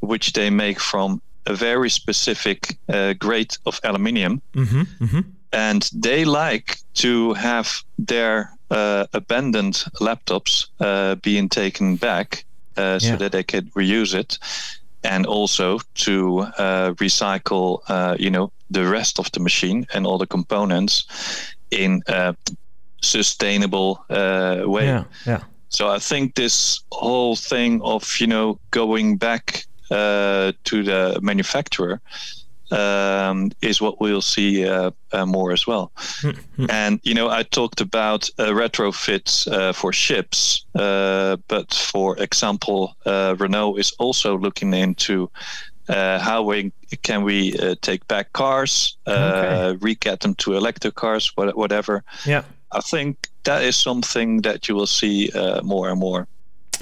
which 0.00 0.34
they 0.34 0.50
make 0.50 0.78
from 0.78 1.20
a 1.46 1.54
very 1.54 1.90
specific 1.90 2.76
uh, 2.88 3.14
grade 3.14 3.56
of 3.64 3.80
aluminium. 3.84 4.42
Mm-hmm, 4.54 5.04
mm-hmm. 5.04 5.20
And 5.52 5.90
they 5.94 6.24
like 6.24 6.78
to 6.94 7.34
have 7.34 7.82
their 7.98 8.50
uh, 8.70 9.06
abandoned 9.12 9.84
laptops 10.00 10.66
uh, 10.80 11.14
being 11.16 11.48
taken 11.48 11.96
back 11.96 12.44
uh, 12.76 12.98
so 12.98 13.16
that 13.16 13.32
they 13.32 13.44
could 13.44 13.72
reuse 13.74 14.14
it. 14.14 14.38
And 15.04 15.24
also 15.24 15.78
to 15.94 16.48
recycle, 16.98 17.80
you 18.18 18.30
know, 18.30 18.50
the 18.70 18.84
rest 18.86 19.20
of 19.20 19.30
the 19.30 19.40
machine 19.40 19.86
and 19.94 20.04
all 20.04 20.18
the 20.18 20.26
components 20.26 21.06
in 21.70 22.02
a 22.08 22.34
sustainable 23.02 24.04
way. 24.08 24.86
Yeah, 24.86 25.04
yeah. 25.24 25.42
So 25.68 25.88
I 25.88 25.98
think 26.00 26.34
this 26.34 26.80
whole 26.90 27.36
thing 27.36 27.80
of 27.82 28.20
you 28.20 28.26
know 28.26 28.58
going 28.70 29.16
back 29.16 29.66
uh, 29.75 29.75
to 29.88 30.82
the 30.82 31.18
manufacturer 31.22 32.00
um, 32.70 33.50
is 33.62 33.80
what 33.80 34.00
we'll 34.00 34.20
see 34.20 34.66
uh, 34.66 34.90
uh, 35.12 35.26
more 35.26 35.52
as 35.52 35.66
well. 35.66 35.92
Mm-hmm. 35.96 36.66
And 36.70 37.00
you 37.02 37.14
know, 37.14 37.28
I 37.28 37.42
talked 37.42 37.80
about 37.80 38.28
uh, 38.38 38.46
retrofits 38.46 39.50
uh, 39.50 39.72
for 39.72 39.92
ships, 39.92 40.64
uh, 40.74 41.36
but 41.48 41.72
for 41.72 42.18
example, 42.18 42.96
Renault 43.04 43.76
is 43.76 43.92
also 43.98 44.38
looking 44.38 44.74
into. 44.74 45.30
how 45.88 46.42
we 46.42 46.72
can 47.02 47.22
we 47.24 47.52
take 47.80 48.02
back 48.08 48.32
cars, 48.32 48.96
okay. 49.06 49.76
recat 49.78 50.18
them 50.20 50.34
to 50.34 50.56
electric 50.56 50.94
cars, 50.94 51.32
whatever. 51.36 52.02
Yeah, 52.24 52.42
I 52.72 52.80
think 52.80 53.28
that 53.44 53.62
is 53.62 53.76
something 53.76 54.42
that 54.42 54.68
you 54.68 54.74
will 54.74 54.88
see 54.88 55.30
uh, 55.30 55.62
more 55.62 55.88
and 55.90 56.00
more. 56.00 56.26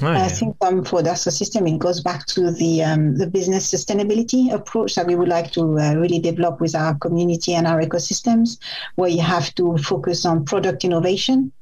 Oh, 0.02 0.10
yeah. 0.10 0.24
I 0.24 0.28
think 0.28 0.56
um, 0.62 0.84
for 0.84 1.02
Dassault 1.02 1.32
Systèmes, 1.32 1.74
it 1.74 1.78
goes 1.78 2.00
back 2.00 2.26
to 2.26 2.50
the 2.50 2.82
um, 2.82 3.16
the 3.16 3.26
business 3.26 3.72
sustainability 3.72 4.52
approach 4.52 4.94
that 4.96 5.06
we 5.06 5.14
would 5.14 5.28
like 5.28 5.52
to 5.52 5.78
uh, 5.78 5.94
really 5.94 6.18
develop 6.18 6.60
with 6.60 6.74
our 6.74 6.94
community 6.96 7.54
and 7.54 7.66
our 7.66 7.80
ecosystems, 7.80 8.58
where 8.96 9.10
you 9.10 9.22
have 9.22 9.54
to 9.54 9.76
focus 9.78 10.24
on 10.24 10.44
product 10.44 10.84
innovation, 10.84 11.52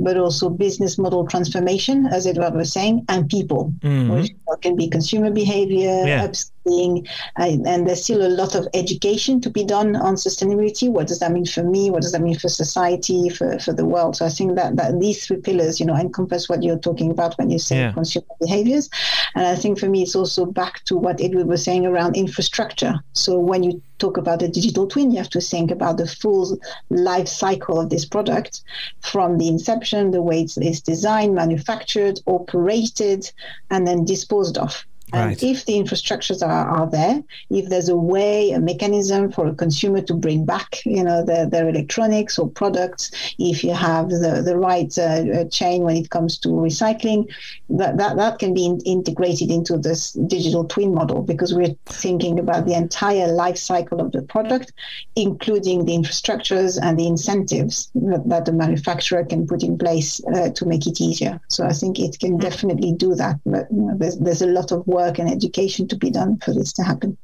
but 0.00 0.16
also 0.16 0.48
business 0.48 0.96
model 0.96 1.26
transformation, 1.26 2.06
as 2.06 2.26
Eduard 2.26 2.54
was 2.54 2.72
saying, 2.72 3.04
and 3.08 3.28
people, 3.28 3.72
mm-hmm. 3.80 4.12
which 4.12 4.30
can 4.62 4.74
be 4.76 4.88
consumer 4.88 5.30
behavior, 5.30 6.04
yeah 6.06 6.32
being, 6.66 7.06
uh, 7.38 7.56
and 7.66 7.86
there's 7.86 8.02
still 8.04 8.26
a 8.26 8.28
lot 8.28 8.54
of 8.54 8.68
education 8.74 9.40
to 9.40 9.50
be 9.50 9.64
done 9.64 9.96
on 9.96 10.14
sustainability. 10.16 10.90
What 10.90 11.06
does 11.06 11.20
that 11.20 11.32
mean 11.32 11.46
for 11.46 11.62
me? 11.62 11.90
What 11.90 12.02
does 12.02 12.12
that 12.12 12.20
mean 12.20 12.38
for 12.38 12.48
society, 12.48 13.28
for, 13.28 13.58
for 13.58 13.72
the 13.72 13.86
world? 13.86 14.16
So 14.16 14.26
I 14.26 14.28
think 14.28 14.56
that, 14.56 14.76
that 14.76 15.00
these 15.00 15.24
three 15.26 15.38
pillars, 15.38 15.80
you 15.80 15.86
know, 15.86 15.96
encompass 15.96 16.48
what 16.48 16.62
you're 16.62 16.78
talking 16.78 17.10
about 17.10 17.36
when 17.38 17.50
you 17.50 17.58
say 17.58 17.78
yeah. 17.78 17.92
consumer 17.92 18.26
behaviors. 18.40 18.90
And 19.34 19.46
I 19.46 19.54
think 19.54 19.78
for 19.78 19.88
me, 19.88 20.02
it's 20.02 20.16
also 20.16 20.44
back 20.44 20.84
to 20.84 20.96
what 20.96 21.20
Eduard 21.20 21.46
was 21.46 21.64
saying 21.64 21.86
around 21.86 22.16
infrastructure. 22.16 22.94
So 23.12 23.38
when 23.38 23.62
you 23.62 23.80
talk 23.98 24.16
about 24.16 24.42
a 24.42 24.48
digital 24.48 24.86
twin, 24.86 25.10
you 25.10 25.18
have 25.18 25.30
to 25.30 25.40
think 25.40 25.70
about 25.70 25.96
the 25.96 26.06
full 26.06 26.58
life 26.90 27.28
cycle 27.28 27.80
of 27.80 27.90
this 27.90 28.04
product 28.04 28.62
from 29.00 29.38
the 29.38 29.48
inception, 29.48 30.10
the 30.10 30.22
way 30.22 30.42
it's 30.42 30.80
designed, 30.80 31.34
manufactured, 31.34 32.20
operated, 32.26 33.30
and 33.70 33.86
then 33.86 34.04
disposed 34.04 34.58
of. 34.58 34.84
And 35.12 35.26
right. 35.26 35.42
if 35.42 35.64
the 35.66 35.74
infrastructures 35.74 36.44
are, 36.44 36.68
are 36.68 36.90
there, 36.90 37.22
if 37.48 37.68
there's 37.68 37.88
a 37.88 37.96
way, 37.96 38.50
a 38.50 38.58
mechanism 38.58 39.30
for 39.30 39.46
a 39.46 39.54
consumer 39.54 40.02
to 40.02 40.14
bring 40.14 40.44
back, 40.44 40.84
you 40.84 41.04
know, 41.04 41.24
their, 41.24 41.46
their 41.46 41.68
electronics 41.68 42.40
or 42.40 42.48
products, 42.50 43.12
if 43.38 43.62
you 43.62 43.72
have 43.72 44.08
the, 44.08 44.42
the 44.44 44.56
right 44.56 44.98
uh, 44.98 45.40
uh 45.40 45.44
chain 45.44 45.82
when 45.82 45.96
it 45.96 46.10
comes 46.10 46.38
to 46.38 46.48
recycling, 46.48 47.32
that, 47.70 47.98
that, 47.98 48.16
that 48.16 48.40
can 48.40 48.52
be 48.52 48.66
in, 48.66 48.80
integrated 48.80 49.48
into 49.48 49.78
this 49.78 50.12
digital 50.26 50.64
twin 50.64 50.92
model 50.92 51.22
because 51.22 51.54
we're 51.54 51.76
thinking 51.86 52.40
about 52.40 52.66
the 52.66 52.74
entire 52.74 53.28
life 53.28 53.58
cycle 53.58 54.00
of 54.00 54.10
the 54.10 54.22
product, 54.22 54.72
including 55.14 55.84
the 55.84 55.92
infrastructures 55.92 56.80
and 56.82 56.98
the 56.98 57.06
incentives 57.06 57.92
that, 57.94 58.28
that 58.28 58.44
the 58.44 58.52
manufacturer 58.52 59.24
can 59.24 59.46
put 59.46 59.62
in 59.62 59.78
place 59.78 60.20
uh, 60.34 60.50
to 60.50 60.66
make 60.66 60.84
it 60.84 61.00
easier. 61.00 61.40
So 61.48 61.64
I 61.64 61.72
think 61.72 62.00
it 62.00 62.18
can 62.18 62.38
definitely 62.38 62.92
do 62.92 63.14
that. 63.14 63.38
But 63.46 63.70
you 63.70 63.82
know, 63.82 63.96
there's, 63.96 64.18
there's 64.18 64.42
a 64.42 64.48
lot 64.48 64.72
of 64.72 64.84
work 64.86 64.95
work 64.96 65.18
and 65.20 65.28
education 65.30 65.86
to 65.88 65.96
be 65.96 66.10
done 66.10 66.38
for 66.44 66.54
this 66.54 66.72
to 66.72 66.82
happen. 66.82 67.16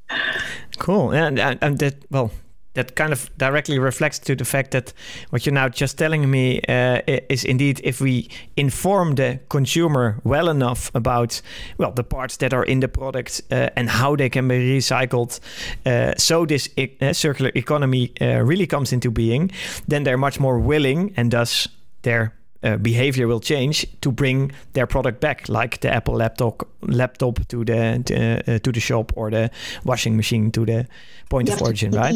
Cool. 0.79 1.13
And, 1.13 1.39
and 1.39 1.79
that, 1.79 1.95
well, 2.11 2.31
that 2.75 2.95
kind 2.95 3.13
of 3.13 3.31
directly 3.37 3.79
reflects 3.79 4.19
to 4.19 4.35
the 4.35 4.45
fact 4.45 4.71
that 4.71 4.93
what 5.31 5.45
you're 5.45 5.55
now 5.55 5.69
just 5.69 5.99
telling 5.99 6.31
me 6.31 6.61
uh, 6.69 7.01
is 7.29 7.45
indeed 7.45 7.81
if 7.85 8.01
we 8.01 8.29
inform 8.57 9.15
the 9.15 9.41
consumer 9.49 10.17
well 10.25 10.49
enough 10.49 10.91
about 10.95 11.43
well 11.79 11.93
the 11.93 12.05
parts 12.05 12.37
that 12.39 12.55
are 12.55 12.65
in 12.65 12.81
the 12.81 12.89
product 12.89 13.43
uh, 13.51 13.69
and 13.77 13.91
how 13.91 14.17
they 14.17 14.31
can 14.31 14.49
be 14.49 14.79
recycled 14.79 15.41
uh, 15.87 16.15
so 16.17 16.47
this 16.47 16.69
e 16.77 16.89
uh, 17.01 17.13
circular 17.13 17.53
economy 17.55 18.11
uh, 18.21 18.49
really 18.49 18.67
comes 18.67 18.93
into 18.93 19.11
being 19.11 19.51
then 19.89 20.05
they're 20.05 20.19
much 20.19 20.41
more 20.41 20.59
willing 20.59 21.13
and 21.17 21.31
thus 21.31 21.69
their 22.03 22.33
uh, 22.63 22.77
behavior 22.77 23.27
will 23.27 23.41
change 23.41 23.87
to 24.01 24.13
bring 24.13 24.53
their 24.73 24.87
product 24.87 25.21
back, 25.21 25.49
like 25.49 25.81
the 25.81 25.93
Apple 25.93 26.15
laptop 26.15 26.69
laptop 26.83 27.47
to 27.49 27.65
the 27.65 28.03
to, 28.05 28.55
uh, 28.55 28.59
to 28.59 28.73
the 28.73 28.81
shop 28.81 29.13
or 29.17 29.31
the 29.31 29.51
washing 29.85 30.17
machine 30.17 30.51
to 30.53 30.65
the 30.65 30.87
point 31.29 31.49
of 31.49 31.61
origin, 31.63 31.93
right? 31.93 32.15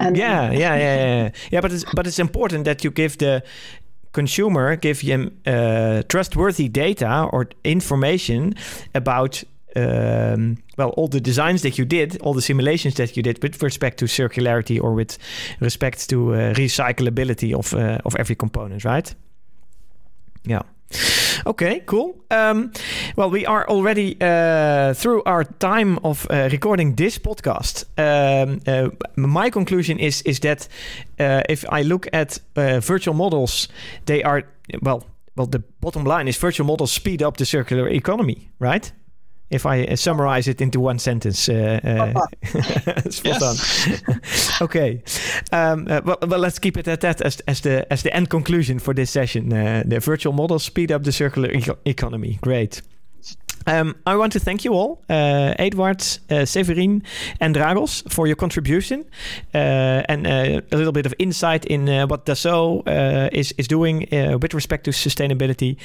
Yeah, 0.00 0.50
yeah, 0.52 0.52
yeah, 0.52 0.76
yeah, 0.76 1.30
yeah. 1.50 1.60
But 1.60 1.72
it's 1.72 1.84
but 1.94 2.06
it's 2.06 2.18
important 2.18 2.64
that 2.64 2.84
you 2.84 2.90
give 2.90 3.18
the 3.18 3.42
consumer 4.12 4.76
give 4.76 5.00
him 5.00 5.36
uh, 5.44 6.02
trustworthy 6.08 6.68
data 6.68 7.28
or 7.32 7.48
information 7.64 8.54
about 8.94 9.42
um, 9.76 10.56
well, 10.78 10.90
all 10.90 11.08
the 11.08 11.20
designs 11.20 11.62
that 11.62 11.78
you 11.78 11.84
did, 11.84 12.20
all 12.22 12.32
the 12.32 12.42
simulations 12.42 12.94
that 12.94 13.16
you 13.16 13.22
did 13.22 13.42
with 13.42 13.60
respect 13.62 13.98
to 13.98 14.04
circularity 14.06 14.80
or 14.80 14.94
with 14.94 15.18
respect 15.60 16.08
to 16.10 16.34
uh, 16.34 16.54
recyclability 16.54 17.52
of 17.52 17.74
uh, 17.74 17.98
of 18.04 18.14
every 18.16 18.36
component, 18.36 18.84
right? 18.84 19.14
Yeah. 20.46 20.62
Okay, 21.46 21.82
cool. 21.86 22.14
Um, 22.30 22.72
well, 23.16 23.30
we 23.30 23.44
are 23.46 23.66
already 23.68 24.16
uh, 24.20 24.94
through 24.94 25.22
our 25.24 25.44
time 25.44 25.98
of 26.02 26.26
uh, 26.30 26.48
recording 26.52 26.94
this 26.94 27.18
podcast. 27.18 27.84
Um, 27.98 28.60
uh, 28.66 28.90
my 29.16 29.50
conclusion 29.50 29.98
is 29.98 30.22
is 30.22 30.40
that 30.40 30.68
uh, 31.20 31.42
if 31.48 31.64
I 31.72 31.82
look 31.82 32.06
at 32.12 32.40
uh, 32.56 32.80
virtual 32.80 33.14
models, 33.14 33.68
they 34.06 34.22
are 34.22 34.42
well. 34.82 35.02
Well, 35.36 35.48
the 35.48 35.62
bottom 35.80 36.04
line 36.04 36.28
is 36.28 36.38
virtual 36.38 36.66
models 36.66 36.92
speed 36.92 37.20
up 37.22 37.36
the 37.36 37.44
circular 37.44 37.88
economy, 37.88 38.36
right? 38.60 38.92
If 39.54 39.66
I 39.66 39.84
uh, 39.84 39.96
summarize 39.96 40.48
it 40.48 40.60
into 40.60 40.80
one 40.80 40.98
sentence. 40.98 41.48
Uh, 41.48 41.80
uh, 41.84 43.10
spot 43.10 43.42
on. 43.42 43.56
okay. 44.60 45.02
Um, 45.52 45.86
uh, 45.88 46.00
well, 46.04 46.18
well, 46.26 46.40
let's 46.40 46.58
keep 46.58 46.76
it 46.76 46.88
at 46.88 47.00
that 47.00 47.20
as, 47.20 47.40
as 47.46 47.60
the 47.60 47.86
as 47.92 48.02
the 48.02 48.14
end 48.14 48.30
conclusion 48.30 48.78
for 48.78 48.94
this 48.94 49.10
session. 49.10 49.52
Uh, 49.52 49.82
the 49.86 50.00
virtual 50.00 50.32
models 50.32 50.64
speed 50.64 50.90
up 50.92 51.04
the 51.04 51.12
circular 51.12 51.50
e- 51.50 51.62
economy. 51.84 52.38
Great. 52.42 52.82
Um, 53.66 53.96
I 54.06 54.16
want 54.16 54.32
to 54.32 54.40
thank 54.40 54.64
you 54.64 54.74
all, 54.74 55.02
uh, 55.08 55.54
Eduard, 55.58 56.02
uh, 56.30 56.44
Séverine, 56.44 57.02
and 57.40 57.54
Dragos, 57.54 58.02
for 58.12 58.26
your 58.26 58.36
contribution 58.36 59.06
uh, 59.54 60.02
and 60.08 60.26
uh, 60.26 60.60
a 60.70 60.76
little 60.76 60.92
bit 60.92 61.06
of 61.06 61.14
insight 61.18 61.64
in 61.64 61.88
uh, 61.88 62.06
what 62.06 62.26
Dassault 62.26 62.86
uh, 62.86 63.30
is 63.32 63.54
is 63.56 63.66
doing 63.68 64.06
with 64.40 64.54
respect 64.54 64.84
to 64.84 64.90
sustainability, 64.90 65.76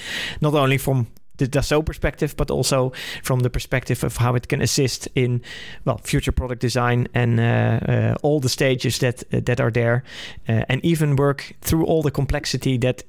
not 0.42 0.54
only 0.56 0.78
from 0.78 1.08
the 1.40 1.48
Dassault 1.48 1.86
perspective, 1.86 2.36
but 2.38 2.52
also 2.52 2.92
from 3.24 3.40
the 3.40 3.50
perspective 3.50 4.04
of 4.04 4.18
how 4.18 4.36
it 4.36 4.48
can 4.48 4.62
assist 4.62 5.08
in 5.16 5.42
well 5.86 5.98
future 6.04 6.32
product 6.32 6.62
design 6.62 7.08
and 7.14 7.40
uh, 7.40 7.44
uh, 7.92 8.16
all 8.22 8.40
the 8.40 8.50
stages 8.50 9.00
that 9.00 9.24
uh, 9.34 9.40
that 9.44 9.60
are 9.60 9.72
there, 9.72 10.04
uh, 10.48 10.64
and 10.70 10.86
even 10.86 11.16
work 11.16 11.54
through 11.62 11.86
all 11.86 12.04
the 12.04 12.12
complexity 12.12 12.78
that 12.78 13.04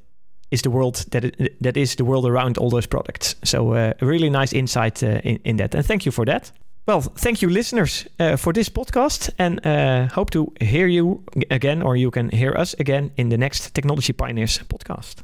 is 0.50 0.62
the 0.62 0.70
world 0.70 1.06
that 1.10 1.24
it, 1.24 1.62
that 1.62 1.76
is 1.76 1.94
the 1.94 2.04
world 2.04 2.24
around 2.24 2.58
all 2.58 2.70
those 2.70 2.88
products. 2.88 3.36
So 3.44 3.74
uh, 3.74 3.92
a 4.00 4.06
really 4.06 4.30
nice 4.30 4.56
insight 4.56 5.02
uh, 5.02 5.20
in, 5.22 5.38
in 5.44 5.56
that, 5.56 5.74
and 5.74 5.84
thank 5.84 6.04
you 6.04 6.12
for 6.12 6.24
that. 6.24 6.52
Well, 6.86 7.02
thank 7.02 7.42
you, 7.42 7.50
listeners, 7.50 8.08
for 8.36 8.52
this 8.52 8.68
podcast, 8.70 9.30
and 9.38 9.60
hope 10.12 10.30
to 10.30 10.52
hear 10.60 10.88
you 10.88 11.22
again, 11.50 11.82
or 11.82 11.96
you 11.96 12.10
can 12.10 12.30
hear 12.30 12.52
us 12.58 12.74
again 12.80 13.10
in 13.16 13.28
the 13.28 13.38
next 13.38 13.74
Technology 13.74 14.12
Pioneers 14.12 14.58
podcast. 14.68 15.22